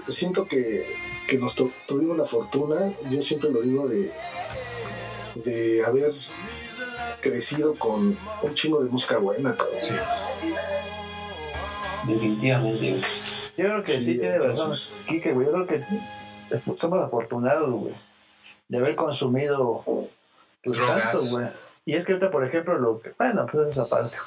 siento 0.07 0.47
que, 0.47 1.04
que 1.27 1.37
nos 1.37 1.55
tu- 1.55 1.71
tuvimos 1.87 2.17
la 2.17 2.25
fortuna, 2.25 2.91
yo 3.09 3.21
siempre 3.21 3.51
lo 3.51 3.61
digo, 3.61 3.87
de, 3.87 4.11
de 5.35 5.83
haber 5.85 6.11
crecido 7.21 7.75
con 7.75 8.17
un 8.43 8.53
chingo 8.53 8.83
de 8.83 8.89
música 8.89 9.17
buena, 9.19 9.55
cabrón. 9.55 9.77
Sí. 9.81 9.93
Definitivamente. 12.07 13.01
Yo 13.57 13.65
creo 13.65 13.83
que 13.83 13.91
sí, 13.93 13.97
Sí, 14.05 14.17
tiene 14.17 14.37
razón, 14.37 14.51
entonces- 14.51 14.99
Kike, 15.07 15.33
güey. 15.33 15.47
Yo 15.47 15.53
creo 15.53 15.67
que 15.67 15.83
somos 16.77 17.01
afortunados, 17.01 17.69
güey, 17.71 17.93
de 18.67 18.77
haber 18.77 18.95
consumido 18.95 19.83
Drogas. 20.63 21.03
tanto, 21.11 21.25
güey. 21.25 21.47
Y 21.85 21.95
es 21.95 22.05
que 22.05 22.13
ahorita, 22.13 22.31
por 22.31 22.45
ejemplo, 22.45 22.77
lo 22.77 22.99
que. 22.99 23.11
Bueno, 23.17 23.47
pues 23.51 23.69
esa 23.69 23.85
parte. 23.87 24.17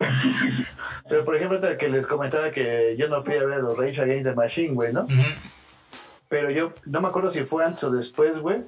Pero, 1.08 1.24
por 1.24 1.36
ejemplo, 1.36 1.58
ahorita 1.58 1.76
que 1.78 1.88
les 1.88 2.06
comentaba 2.06 2.50
que 2.50 2.96
yo 2.98 3.08
no 3.08 3.22
fui 3.22 3.34
a 3.36 3.44
ver 3.44 3.58
los 3.58 3.76
Rage 3.76 4.00
Against 4.00 4.24
the 4.24 4.34
Machine, 4.34 4.74
güey, 4.74 4.92
¿no? 4.92 5.06
Pero 6.28 6.50
yo 6.50 6.72
no 6.84 7.00
me 7.00 7.08
acuerdo 7.08 7.30
si 7.30 7.44
fue 7.44 7.64
antes 7.64 7.84
o 7.84 7.90
después, 7.90 8.38
güey. 8.38 8.62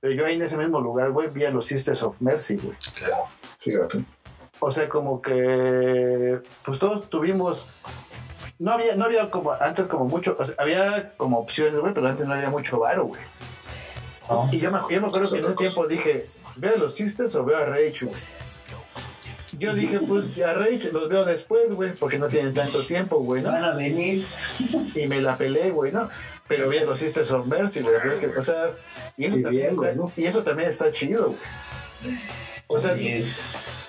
Pero 0.00 0.14
yo 0.14 0.26
ahí 0.26 0.36
en 0.36 0.42
ese 0.42 0.56
mismo 0.56 0.80
lugar, 0.80 1.10
güey, 1.10 1.28
vi 1.28 1.44
a 1.44 1.50
los 1.50 1.66
Sisters 1.66 2.02
of 2.02 2.16
Mercy, 2.20 2.56
güey. 2.56 2.76
Claro. 2.94 3.24
Fíjate. 3.58 4.04
O 4.60 4.70
sea, 4.72 4.88
como 4.88 5.20
que 5.20 6.40
pues 6.64 6.78
todos 6.78 7.08
tuvimos 7.08 7.66
no 8.58 8.72
había 8.72 8.94
no 8.94 9.06
había 9.06 9.30
como 9.30 9.52
antes 9.52 9.86
como 9.86 10.04
mucho, 10.04 10.36
o 10.38 10.44
sea, 10.44 10.54
había 10.58 11.12
como 11.16 11.38
opciones, 11.38 11.80
güey, 11.80 11.94
pero 11.94 12.08
antes 12.08 12.26
no 12.26 12.34
había 12.34 12.50
mucho 12.50 12.78
varo, 12.78 13.06
güey. 13.06 13.20
¿no? 14.28 14.48
Y 14.52 14.58
yo 14.58 14.70
me, 14.70 14.78
yo 14.90 15.00
me 15.00 15.06
acuerdo 15.08 15.30
que 15.30 15.38
en 15.38 15.44
ese 15.44 15.54
tiempo 15.54 15.86
dije, 15.86 16.26
¿veo 16.56 16.74
a 16.74 16.78
los 16.78 16.94
Sisters 16.94 17.34
o 17.34 17.44
veo 17.44 17.56
a 17.56 17.64
Rage, 17.64 18.04
güey? 18.04 18.20
Yo 19.58 19.74
dije, 19.74 19.98
pues 19.98 20.38
a 20.40 20.54
Rage 20.54 20.90
los 20.92 21.08
veo 21.08 21.24
después, 21.24 21.72
güey, 21.72 21.94
porque 21.94 22.18
no 22.18 22.28
tienen 22.28 22.52
tanto 22.52 22.80
tiempo, 22.86 23.18
güey, 23.18 23.42
¿no? 23.42 23.50
Van 23.50 23.64
a 23.64 23.74
venir. 23.74 24.26
Y 24.94 25.06
me 25.06 25.20
la 25.20 25.36
peleé, 25.36 25.70
güey, 25.70 25.90
¿no? 25.90 26.08
Pero 26.50 26.70
a 26.70 26.84
los 26.84 26.98
Sisters 26.98 27.30
of 27.30 27.46
Mercy, 27.46 27.80
güey, 27.80 27.94
pero 28.02 28.12
es 28.14 28.20
que, 28.20 28.26
o 28.26 28.42
sea, 28.42 28.70
y 29.16 29.26
eso, 29.26 29.38
Y 29.38 29.42
también 29.42 29.62
bien, 29.76 29.84
está- 29.84 29.94
¿no? 29.94 30.12
y 30.16 30.26
eso 30.26 30.42
también 30.42 30.68
está 30.68 30.90
chido, 30.92 31.26
güey. 32.02 32.18
O 32.66 32.80
sea, 32.80 32.92
es. 32.96 33.26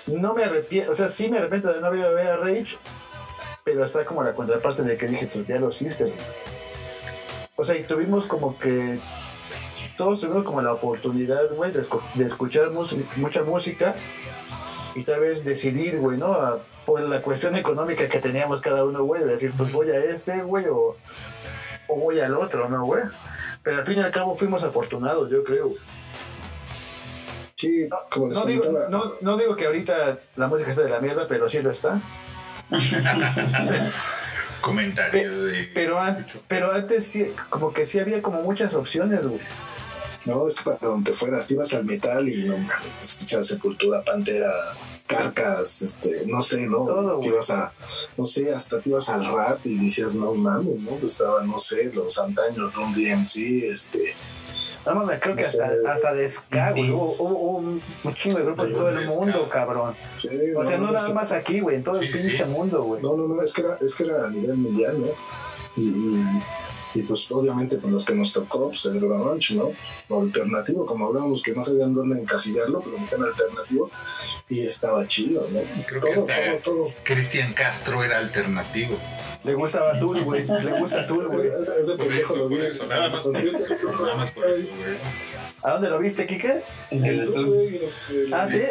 no 0.06 0.32
me 0.34 0.44
arrepiento, 0.44 0.92
o 0.92 0.94
sea, 0.96 1.08
sí 1.08 1.28
me 1.28 1.38
arrepiento 1.38 1.72
de 1.72 1.80
no 1.80 1.86
haber 1.88 2.00
ido 2.00 2.08
a 2.08 2.12
ver 2.12 2.26
a 2.28 2.36
Rage, 2.36 2.76
pero 3.64 3.84
está 3.84 4.04
como 4.04 4.22
la 4.22 4.34
contraparte 4.34 4.82
de 4.82 4.96
que 4.96 5.06
dije, 5.08 5.26
pues 5.32 5.46
ya 5.46 5.56
lo 5.58 5.70
hiciste. 5.70 6.04
güey. 6.04 6.14
O 7.56 7.64
sea, 7.64 7.76
y 7.76 7.84
tuvimos 7.84 8.24
como 8.26 8.58
que, 8.58 8.98
todos 9.96 10.20
tuvimos 10.20 10.44
como 10.44 10.62
la 10.62 10.72
oportunidad, 10.72 11.50
güey, 11.54 11.70
de, 11.72 11.84
de 12.14 12.24
escuchar 12.24 12.70
mucha 13.16 13.42
música 13.42 13.94
y 14.94 15.04
tal 15.04 15.20
vez 15.20 15.44
decidir, 15.44 15.98
güey, 15.98 16.18
¿no? 16.18 16.32
A- 16.32 16.60
por 16.86 17.00
la 17.00 17.22
cuestión 17.22 17.54
económica 17.54 18.08
que 18.08 18.18
teníamos 18.18 18.60
cada 18.60 18.84
uno, 18.84 19.04
güey, 19.04 19.22
de 19.22 19.28
decir, 19.30 19.52
pues 19.56 19.72
voy 19.72 19.88
a 19.90 19.98
este, 20.00 20.42
güey, 20.42 20.66
o, 20.68 20.96
o 21.92 21.96
voy 21.96 22.20
al 22.20 22.34
otro, 22.36 22.68
¿no, 22.68 22.84
güey? 22.84 23.02
Pero 23.62 23.78
al 23.78 23.86
fin 23.86 23.98
y 23.98 24.00
al 24.02 24.10
cabo 24.10 24.36
fuimos 24.36 24.62
afortunados, 24.64 25.30
yo 25.30 25.44
creo. 25.44 25.74
Sí, 27.56 27.88
como 28.10 28.28
les 28.28 28.36
No 28.38 28.44
digo, 28.46 28.64
no, 28.90 29.12
no 29.20 29.36
digo 29.36 29.54
que 29.54 29.66
ahorita 29.66 30.18
la 30.36 30.48
música 30.48 30.70
está 30.70 30.82
de 30.82 30.90
la 30.90 31.00
mierda, 31.00 31.28
pero 31.28 31.48
sí 31.48 31.60
lo 31.60 31.70
está. 31.70 32.00
Comentario 34.60 35.44
de. 35.44 35.70
Pero, 35.74 35.98
an- 36.00 36.26
pero 36.48 36.72
antes 36.72 37.06
sí, 37.06 37.32
como 37.50 37.72
que 37.72 37.84
sí 37.86 37.98
había 37.98 38.22
como 38.22 38.42
muchas 38.42 38.74
opciones, 38.74 39.26
güey. 39.26 39.40
no, 40.24 40.46
es 40.46 40.56
que 40.56 40.64
para 40.64 40.78
donde 40.80 41.12
fueras, 41.12 41.48
te 41.48 41.54
ibas 41.54 41.72
al 41.74 41.84
metal 41.84 42.28
y 42.28 42.44
no 42.44 42.54
escuchabas 43.00 43.46
Sepultura, 43.48 44.02
Pantera, 44.02 44.48
Carcas, 45.16 45.82
este, 45.82 46.24
no 46.26 46.40
sé, 46.42 46.66
¿no? 46.66 46.78
Todo, 46.86 47.20
te 47.20 47.28
ibas 47.28 47.50
a, 47.50 47.72
no 48.16 48.26
sé, 48.26 48.52
hasta 48.54 48.80
te 48.80 48.88
ibas 48.90 49.08
al 49.08 49.24
rap 49.34 49.58
y 49.64 49.78
decías, 49.78 50.14
no 50.14 50.34
mames, 50.34 50.80
¿no? 50.80 50.90
Pues 50.92 51.12
estaban, 51.12 51.46
no 51.48 51.58
sé, 51.58 51.92
los 51.92 52.18
antaños, 52.18 52.74
Run 52.74 52.92
DMC, 52.94 53.64
este, 53.70 54.14
No 54.86 54.94
mames, 54.96 55.20
creo 55.20 55.36
que 55.36 55.42
No 55.42 55.48
sé. 55.48 55.62
hasta, 55.62 55.92
hasta 55.92 56.12
de 56.14 56.28
ska, 56.28 56.70
güey. 56.72 56.90
Hubo, 56.90 57.14
hubo 57.18 57.38
un, 57.58 57.82
un 58.04 58.14
chingo 58.14 58.38
de 58.38 58.44
grupos 58.44 58.66
en 58.66 58.72
todo 58.74 58.88
el 58.90 59.06
mundo, 59.06 59.48
cabrón. 59.48 59.94
Sí, 60.16 60.28
O 60.56 60.66
sea, 60.66 60.78
no 60.78 60.86
es 60.86 60.92
nada 60.92 61.06
que- 61.06 61.14
más 61.14 61.30
aquí, 61.32 61.60
güey, 61.60 61.76
en 61.76 61.84
todo 61.84 62.00
el 62.00 62.06
Sí, 62.06 62.12
pinche 62.18 62.36
sí. 62.38 62.44
mundo, 62.44 62.82
güey. 62.82 63.00
No, 63.02 63.16
no, 63.16 63.28
no, 63.28 63.42
es 63.42 63.52
que 63.52 63.60
era, 63.60 63.76
es 63.80 63.94
que 63.94 64.04
era 64.04 64.26
a 64.26 64.30
nivel 64.30 64.56
mundial, 64.56 65.00
¿no? 65.00 65.06
Y, 65.76 65.88
y, 65.88 66.24
y, 66.94 67.02
pues 67.02 67.30
obviamente 67.30 67.80
con 67.80 67.90
los 67.92 68.04
que 68.04 68.14
nos 68.14 68.32
tocó, 68.32 68.68
pues 68.68 68.84
el 68.86 69.00
grunge, 69.00 69.54
¿no? 69.54 69.70
Alternativo, 70.14 70.84
como 70.86 71.06
hablábamos 71.06 71.42
que 71.42 71.52
no 71.52 71.64
sabían 71.64 71.94
dónde 71.94 72.20
encasillarlo, 72.20 72.80
pero 72.80 72.98
metían 72.98 73.22
alternativo 73.22 73.90
y 74.48 74.60
estaba 74.60 75.06
chido, 75.06 75.46
¿no? 75.50 75.60
Creo 75.86 76.00
todo, 76.00 76.24
todo, 76.24 76.58
todo. 76.62 76.84
Cristian 77.02 77.54
Castro 77.54 78.02
era 78.04 78.18
alternativo. 78.18 78.98
Le 79.44 79.54
gustaba 79.54 79.98
Tool, 79.98 80.22
güey. 80.22 80.46
Le 80.46 80.78
gusta 80.78 81.06
Tool, 81.06 81.26
güey. 81.28 81.48
Ese 81.80 81.96
Por 81.96 82.06
pendejo 82.06 82.34
eso, 82.34 82.36
lo 82.36 82.48
vi. 82.48 82.56
por 82.56 82.64
eso, 82.64 82.86
nada 82.86 83.08
más 83.08 83.24
por 83.24 83.36
eso. 83.36 83.52
Nada 84.00 84.14
más 84.16 84.30
por 84.30 84.44
eso, 84.46 84.68
güey. 84.68 84.96
¿A 85.64 85.72
dónde 85.72 85.90
lo 85.90 85.98
viste, 86.00 86.26
Kike? 86.26 86.62
En 86.90 87.04
el 87.04 87.30
güey, 87.30 87.80
Ah, 88.32 88.46
¿sí? 88.48 88.62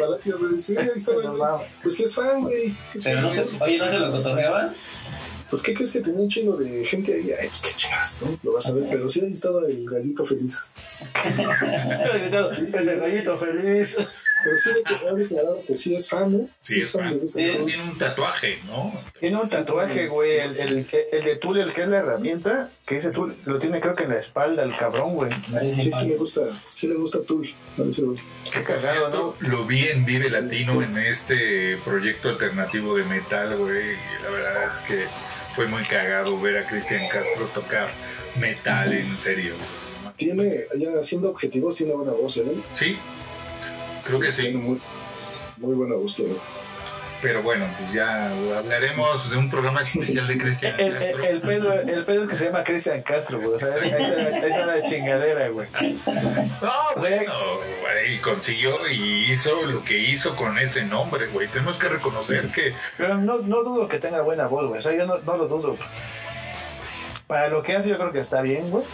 Sí, 0.58 0.76
ahí 0.76 0.88
estaba. 0.94 1.62
Pues 1.82 1.96
sí 1.96 2.04
es 2.04 2.14
fan, 2.14 2.42
güey. 2.42 2.74
Pero 3.02 3.20
no 3.22 3.32
se, 3.32 3.42
güey. 3.44 3.60
oye, 3.60 3.78
¿no 3.78 3.88
se 3.88 3.98
lo 3.98 4.10
cotorreaban? 4.10 4.74
Pues 5.52 5.62
qué 5.62 5.74
crees 5.74 5.92
que 5.92 6.00
tenía 6.00 6.22
un 6.22 6.28
chingo 6.30 6.56
de 6.56 6.82
gente 6.82 7.12
ahí. 7.12 7.30
Ay, 7.38 7.48
pues 7.48 7.60
qué 7.60 7.72
chingas, 7.76 8.22
¿no? 8.22 8.38
Lo 8.42 8.54
vas 8.54 8.68
a 8.68 8.72
ver. 8.72 8.88
Pero 8.90 9.06
sí, 9.06 9.20
ahí 9.20 9.32
estaba 9.32 9.60
el 9.66 9.84
gallito 9.84 10.24
feliz. 10.24 10.72
Es 12.72 12.86
el 12.86 12.98
gallito 12.98 13.36
feliz. 13.36 13.94
Pero 14.44 14.56
sí 14.56 14.70
ha 14.70 15.12
declarado 15.12 15.62
que 15.66 15.74
sí 15.74 15.94
es 15.94 16.08
fan, 16.08 16.34
¿eh? 16.34 16.48
Sí, 16.58 16.80
es 16.80 16.90
fan. 16.90 17.20
Sí. 17.26 17.52
todo. 17.54 17.66
Tiene 17.66 17.82
un 17.82 17.98
tatuaje, 17.98 18.60
¿no? 18.64 18.98
Tiene 19.20 19.36
un 19.36 19.46
tatuaje, 19.46 20.08
güey. 20.08 20.38
El, 20.38 20.56
el, 20.58 20.86
el 21.12 21.24
de 21.24 21.36
Tool, 21.36 21.58
el 21.58 21.74
que 21.74 21.82
es 21.82 21.88
la 21.88 21.98
herramienta, 21.98 22.70
que 22.86 22.96
ese 22.96 23.10
Tool 23.10 23.36
lo 23.44 23.58
tiene 23.58 23.78
creo 23.78 23.94
que 23.94 24.04
en 24.04 24.10
la 24.10 24.18
espalda, 24.18 24.62
el 24.62 24.74
cabrón, 24.74 25.16
güey. 25.16 25.32
Sí, 25.70 25.92
sí 25.92 26.06
le 26.06 26.16
gusta, 26.16 26.40
sí 26.72 26.88
le 26.88 26.94
gusta 26.94 27.22
Tool. 27.24 27.54
güey. 27.76 28.18
Qué 28.50 28.62
cagado, 28.64 29.10
¿no? 29.10 29.48
Lo 29.48 29.66
vi 29.66 29.80
en 29.88 30.06
Vive 30.06 30.30
Latino 30.30 30.82
en 30.82 30.96
este 30.96 31.76
proyecto 31.84 32.30
alternativo 32.30 32.96
de 32.96 33.04
metal, 33.04 33.54
güey. 33.58 33.92
Y 33.92 34.22
la 34.24 34.30
verdad 34.30 34.72
es 34.74 34.80
que 34.80 35.04
fue 35.52 35.66
muy 35.66 35.84
cagado 35.84 36.40
ver 36.40 36.58
a 36.58 36.66
Cristian 36.66 37.00
Castro 37.00 37.46
tocar 37.54 37.88
metal 38.38 38.92
en 38.92 39.16
serio. 39.18 39.54
Tiene, 40.16 40.66
ya 40.78 41.02
siendo 41.02 41.30
objetivos, 41.30 41.76
tiene 41.76 41.94
buena 41.94 42.12
voz, 42.12 42.36
¿eh? 42.38 42.62
Sí, 42.74 42.98
creo 44.04 44.20
que 44.20 44.30
Tiene 44.32 44.52
sí. 44.52 44.56
muy, 44.58 44.80
muy 45.58 45.74
buena 45.74 45.96
voz, 45.96 46.14
tiene. 46.14 46.34
Pero 47.22 47.40
bueno, 47.40 47.72
pues 47.78 47.92
ya 47.92 48.26
hablaremos 48.58 49.30
de 49.30 49.36
un 49.36 49.48
programa 49.48 49.80
especial 49.82 50.26
de 50.26 50.36
Cristian 50.36 50.74
El, 50.78 50.96
el, 50.96 50.98
Castro. 50.98 51.24
el 51.24 51.40
pedo, 51.40 51.72
el 51.72 52.04
pedo 52.04 52.22
es 52.24 52.28
que 52.28 52.36
se 52.36 52.44
llama 52.46 52.64
Cristian 52.64 53.00
Castro, 53.02 53.40
güey. 53.40 53.54
O 53.54 53.58
sea, 53.60 53.80
ahí 53.80 54.42
está 54.50 54.66
la 54.66 54.82
chingadera, 54.82 55.48
güey. 55.50 55.68
No, 55.70 56.72
bueno, 56.96 57.32
güey, 57.80 58.18
consiguió 58.20 58.74
y 58.90 59.30
hizo 59.30 59.62
lo 59.66 59.84
que 59.84 59.98
hizo 59.98 60.34
con 60.34 60.58
ese 60.58 60.84
nombre, 60.84 61.28
güey. 61.28 61.46
Tenemos 61.46 61.78
que 61.78 61.88
reconocer 61.88 62.48
que 62.50 62.74
Pero 62.98 63.16
no, 63.18 63.38
no 63.38 63.62
dudo 63.62 63.86
que 63.86 63.98
tenga 64.00 64.20
buena 64.22 64.48
voz, 64.48 64.66
güey. 64.66 64.80
O 64.80 64.82
sea, 64.82 64.92
yo 64.92 65.06
no, 65.06 65.18
no 65.18 65.36
lo 65.36 65.46
dudo. 65.46 65.76
Para 67.28 67.48
lo 67.48 67.62
que 67.62 67.76
hace, 67.76 67.88
yo 67.88 67.98
creo 67.98 68.12
que 68.12 68.18
está 68.20 68.42
bien, 68.42 68.68
güey. 68.70 68.84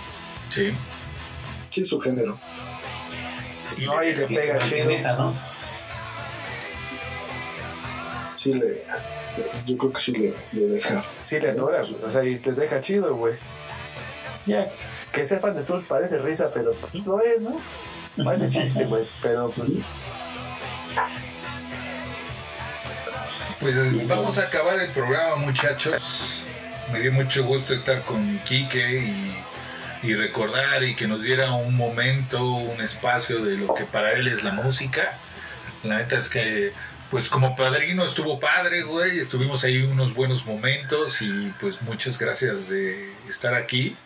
sí. 0.51 0.72
Sí, 1.70 1.85
su 1.85 2.01
género. 2.01 2.39
Y 3.76 3.85
No, 3.85 4.03
y 4.03 4.14
le 4.14 4.26
pega 4.26 4.59
Que 4.59 4.68
chido. 4.70 5.16
¿no? 5.16 5.35
Sí 8.39 8.53
le, 8.53 8.84
yo 9.66 9.76
creo 9.76 9.93
que 9.93 10.01
sí 10.01 10.12
le, 10.12 10.32
le 10.53 10.66
deja. 10.68 11.03
Sí 11.24 11.41
le 11.41 11.51
adora, 11.51 11.80
güey. 11.82 12.05
O 12.05 12.12
sea, 12.12 12.22
y 12.22 12.39
te 12.39 12.53
deja 12.53 12.80
chido, 12.80 13.16
güey. 13.16 13.34
Ya, 14.47 14.70
que 15.12 15.26
sepan 15.26 15.57
de 15.57 15.64
tú 15.64 15.82
parece 15.89 16.18
risa, 16.18 16.49
pero 16.55 16.72
pues, 16.72 17.05
lo 17.05 17.20
es, 17.20 17.41
¿no? 17.41 17.61
Parece 18.22 18.49
chiste, 18.62 18.84
güey. 18.84 19.09
Pero 19.20 19.51
pues. 19.51 19.70
Pues 23.59 24.07
vamos 24.07 24.39
a 24.39 24.43
acabar 24.43 24.78
el 24.78 24.93
programa, 24.93 25.34
muchachos. 25.34 26.47
Me 26.93 27.01
dio 27.01 27.12
mucho 27.12 27.45
gusto 27.45 27.74
estar 27.74 28.05
con 28.05 28.39
Quique 28.45 29.01
y, 29.01 29.36
y 30.05 30.14
recordar 30.14 30.84
y 30.84 30.95
que 30.95 31.09
nos 31.09 31.24
diera 31.24 31.55
un 31.55 31.74
momento, 31.74 32.45
un 32.45 32.80
espacio 32.82 33.45
de 33.45 33.57
lo 33.57 33.74
que 33.74 33.82
para 33.82 34.12
él 34.12 34.28
es 34.28 34.45
la 34.45 34.53
música. 34.53 35.18
La 35.82 35.99
neta 35.99 36.18
es 36.18 36.28
que, 36.28 36.72
pues 37.11 37.29
como 37.31 37.57
padrino 37.57 38.05
estuvo 38.05 38.39
padre, 38.39 38.83
güey. 38.83 39.19
Estuvimos 39.19 39.65
ahí 39.65 39.79
unos 39.83 40.15
buenos 40.15 40.45
momentos 40.47 41.23
y 41.23 41.53
pues 41.61 41.81
muchas 41.83 42.19
gracias 42.19 42.69
de 42.69 43.13
estar 43.29 43.55
aquí. 43.55 43.97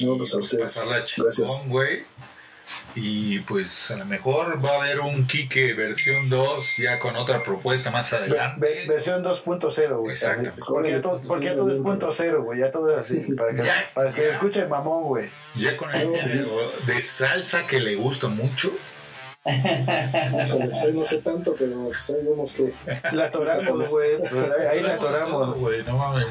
No, 0.00 0.16
pues 0.16 0.34
a 0.34 0.36
Y, 0.36 0.40
ustedes. 0.40 0.62
pasarla 0.62 0.98
Gracias. 0.98 1.36
chingón, 1.36 1.68
güey. 1.70 2.04
Y 2.94 3.40
pues 3.40 3.90
a 3.90 3.96
lo 3.96 4.04
mejor 4.04 4.64
va 4.64 4.70
a 4.70 4.76
haber 4.82 5.00
un 5.00 5.26
Quique 5.26 5.74
versión 5.74 6.28
2 6.28 6.76
ya 6.78 6.98
con 7.00 7.16
otra 7.16 7.42
propuesta 7.42 7.90
más 7.90 8.12
adelante. 8.12 8.60
ve- 8.60 8.86
versión 8.88 9.22
2.0, 9.24 9.98
güey. 9.98 10.12
Exacto. 10.12 10.62
Porque 10.66 10.90
ya 10.92 11.02
todo, 11.02 11.20
porque 11.20 11.46
ya 11.46 11.54
todo 11.56 11.70
es 11.70 11.78
punto 11.78 12.12
cero, 12.12 12.42
güey. 12.44 12.60
Ya 12.60 12.70
todo 12.70 12.90
es 12.92 12.98
así. 13.10 13.32
Para 13.34 13.54
que, 13.56 13.64
Ya. 13.64 13.90
para 13.94 14.12
que 14.12 14.30
escuche 14.30 14.60
el 14.60 14.68
mamón, 14.68 15.04
güey. 15.04 15.30
Ya 15.56 15.76
con 15.76 15.92
el 15.94 16.08
género 16.16 16.50
de 16.86 17.02
salsa 17.02 17.66
que 17.66 17.80
le 17.80 17.96
gusta 17.96 18.28
mucho. 18.28 18.72
Híjole, 19.44 20.68
pues 20.68 20.94
no 20.94 21.04
sé 21.04 21.18
tanto, 21.18 21.54
pero 21.58 21.86
pues 21.86 22.10
ahí 22.10 22.24
vemos 22.24 22.54
que. 22.54 22.74
La 23.12 23.26
atoramos, 23.26 23.90
güey. 23.90 24.18
Pues 24.18 24.32
ahí, 24.70 24.82
la 24.82 24.94
atoramos. 24.94 25.58
güey, 25.58 25.82
no 25.84 25.96
mames. 25.96 26.26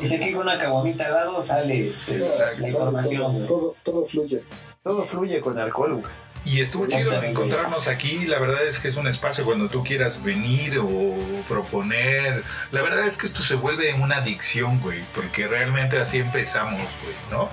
Dice 0.00 0.18
que 0.18 0.32
con 0.32 0.42
una 0.42 0.58
caguamita 0.58 1.06
al 1.06 1.12
lado 1.12 1.42
sale 1.42 1.90
este, 1.90 2.18
la 2.18 2.54
información. 2.60 3.46
todo, 3.46 3.46
todo, 3.46 3.74
todo 3.82 4.04
fluye. 4.04 4.44
Todo 4.82 5.06
fluye 5.06 5.40
con 5.40 5.58
alcohol, 5.58 5.94
güey. 5.94 6.28
Y 6.44 6.60
estuvo 6.60 6.86
chido 6.86 7.12
encontrarnos 7.22 7.88
aquí. 7.88 8.24
La 8.26 8.38
verdad 8.38 8.64
es 8.66 8.78
que 8.78 8.88
es 8.88 8.96
un 8.96 9.06
espacio 9.06 9.44
cuando 9.44 9.68
tú 9.68 9.84
quieras 9.84 10.22
venir 10.22 10.78
o 10.78 11.14
proponer. 11.46 12.42
La 12.72 12.82
verdad 12.82 13.06
es 13.06 13.16
que 13.18 13.26
esto 13.26 13.42
se 13.42 13.54
vuelve 13.54 13.92
una 13.94 14.18
adicción, 14.18 14.80
güey, 14.80 15.04
porque 15.14 15.46
realmente 15.46 15.98
así 15.98 16.18
empezamos, 16.18 16.80
güey, 17.02 17.14
¿no? 17.30 17.50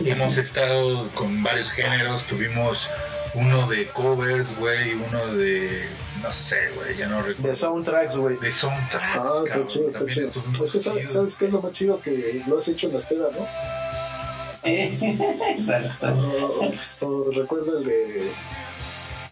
Hemos 0.00 0.38
estado 0.38 1.10
con 1.10 1.42
varios 1.42 1.72
géneros. 1.72 2.24
Tuvimos 2.24 2.88
uno 3.34 3.68
de 3.68 3.86
covers, 3.88 4.56
güey, 4.58 4.94
uno 4.94 5.34
de. 5.34 5.86
No 6.22 6.32
sé, 6.32 6.70
güey, 6.74 6.96
ya 6.96 7.06
no 7.08 7.18
De 7.22 7.28
recuerdo. 7.28 7.56
soundtracks, 7.56 8.16
güey. 8.16 8.36
De 8.38 8.50
soundtracks. 8.52 9.04
Ah, 9.14 9.42
está 9.46 9.66
chido, 9.66 9.86
está 9.86 9.98
también 9.98 10.30
chido. 10.32 10.64
Es 10.64 10.72
que 10.72 10.80
sabes. 10.80 11.12
¿sabes 11.12 11.36
qué 11.36 11.44
es 11.46 11.52
lo 11.52 11.62
más 11.62 11.72
chido 11.72 12.00
que 12.00 12.42
lo 12.46 12.58
has 12.58 12.68
hecho 12.68 12.86
en 12.88 12.92
la 12.94 12.98
espera, 12.98 13.26
¿no? 13.32 13.46
Exacto. 14.64 16.06
O, 17.00 17.06
o 17.06 17.30
recuerda 17.30 17.78
el 17.78 17.84
de. 17.84 18.30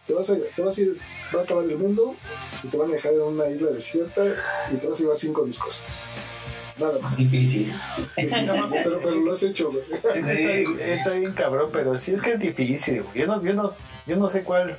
Te 0.05 0.13
vas, 0.13 0.29
a, 0.29 0.35
te 0.55 0.61
vas 0.61 0.77
a 0.77 0.81
ir, 0.81 0.97
va 1.35 1.41
a 1.41 1.43
acabar 1.43 1.65
el 1.65 1.77
mundo 1.77 2.15
y 2.63 2.67
te 2.69 2.77
van 2.77 2.89
a 2.89 2.93
dejar 2.93 3.11
en 3.11 3.21
una 3.23 3.49
isla 3.49 3.71
desierta 3.71 4.23
y 4.71 4.77
te 4.77 4.87
vas 4.87 4.97
a 4.99 5.01
llevar 5.03 5.17
cinco 5.17 5.43
discos. 5.43 5.85
Nada 6.77 6.99
más. 6.99 7.17
Difícil. 7.17 7.73
pero, 8.15 8.99
pero 9.01 9.15
lo 9.15 9.33
has 9.33 9.43
hecho, 9.43 9.71
güey. 9.71 9.83
Sí, 10.13 10.65
Está, 10.81 11.11
bien 11.11 11.33
cabrón, 11.33 11.69
pero 11.71 11.97
sí 11.97 12.13
es 12.13 12.21
que 12.21 12.33
es 12.33 12.39
difícil, 12.39 13.03
güey. 13.03 13.19
Yo 13.19 13.27
no, 13.27 13.43
yo 13.43 13.53
no, 13.53 13.75
yo 14.05 14.15
no 14.15 14.29
sé 14.29 14.43
cuál. 14.43 14.77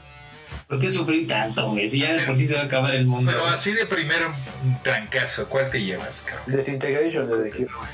¿Por 0.66 0.78
qué 0.78 0.90
sufrir 0.90 1.26
tanto, 1.26 1.70
güey? 1.70 1.90
Si 1.90 1.98
ya 2.00 2.14
de 2.14 2.24
por 2.24 2.34
sí 2.34 2.46
se 2.46 2.54
va 2.54 2.62
a 2.62 2.64
acabar 2.64 2.94
el 2.94 3.06
mundo. 3.06 3.30
Pero 3.32 3.46
así 3.46 3.72
de 3.72 3.86
primero 3.86 4.32
un 4.64 4.82
trancazo, 4.82 5.48
¿cuál 5.48 5.70
te 5.70 5.82
llevas, 5.82 6.22
cabrón? 6.22 6.56
Desintegration 6.56 7.30
de 7.30 7.50
The 7.50 7.56
Cure. 7.56 7.88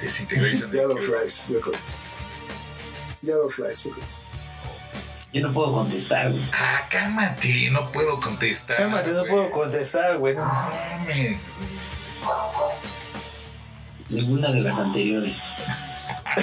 Desintegration. 0.00 0.72
Yarrow 0.72 0.98
Flies, 0.98 1.50
yo 1.52 1.60
creo. 1.60 1.80
Yarrow 3.22 3.48
Flies, 3.48 3.84
yo 3.84 3.92
creo. 3.92 4.20
Yo 5.32 5.42
no 5.46 5.52
puedo 5.52 5.72
contestar, 5.72 6.32
güey. 6.32 6.42
Ah, 6.52 6.88
cálmate, 6.90 7.70
no 7.70 7.92
puedo 7.92 8.18
contestar. 8.18 8.76
Cálmate, 8.76 9.12
no 9.12 9.24
puedo 9.26 9.50
contestar, 9.50 10.18
güey. 10.18 10.34
No 10.34 10.44
mames, 10.44 11.38
güey. 11.56 11.80
Ninguna 14.10 14.50
de 14.52 14.60
las 14.60 14.78
anteriores. 14.78 15.36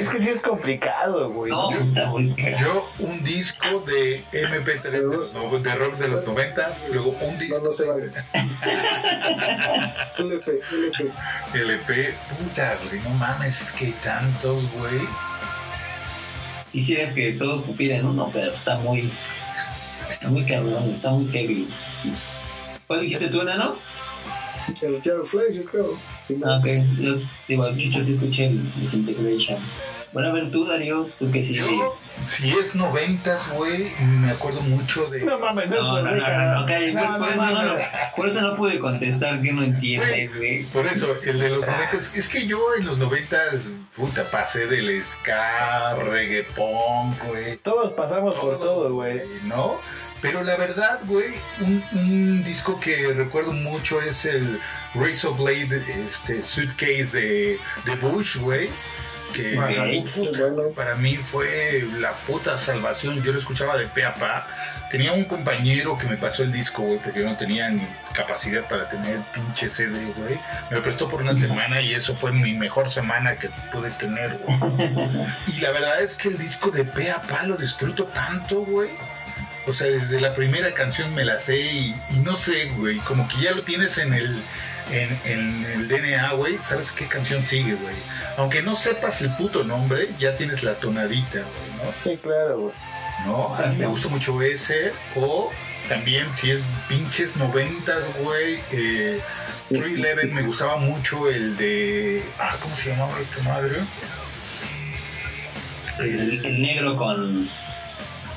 Es 0.00 0.08
que 0.08 0.20
sí 0.20 0.28
es 0.28 0.40
complicado, 0.40 1.30
güey. 1.30 1.50
No, 1.50 1.70
está 1.72 2.06
muy 2.06 2.30
cagado. 2.32 2.58
Yo 2.60 2.90
un 3.06 3.22
disco 3.24 3.80
de 3.86 4.22
MP3 4.32 4.82
de, 4.90 5.00
los 5.02 5.34
no- 5.34 5.58
de 5.58 5.74
rock 5.74 5.96
de 5.96 6.08
los 6.08 6.24
noventas, 6.24 6.86
luego 6.92 7.10
un 7.20 7.38
disco 7.38 7.58
No, 7.58 7.64
no 7.64 7.72
se 7.72 7.84
vale. 7.86 8.06
LP, 10.18 10.60
LP. 10.72 11.12
LP. 11.54 12.14
Puta, 12.38 12.76
güey, 12.88 13.00
no 13.02 13.10
mames, 13.10 13.60
es 13.60 13.72
que 13.72 13.86
hay 13.86 13.92
tantos, 13.92 14.70
güey. 14.72 15.00
Quisieras 16.72 17.12
que 17.12 17.32
todo 17.32 17.62
cupiera 17.64 17.96
en 17.96 18.06
uno, 18.06 18.30
pero 18.32 18.52
está 18.52 18.78
muy. 18.78 19.10
Está 20.10 20.28
muy 20.28 20.44
cabrón, 20.46 20.92
está 20.94 21.10
muy 21.10 21.26
heavy. 21.32 21.68
¿Cuál 22.86 23.00
dijiste 23.02 23.28
tú, 23.28 23.40
enano? 23.42 23.76
El 24.82 25.02
Yarrow 25.02 25.24
Flies, 25.24 25.56
yo 25.56 25.64
creo. 25.64 25.98
Sí, 26.20 26.38
Ah, 26.44 26.58
ok. 26.60 26.66
Yo, 27.00 27.16
digo, 27.48 27.64
al 27.64 27.76
Chucho 27.76 28.02
sí 28.04 28.14
escuché 28.14 28.46
el 28.46 28.74
Disintegration. 28.80 29.58
Bueno, 30.12 30.30
a 30.30 30.32
ver 30.32 30.50
tú, 30.50 30.64
Darío, 30.64 31.08
tú 31.18 31.30
que 31.30 31.42
sí. 31.42 31.56
Yo, 31.56 31.96
si 32.26 32.48
es 32.50 32.74
noventas, 32.74 33.46
güey, 33.52 33.92
me 34.00 34.30
acuerdo 34.30 34.62
mucho 34.62 35.04
de... 35.10 35.20
No 35.22 35.38
mames, 35.38 35.68
no, 35.68 35.76
No, 35.82 36.02
no, 36.02 36.10
no, 36.10 36.16
no, 36.16 36.60
no, 36.60 36.66
calla, 36.66 36.92
no, 36.92 37.18
por, 37.18 37.28
eso 37.28 37.36
no, 37.46 37.52
mames. 37.52 37.66
lo- 37.66 38.16
por 38.16 38.26
eso 38.26 38.40
no 38.40 38.56
pude 38.56 38.78
contestar 38.78 39.42
que 39.42 39.52
no 39.52 39.62
entiendes, 39.62 40.34
güey. 40.34 40.64
Por 40.64 40.86
eso, 40.86 41.14
el 41.22 41.38
de 41.38 41.50
los 41.50 41.60
noventas, 41.60 42.10
es 42.14 42.28
que 42.30 42.46
yo 42.46 42.58
en 42.78 42.86
los 42.86 42.96
noventas, 42.96 43.72
puta, 43.94 44.24
pasé 44.30 44.66
del 44.66 45.02
ska, 45.02 45.96
reggaetón, 45.96 47.14
güey. 47.28 47.56
Todos 47.58 47.92
pasamos 47.92 48.34
por 48.38 48.58
todo, 48.58 48.94
güey. 48.94 49.20
¿No? 49.44 49.78
Pero 50.20 50.42
la 50.42 50.56
verdad, 50.56 51.00
güey, 51.04 51.34
un, 51.60 51.84
un 51.92 52.44
disco 52.44 52.80
que 52.80 53.12
recuerdo 53.12 53.52
mucho 53.52 54.00
es 54.00 54.24
el 54.24 54.60
Razor 54.94 55.36
Blade 55.36 55.82
este, 56.08 56.42
Suitcase 56.42 57.10
de, 57.12 57.58
de 57.84 57.96
Bush, 58.00 58.36
güey. 58.36 58.70
Que 59.32 59.56
bueno. 59.56 60.70
para 60.74 60.94
mí 60.94 61.16
fue 61.16 61.86
la 61.98 62.14
puta 62.26 62.56
salvación. 62.56 63.22
Yo 63.22 63.32
lo 63.32 63.38
escuchaba 63.38 63.76
de 63.76 63.86
pe 63.86 64.04
a 64.04 64.14
pa. 64.14 64.46
Tenía 64.90 65.12
un 65.12 65.24
compañero 65.24 65.98
que 65.98 66.06
me 66.06 66.16
pasó 66.16 66.42
el 66.42 66.50
disco, 66.50 66.82
güey, 66.82 66.98
porque 66.98 67.20
yo 67.20 67.26
no 67.26 67.36
tenía 67.36 67.68
ni 67.68 67.86
capacidad 68.14 68.66
para 68.66 68.88
tener 68.88 69.18
pinche 69.34 69.68
CD, 69.68 70.12
güey. 70.16 70.38
Me 70.70 70.76
lo 70.76 70.82
prestó 70.82 71.08
por 71.08 71.20
una 71.20 71.34
semana 71.34 71.82
y 71.82 71.92
eso 71.92 72.16
fue 72.16 72.32
mi 72.32 72.54
mejor 72.54 72.88
semana 72.88 73.36
que 73.36 73.50
pude 73.70 73.90
tener, 73.90 74.38
güey. 74.38 74.58
Y 75.46 75.60
la 75.60 75.72
verdad 75.72 76.02
es 76.02 76.16
que 76.16 76.28
el 76.28 76.38
disco 76.38 76.70
de 76.70 76.84
pe 76.84 77.10
a 77.10 77.20
pa 77.20 77.42
lo 77.42 77.56
disfruto 77.56 78.04
tanto, 78.06 78.64
güey. 78.64 78.88
O 79.68 79.74
sea, 79.74 79.86
desde 79.88 80.20
la 80.20 80.34
primera 80.34 80.72
canción 80.72 81.14
me 81.14 81.24
la 81.24 81.38
sé 81.38 81.60
y, 81.60 81.94
y 82.10 82.18
no 82.20 82.36
sé, 82.36 82.66
güey, 82.76 82.98
como 82.98 83.28
que 83.28 83.36
ya 83.42 83.52
lo 83.52 83.62
tienes 83.62 83.98
en 83.98 84.14
el, 84.14 84.42
en, 84.90 85.20
en 85.24 85.64
el 85.66 85.88
DNA, 85.88 86.32
güey, 86.32 86.58
sabes 86.58 86.92
qué 86.92 87.06
canción 87.06 87.44
sigue, 87.44 87.74
güey. 87.74 87.94
Aunque 88.38 88.62
no 88.62 88.76
sepas 88.76 89.20
el 89.20 89.30
puto 89.36 89.64
nombre, 89.64 90.08
ya 90.18 90.36
tienes 90.36 90.62
la 90.62 90.74
tonadita, 90.74 91.40
güey, 91.40 91.84
¿no? 91.84 91.92
Sí, 92.02 92.18
claro, 92.22 92.58
güey. 92.58 92.72
¿no? 93.26 93.54
A 93.54 93.66
mí 93.66 93.76
me 93.76 93.86
gusta 93.86 94.08
mucho 94.08 94.40
ese. 94.42 94.92
O 95.16 95.50
también, 95.88 96.26
si 96.34 96.50
es 96.50 96.62
pinches 96.88 97.36
noventas, 97.36 98.10
güey. 98.18 98.60
Eh, 98.72 99.20
311 99.68 100.34
me 100.34 100.42
gustaba 100.42 100.76
mucho 100.76 101.28
el 101.28 101.56
de. 101.56 102.22
Ah, 102.38 102.56
¿cómo 102.60 102.74
se 102.74 102.90
llamaba 102.90 103.12
tu 103.34 103.42
madre? 103.42 103.76
El, 105.98 106.44
el 106.44 106.62
negro 106.62 106.96
con. 106.96 107.48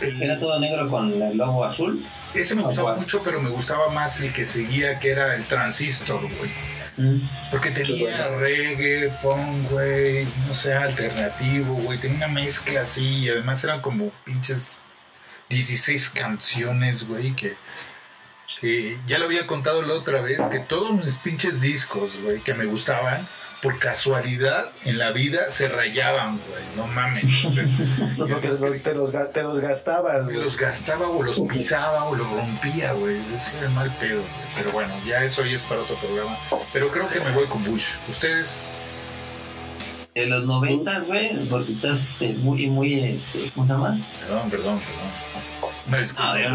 El- 0.01 0.21
Era 0.21 0.39
todo 0.39 0.59
negro 0.59 0.87
con 0.89 1.21
el 1.21 1.37
logo 1.37 1.63
azul. 1.63 2.05
ese 2.33 2.55
me 2.55 2.61
gustaba 2.63 2.89
Ah, 2.89 2.93
bueno. 2.93 3.01
mucho, 3.03 3.21
pero 3.23 3.41
me 3.41 3.49
gustaba 3.49 3.89
más 3.89 4.19
el 4.21 4.31
que 4.33 4.45
seguía, 4.45 4.99
que 4.99 5.11
era 5.11 5.35
el 5.35 5.43
Transistor, 5.45 6.21
güey. 6.21 6.51
Mm. 6.97 7.21
Porque 7.51 7.71
tenía 7.71 8.27
bueno. 8.27 8.39
reggae, 8.39 9.09
punk, 9.21 9.69
güey, 9.71 10.25
no 10.47 10.53
sé, 10.53 10.73
alternativo, 10.73 11.73
güey. 11.75 11.99
Tenía 11.99 12.17
una 12.17 12.27
mezcla 12.27 12.81
así 12.81 13.19
y 13.25 13.29
además 13.29 13.63
eran 13.63 13.81
como 13.81 14.09
pinches 14.25 14.79
16 15.49 16.09
canciones, 16.09 17.07
güey, 17.07 17.35
que, 17.35 17.55
que 18.59 18.97
ya 19.05 19.17
lo 19.19 19.25
había 19.25 19.47
contado 19.47 19.81
la 19.81 19.93
otra 19.93 20.21
vez, 20.21 20.39
que 20.49 20.59
todos 20.59 20.91
mis 20.93 21.17
pinches 21.17 21.61
discos, 21.61 22.17
güey, 22.23 22.39
que 22.39 22.53
me 22.53 22.65
gustaban, 22.65 23.27
por 23.61 23.77
casualidad 23.79 24.69
en 24.85 24.97
la 24.97 25.11
vida 25.11 25.49
se 25.49 25.67
rayaban, 25.67 26.39
güey, 26.49 26.63
no 26.75 26.87
mames. 26.87 27.45
O 27.45 27.51
sea, 27.53 27.63
No, 28.17 28.25
te, 28.39 28.47
los, 28.47 28.59
te 29.33 29.43
los 29.43 29.59
gastabas, 29.61 30.25
güey. 30.25 30.37
los 30.37 30.57
gastaba 30.57 31.07
o 31.07 31.21
los 31.23 31.39
pisaba 31.41 32.05
o 32.05 32.15
los 32.15 32.27
rompía, 32.29 32.93
güey. 32.93 33.17
Ese 33.33 33.57
era 33.57 33.67
el 33.67 33.73
mal 33.73 33.95
pedo, 33.99 34.19
güey. 34.21 34.31
Pero 34.55 34.71
bueno, 34.71 34.93
ya 35.05 35.23
eso 35.23 35.45
ya 35.45 35.55
es 35.55 35.61
para 35.61 35.81
otro 35.81 35.95
programa. 35.97 36.35
Pero 36.73 36.89
creo 36.89 37.07
que 37.09 37.19
me 37.19 37.31
voy 37.31 37.45
con 37.45 37.63
Bush. 37.63 37.85
¿Ustedes? 38.09 38.63
De 40.15 40.25
los 40.25 40.43
noventas, 40.45 41.05
güey, 41.05 41.45
porque 41.45 41.71
estás 41.73 42.21
eh, 42.21 42.35
muy, 42.37 42.67
muy, 42.67 42.99
este, 43.01 43.49
¿cómo 43.55 43.65
se 43.65 43.73
llama? 43.73 43.97
Perdón, 44.21 44.49
perdón, 44.49 44.79
perdón. 44.79 45.71
Una 45.87 45.97
disculpa. 45.99 46.33
De, 46.35 46.49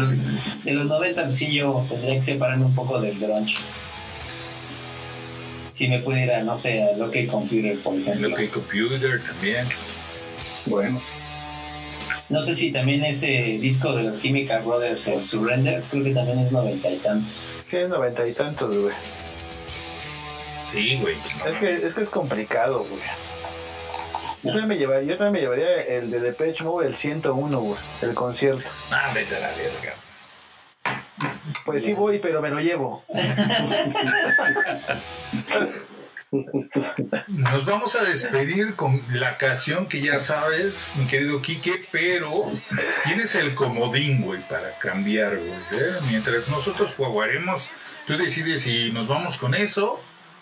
los- 0.73 0.85
90 0.85 1.23
pues, 1.23 1.35
sí 1.37 1.53
yo 1.53 1.85
tendría 1.89 2.15
que 2.15 2.23
separarme 2.23 2.65
un 2.65 2.75
poco 2.75 2.99
del 3.01 3.17
grunge. 3.19 3.57
Si 5.77 5.87
me 5.87 5.99
pudiera, 5.99 6.41
no 6.41 6.55
sé, 6.55 6.81
a 6.81 6.97
lo 6.97 7.11
que 7.11 7.27
Computer, 7.27 7.77
por 7.77 7.93
ejemplo. 7.93 8.29
Lo 8.29 8.35
que 8.35 8.49
Computer 8.49 9.21
también. 9.21 9.67
Bueno, 10.65 10.99
No 12.29 12.41
sé 12.41 12.55
si 12.55 12.71
también 12.71 13.05
ese 13.05 13.59
disco 13.61 13.93
de 13.93 14.01
los 14.01 14.19
Chemical 14.19 14.63
Brothers, 14.63 15.07
el 15.07 15.23
Surrender, 15.23 15.83
creo 15.91 16.03
que 16.03 16.15
también 16.15 16.39
es 16.39 16.51
noventa 16.51 16.89
y 16.89 16.97
tantos. 16.97 17.43
Que 17.69 17.83
es 17.83 17.89
noventa 17.89 18.27
y 18.27 18.33
tantos, 18.33 18.75
güey. 18.75 18.95
Sí, 20.71 20.97
güey. 20.99 21.15
Es 21.47 21.57
que, 21.59 21.73
es 21.87 21.93
que 21.93 22.01
es 22.01 22.09
complicado, 22.09 22.79
güey. 22.79 23.03
Yo 24.41 24.49
también, 24.49 24.67
me 24.69 24.77
llevaría, 24.79 25.07
yo 25.11 25.17
también 25.17 25.33
me 25.33 25.39
llevaría 25.41 25.79
el 25.95 26.09
de 26.09 26.19
Depeche 26.21 26.63
Mode, 26.63 26.87
el 26.87 26.97
101, 26.97 27.59
güey, 27.59 27.79
el 28.01 28.15
concierto. 28.15 28.67
Ah, 28.89 29.11
vete 29.13 29.35
a 29.35 29.41
la 29.41 29.49
verga. 29.49 29.93
Pues 31.67 31.83
sí 31.83 31.93
voy, 31.93 32.19
pero 32.19 32.41
me 32.41 32.49
lo 32.49 32.61
llevo. 32.61 33.03
Nos 37.27 37.65
vamos 37.65 37.95
a 37.97 38.05
despedir 38.05 38.75
con 38.75 39.01
la 39.11 39.35
canción 39.35 39.85
que 39.87 39.99
ya 39.99 40.19
sabes, 40.19 40.93
mi 40.95 41.07
querido 41.07 41.41
Quique, 41.41 41.85
pero 41.91 42.49
tienes 43.03 43.35
el 43.35 43.53
comodín, 43.53 44.21
güey, 44.21 44.47
para 44.47 44.71
cambiar, 44.79 45.35
güey. 45.35 45.49
¿eh? 45.51 45.95
Mientras 46.09 46.47
nosotros 46.47 46.95
jugaremos, 46.95 47.69
tú 48.05 48.17
decides 48.17 48.61
si 48.61 48.89
nos 48.93 49.09
vamos 49.09 49.37
con 49.37 49.53
eso 49.53 49.99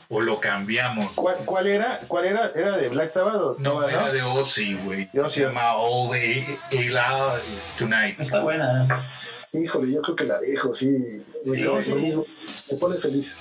o 0.10 0.22
lo 0.22 0.40
cambiamos. 0.40 1.14
¿Cuál, 1.16 1.38
cuál 1.44 1.66
era? 1.66 2.02
¿Cuál 2.08 2.26
era? 2.26 2.52
¿Era 2.54 2.78
de 2.78 2.88
Black 2.90 3.10
Sabbath? 3.10 3.58
No, 3.58 3.82
¿no? 3.82 3.90
era 3.90 4.12
de 4.12 4.22
Ozzy, 4.22 4.76
güey. 4.76 5.10
Se 5.30 5.42
llama 5.42 5.74
All 5.74 6.16
Ela 6.16 7.34
is 7.58 7.72
Tonight. 7.80 8.20
Está 8.20 8.42
buena. 8.42 8.88
Híjole, 9.64 9.92
yo 9.94 10.02
creo 10.02 10.16
que 10.16 10.24
la 10.26 10.40
dejo, 10.40 10.74
sí. 10.74 10.88
Me, 11.46 11.56
Sí, 11.56 11.62
quedo 11.62 11.82
sí. 11.82 11.90
lo 11.92 11.96
mismo. 11.98 12.26
Me 12.72 12.78
pone 12.78 12.98
feliz. 12.98 13.38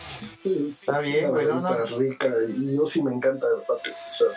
Está 0.73 1.01
bien, 1.01 1.31
güey, 1.31 1.47
no. 1.47 1.87
rica. 1.99 2.27
Y 2.57 2.77
yo 2.77 2.85
sí 2.87 3.03
me 3.03 3.13
encanta, 3.15 3.47
aparte. 3.63 3.91
O 3.91 4.13
sea, 4.13 4.29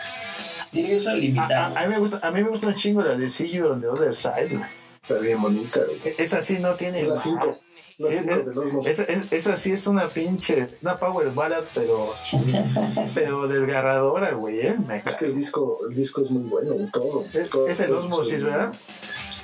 Dile 0.72 0.96
eso 0.98 1.10
al 1.10 1.16
A, 1.16 1.18
invitado. 1.24 1.76
a- 1.76 1.80
a 1.80 1.86
mí 1.86 1.94
me 1.94 1.98
gusta, 2.00 2.20
a 2.26 2.30
mí 2.30 2.42
me 2.42 2.50
gusta 2.50 2.66
un 2.68 2.74
chingo 2.76 3.02
la 3.02 3.14
de 3.16 3.28
See 3.30 3.50
You 3.50 3.66
on 3.68 3.80
the 3.80 3.88
Other 3.88 4.14
Side, 4.14 4.48
güey. 4.50 4.64
está 5.02 5.18
bien 5.18 5.40
bonita. 5.40 5.80
güey. 5.84 6.00
E- 6.04 6.14
Esa 6.18 6.42
sí 6.42 6.58
no 6.58 6.74
tiene... 6.74 7.00
Es 7.02 7.08
la 7.08 7.14
más. 7.14 7.22
5. 7.22 7.58
La 7.98 8.08
Es- 8.10 8.18
5 8.20 8.30
es- 8.34 8.46
de 8.46 8.54
los 8.54 8.72
mos- 8.72 8.86
Esa, 8.86 9.02
es- 9.04 9.32
esa 9.32 9.56
sí 9.56 9.72
es 9.72 9.86
una 9.86 10.06
pinche... 10.08 10.68
Una 10.82 10.98
power 10.98 11.30
ballad, 11.30 11.64
pero... 11.74 12.14
pero 13.14 13.48
desgarradora, 13.48 14.32
güey, 14.32 14.60
¿eh? 14.66 14.76
Me 14.86 14.98
Es 14.98 15.02
cae. 15.04 15.16
que 15.18 15.24
el 15.26 15.34
disco, 15.36 15.80
el 15.88 15.94
disco 15.94 16.20
es 16.22 16.30
muy 16.30 16.42
bueno, 16.48 16.74
todo. 16.92 17.24
Es, 17.32 17.48
todo 17.50 17.66
es 17.68 17.80
el 17.80 17.88
todo 17.88 18.00
Osmosis, 18.04 18.34
es- 18.34 18.42
¿verdad? 18.44 18.74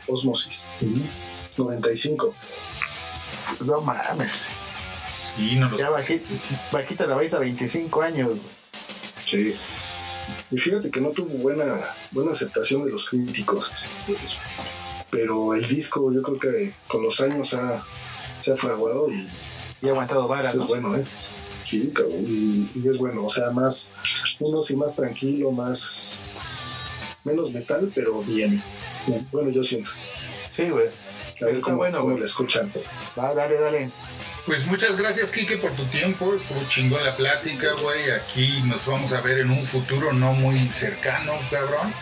Osmosis. 0.09 0.67
Ujú. 0.83 1.01
95. 1.57 2.35
No 3.65 3.81
mames. 3.81 4.47
Sí, 5.37 5.57
no 5.57 5.69
lo 5.69 5.79
Ya 5.79 5.91
bajita, 5.91 6.29
bajita 6.73 7.07
la 7.07 7.17
vais 7.17 7.35
a 7.35 7.39
25 7.39 8.03
años, 8.03 8.29
güey. 8.29 8.41
Sí. 9.17 9.55
Y 10.51 10.59
fíjate 10.59 10.91
que 10.91 11.01
no 11.01 11.11
tuvo 11.11 11.31
buena, 11.39 11.81
buena 12.11 12.33
aceptación 12.33 12.85
de 12.85 12.93
los 12.93 13.09
críticos. 13.09 13.71
Pero 15.11 15.55
el 15.55 15.67
disco, 15.67 16.13
yo 16.13 16.23
creo 16.23 16.39
que 16.39 16.75
con 16.89 17.03
los 17.03 17.21
años 17.21 17.55
ha, 17.55 17.85
se 18.41 18.53
ha 18.53 18.57
fraguado 18.57 19.09
y 19.11 19.29
Y 19.83 19.89
ha 19.89 19.91
aguantado 19.91 20.27
vara, 20.27 20.49
eso 20.51 20.59
¿no? 20.59 20.63
es 20.65 20.69
bueno, 20.69 20.97
¿eh? 20.97 21.05
Sí, 21.63 21.91
cabrón. 21.95 22.25
Y, 22.27 22.71
y 22.75 22.89
es 22.89 22.99
bueno, 22.99 23.25
o 23.25 23.31
sea, 23.31 23.51
más, 23.51 23.93
uno 24.41 24.63
sí 24.63 24.77
más 24.77 24.97
tranquilo, 24.97 25.51
más, 25.51 26.25
menos 27.25 27.53
metal, 27.53 27.91
pero 27.95 28.23
bien. 28.23 28.63
Bueno, 29.33 29.51
yo 29.51 29.63
siento. 29.63 29.91
Sí, 30.51 30.69
güey. 30.69 30.89
A 31.43 31.47
ver 31.47 31.61
cómo, 31.61 31.77
bueno, 31.79 31.99
cómo 31.99 32.19
la 32.19 32.25
escuchan. 32.25 32.71
Va, 33.19 33.35
dale, 33.35 33.59
dale. 33.59 33.91
Pues 34.47 34.67
muchas 34.67 34.97
gracias, 34.97 35.33
Kike, 35.33 35.57
por 35.57 35.71
tu 35.73 35.85
tiempo. 35.87 36.35
Estuvo 36.35 36.61
chingón 36.69 37.03
la 37.05 37.17
plática, 37.17 37.73
güey. 37.81 38.11
Aquí 38.11 38.63
nos 38.67 38.87
vamos 38.87 39.13
a 39.13 39.21
ver 39.23 39.39
en 39.39 39.51
un 39.51 39.65
futuro 39.65 40.13
no 40.13 40.33
muy 40.35 40.59
cercano, 40.69 41.33
cabrón. 41.51 41.93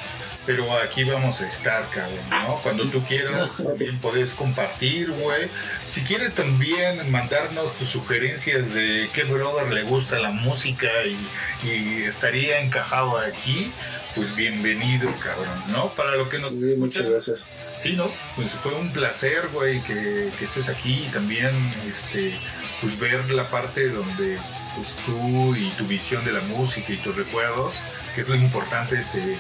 Pero 0.45 0.77
aquí 0.79 1.05
vamos 1.05 1.41
a 1.41 1.47
estar, 1.47 1.89
cabrón, 1.91 2.19
¿no? 2.29 2.57
Cuando 2.65 2.85
tú 2.87 3.01
quieras, 3.05 3.59
también 3.59 4.01
podés 4.01 4.35
compartir, 4.35 5.13
güey. 5.13 5.49
Si 5.85 6.03
quieres 6.03 6.35
también 6.35 7.13
mandarnos 7.13 7.75
tus 7.75 7.91
sugerencias 7.91 8.75
de 8.75 9.09
qué 9.15 9.23
brother 9.23 9.73
le 9.73 9.85
gusta 9.85 10.19
la 10.19 10.31
música 10.31 10.89
y, 11.07 11.17
y 11.65 12.03
estaría 12.03 12.59
encajado 12.59 13.19
aquí, 13.19 13.73
pues 14.14 14.34
bienvenido, 14.34 15.12
cabrón, 15.20 15.62
¿no? 15.68 15.89
Para 15.90 16.16
lo 16.16 16.28
que 16.28 16.39
nos 16.39 16.51
Sí, 16.51 16.74
muchas 16.76 17.05
gracias. 17.05 17.51
Sí, 17.78 17.94
¿no? 17.94 18.10
Pues 18.36 18.51
fue 18.51 18.74
un 18.74 18.93
placer, 18.93 19.48
güey, 19.52 19.80
que, 19.82 20.30
que 20.39 20.44
estés 20.44 20.68
aquí 20.68 21.05
y 21.06 21.12
también, 21.12 21.51
este, 21.89 22.34
pues 22.80 22.98
ver 22.98 23.30
la 23.30 23.48
parte 23.48 23.89
donde 23.89 24.39
pues 24.76 24.97
tú 25.06 25.55
y 25.55 25.70
tu 25.70 25.86
visión 25.86 26.24
de 26.24 26.32
la 26.32 26.40
música 26.40 26.93
y 26.93 26.97
tus 26.97 27.16
recuerdos, 27.16 27.74
que 28.14 28.22
es 28.22 28.28
lo 28.28 28.34
importante 28.34 28.97
de 28.97 29.01
este, 29.01 29.39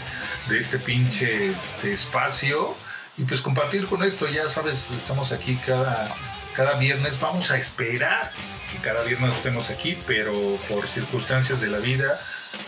de 0.48 0.58
este 0.58 0.78
pinche 0.78 1.48
este, 1.48 1.92
espacio. 1.92 2.74
Y 3.18 3.24
pues 3.24 3.42
compartir 3.42 3.86
con 3.86 4.02
esto, 4.02 4.28
ya 4.28 4.48
sabes, 4.48 4.90
estamos 4.90 5.32
aquí 5.32 5.58
cada, 5.66 6.14
cada 6.54 6.78
viernes, 6.78 7.20
vamos 7.20 7.50
a 7.50 7.58
esperar 7.58 8.30
que 8.70 8.78
cada 8.78 9.02
viernes 9.02 9.36
estemos 9.36 9.68
aquí, 9.68 9.98
pero 10.06 10.32
por 10.68 10.86
circunstancias 10.86 11.60
de 11.60 11.68
la 11.68 11.78
vida 11.78 12.18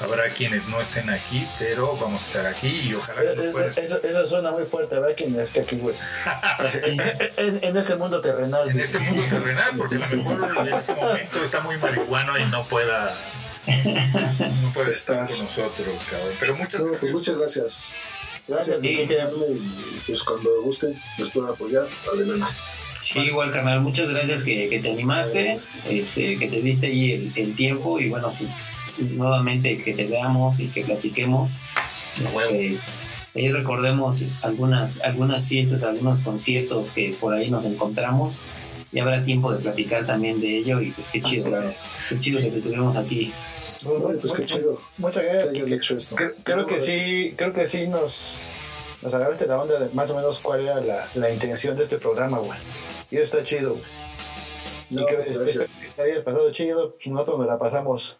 Habrá 0.00 0.28
quienes 0.28 0.66
no 0.66 0.80
estén 0.80 1.08
aquí, 1.08 1.46
pero 1.58 1.96
vamos 1.96 2.24
a 2.24 2.26
estar 2.26 2.46
aquí 2.46 2.80
y 2.88 2.94
ojalá 2.94 3.20
que 3.22 3.36
nos 3.36 3.52
puedan 3.52 3.70
Eso, 3.78 4.02
eso 4.02 4.26
suena 4.26 4.50
muy 4.50 4.64
fuerte, 4.64 4.96
¿verdad? 4.98 5.14
Quien 5.16 5.38
esté 5.38 5.60
aquí, 5.60 5.76
güey. 5.76 5.94
en, 7.36 7.60
en 7.62 7.76
este 7.76 7.94
mundo 7.94 8.20
terrenal. 8.20 8.68
en 8.68 8.80
este 8.80 8.98
mundo 8.98 9.22
terrenal, 9.30 9.70
porque 9.76 9.96
a 9.96 9.98
lo 10.00 10.06
mejor 10.06 10.68
en 10.68 10.74
ese 10.74 10.94
momento 10.94 11.44
está 11.44 11.60
muy 11.60 11.76
marihuano 11.78 12.38
y 12.38 12.44
no 12.46 12.64
pueda, 12.64 13.14
no 14.62 14.72
puede 14.72 14.92
estar 14.92 15.28
con 15.28 15.38
nosotros, 15.40 15.86
cabrón. 16.10 16.32
Pero 16.40 16.56
muchas 16.56 16.80
No, 16.80 16.86
pues 16.88 17.00
gracias. 17.00 17.12
muchas 17.12 17.36
gracias. 17.36 17.94
Gracias 18.46 18.76
por 18.76 18.86
invitarme 18.86 19.46
y 19.48 20.02
pues 20.06 20.22
cuando 20.22 20.62
gusten 20.62 20.94
les 21.18 21.30
puedo 21.30 21.52
apoyar, 21.52 21.86
adelante. 22.12 22.52
Sí, 23.00 23.18
igual, 23.20 23.52
carnal, 23.52 23.80
muchas 23.80 24.08
gracias 24.08 24.44
que, 24.44 24.68
que 24.68 24.80
te 24.80 24.90
animaste, 24.90 25.34
Gracias. 25.44 25.68
este, 25.88 26.38
que 26.38 26.48
te 26.48 26.60
diste 26.62 26.86
ahí 26.88 27.12
el, 27.12 27.32
el 27.36 27.54
tiempo 27.56 28.00
y 28.00 28.08
bueno, 28.08 28.34
pues, 28.36 28.50
nuevamente 28.98 29.82
que 29.82 29.94
te 29.94 30.06
veamos 30.06 30.60
y 30.60 30.68
que 30.68 30.84
platiquemos. 30.84 31.50
Eh, 32.50 32.78
ahí 33.34 33.50
recordemos 33.52 34.22
algunas, 34.42 35.00
algunas 35.00 35.46
fiestas, 35.46 35.82
algunos 35.84 36.20
conciertos 36.20 36.92
que 36.92 37.14
por 37.20 37.34
ahí 37.34 37.50
nos 37.50 37.64
encontramos 37.64 38.40
y 38.92 39.00
habrá 39.00 39.24
tiempo 39.24 39.52
de 39.52 39.60
platicar 39.60 40.06
también 40.06 40.40
de 40.40 40.58
ello 40.58 40.80
y 40.80 40.92
pues 40.92 41.10
qué 41.10 41.20
chido, 41.20 41.48
Claro. 41.48 41.74
qué 42.08 42.18
chido 42.20 42.40
que 42.40 42.50
te 42.50 42.60
tuvimos 42.60 42.96
aquí. 42.96 43.32
Bueno, 43.84 44.18
pues 44.20 44.32
qué 44.32 44.44
chido 44.44 44.80
Muchas 44.98 45.22
que 45.22 45.28
gracias. 45.28 45.48
hayan 45.50 45.64
Quique. 45.64 45.76
hecho 45.76 45.96
esto. 45.96 46.14
Creo, 46.16 46.32
creo 46.44 46.66
que 46.66 46.80
sí, 46.80 47.34
creo 47.36 47.52
que 47.52 47.66
sí 47.66 47.86
nos, 47.88 48.36
nos 49.02 49.12
agarraste 49.12 49.46
la 49.46 49.60
onda 49.60 49.78
de 49.80 49.92
más 49.94 50.08
o 50.10 50.14
menos 50.16 50.38
cuál 50.38 50.60
era 50.60 50.80
la, 50.80 51.06
la 51.16 51.30
intención 51.30 51.76
de 51.76 51.84
este 51.84 51.98
programa, 51.98 52.38
güey. 52.38 52.58
Y 53.10 53.16
eso 53.16 53.24
está 53.24 53.42
chido, 53.44 53.70
güey. 53.72 53.82
Y 54.90 54.94
No, 54.96 55.06
que 55.06 55.14
pues, 55.14 55.32
gracias. 55.34 55.68
que 55.96 56.02
hayas 56.02 56.22
pasado 56.22 56.50
chido, 56.52 56.94
pues 56.94 57.06
nosotros 57.08 57.38
nos 57.40 57.46
la 57.48 57.58
pasamos, 57.58 58.16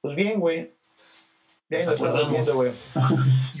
pues 0.00 0.16
bien, 0.16 0.40
güey. 0.40 0.72
Y 1.68 1.76
ahí 1.76 1.86
nos 1.86 1.94
estamos 1.94 2.30
viendo, 2.32 2.54
güey. 2.54 2.72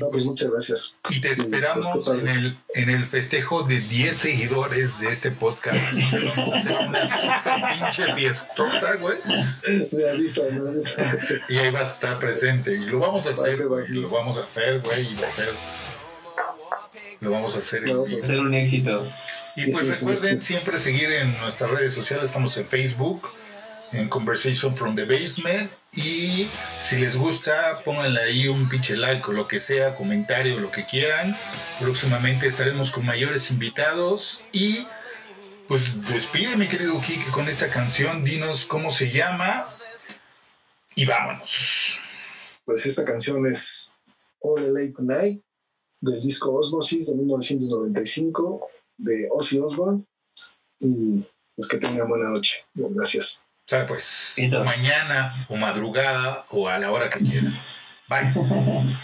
No, 0.00 0.10
pues 0.10 0.24
muchas 0.24 0.50
gracias. 0.50 0.98
Y 1.10 1.20
te 1.20 1.30
esperamos 1.30 1.88
pues, 1.92 2.04
qué 2.04 2.10
padre. 2.10 2.20
en 2.32 2.38
el, 2.38 2.58
en 2.74 2.90
el 2.90 3.04
festejo 3.04 3.62
de 3.62 3.78
10 3.80 4.16
seguidores 4.16 4.98
de 4.98 5.10
este 5.10 5.30
podcast. 5.30 5.78
Vamos 6.36 6.38
a 6.54 6.58
hacer 6.58 6.76
una 6.88 7.08
super 7.08 7.54
pinche 7.78 8.12
fiestota, 8.14 8.96
güey. 8.96 9.18
Me 9.92 10.08
avisa, 10.08 10.42
me 10.50 10.68
avisa. 10.70 11.18
Y 11.48 11.58
ahí 11.58 11.70
vas 11.70 11.88
a 11.88 11.92
estar 11.92 12.18
presente. 12.18 12.74
Y 12.74 12.86
lo 12.86 12.98
vamos 12.98 13.26
a 13.26 13.30
hacer, 13.30 13.56
que 13.56 13.62
va. 13.64 13.68
güey. 13.68 13.84
Y 13.90 13.94
lo 13.94 14.08
vamos 14.10 14.38
a 14.38 14.44
hacer, 14.44 14.80
güey. 14.80 15.06
Y 15.06 15.22
a 15.22 15.30
ser. 15.30 15.50
Lo 17.20 17.30
vamos 17.30 17.54
a 17.54 17.58
hacer 17.58 17.84
vivo. 17.84 18.06
Va 18.10 18.24
a 18.24 18.26
ser 18.26 18.40
un 18.40 18.54
éxito. 18.54 19.06
Y 19.54 19.70
pues 19.70 19.84
Sí, 19.86 19.92
sí, 19.92 19.94
sí, 19.94 20.06
recuerden 20.06 20.40
sí. 20.40 20.46
siempre 20.46 20.78
seguir 20.80 21.12
en 21.12 21.38
nuestras 21.40 21.70
redes 21.70 21.94
sociales. 21.94 22.26
Estamos 22.26 22.56
en 22.56 22.66
Facebook, 22.66 23.28
en 23.92 24.08
Conversation 24.08 24.76
from 24.76 24.94
the 24.94 25.04
Basement. 25.04 25.70
Y 25.94 26.46
si 26.82 26.96
les 26.96 27.16
gusta, 27.16 27.80
pónganle 27.84 28.20
ahí 28.20 28.48
un 28.48 28.68
pinche 28.68 28.96
like 28.96 29.24
o 29.28 29.32
lo 29.32 29.48
que 29.48 29.60
sea, 29.60 29.96
comentario, 29.96 30.60
lo 30.60 30.70
que 30.70 30.84
quieran. 30.84 31.36
Próximamente 31.80 32.46
estaremos 32.46 32.90
con 32.90 33.04
mayores 33.04 33.50
invitados. 33.50 34.42
Y 34.52 34.86
pues 35.68 35.82
despide, 36.08 36.56
mi 36.56 36.68
querido 36.68 37.00
Kike, 37.00 37.30
con 37.30 37.48
esta 37.48 37.68
canción. 37.68 38.24
Dinos 38.24 38.64
cómo 38.66 38.90
se 38.90 39.10
llama. 39.10 39.64
Y 40.94 41.04
vámonos. 41.04 41.98
Pues 42.64 42.86
esta 42.86 43.04
canción 43.04 43.46
es 43.46 43.96
All 44.40 44.62
the 44.62 44.70
Late 44.70 44.94
Night 44.98 45.42
del 46.00 46.20
disco 46.20 46.52
Osmosis 46.52 47.08
de 47.08 47.16
1995 47.16 48.68
de 48.98 49.28
Ozzy 49.32 49.58
Osbourne. 49.58 50.04
Y 50.78 51.22
pues 51.56 51.68
que 51.68 51.78
tengan 51.78 52.08
buena 52.08 52.30
noche. 52.30 52.64
Gracias. 52.74 53.42
Pues 53.86 54.34
Entonces. 54.36 54.76
mañana 54.76 55.46
o 55.48 55.56
madrugada 55.56 56.44
o 56.50 56.68
a 56.68 56.78
la 56.78 56.90
hora 56.90 57.08
que 57.10 57.20
quieran. 57.20 57.56
Bye. 58.08 58.32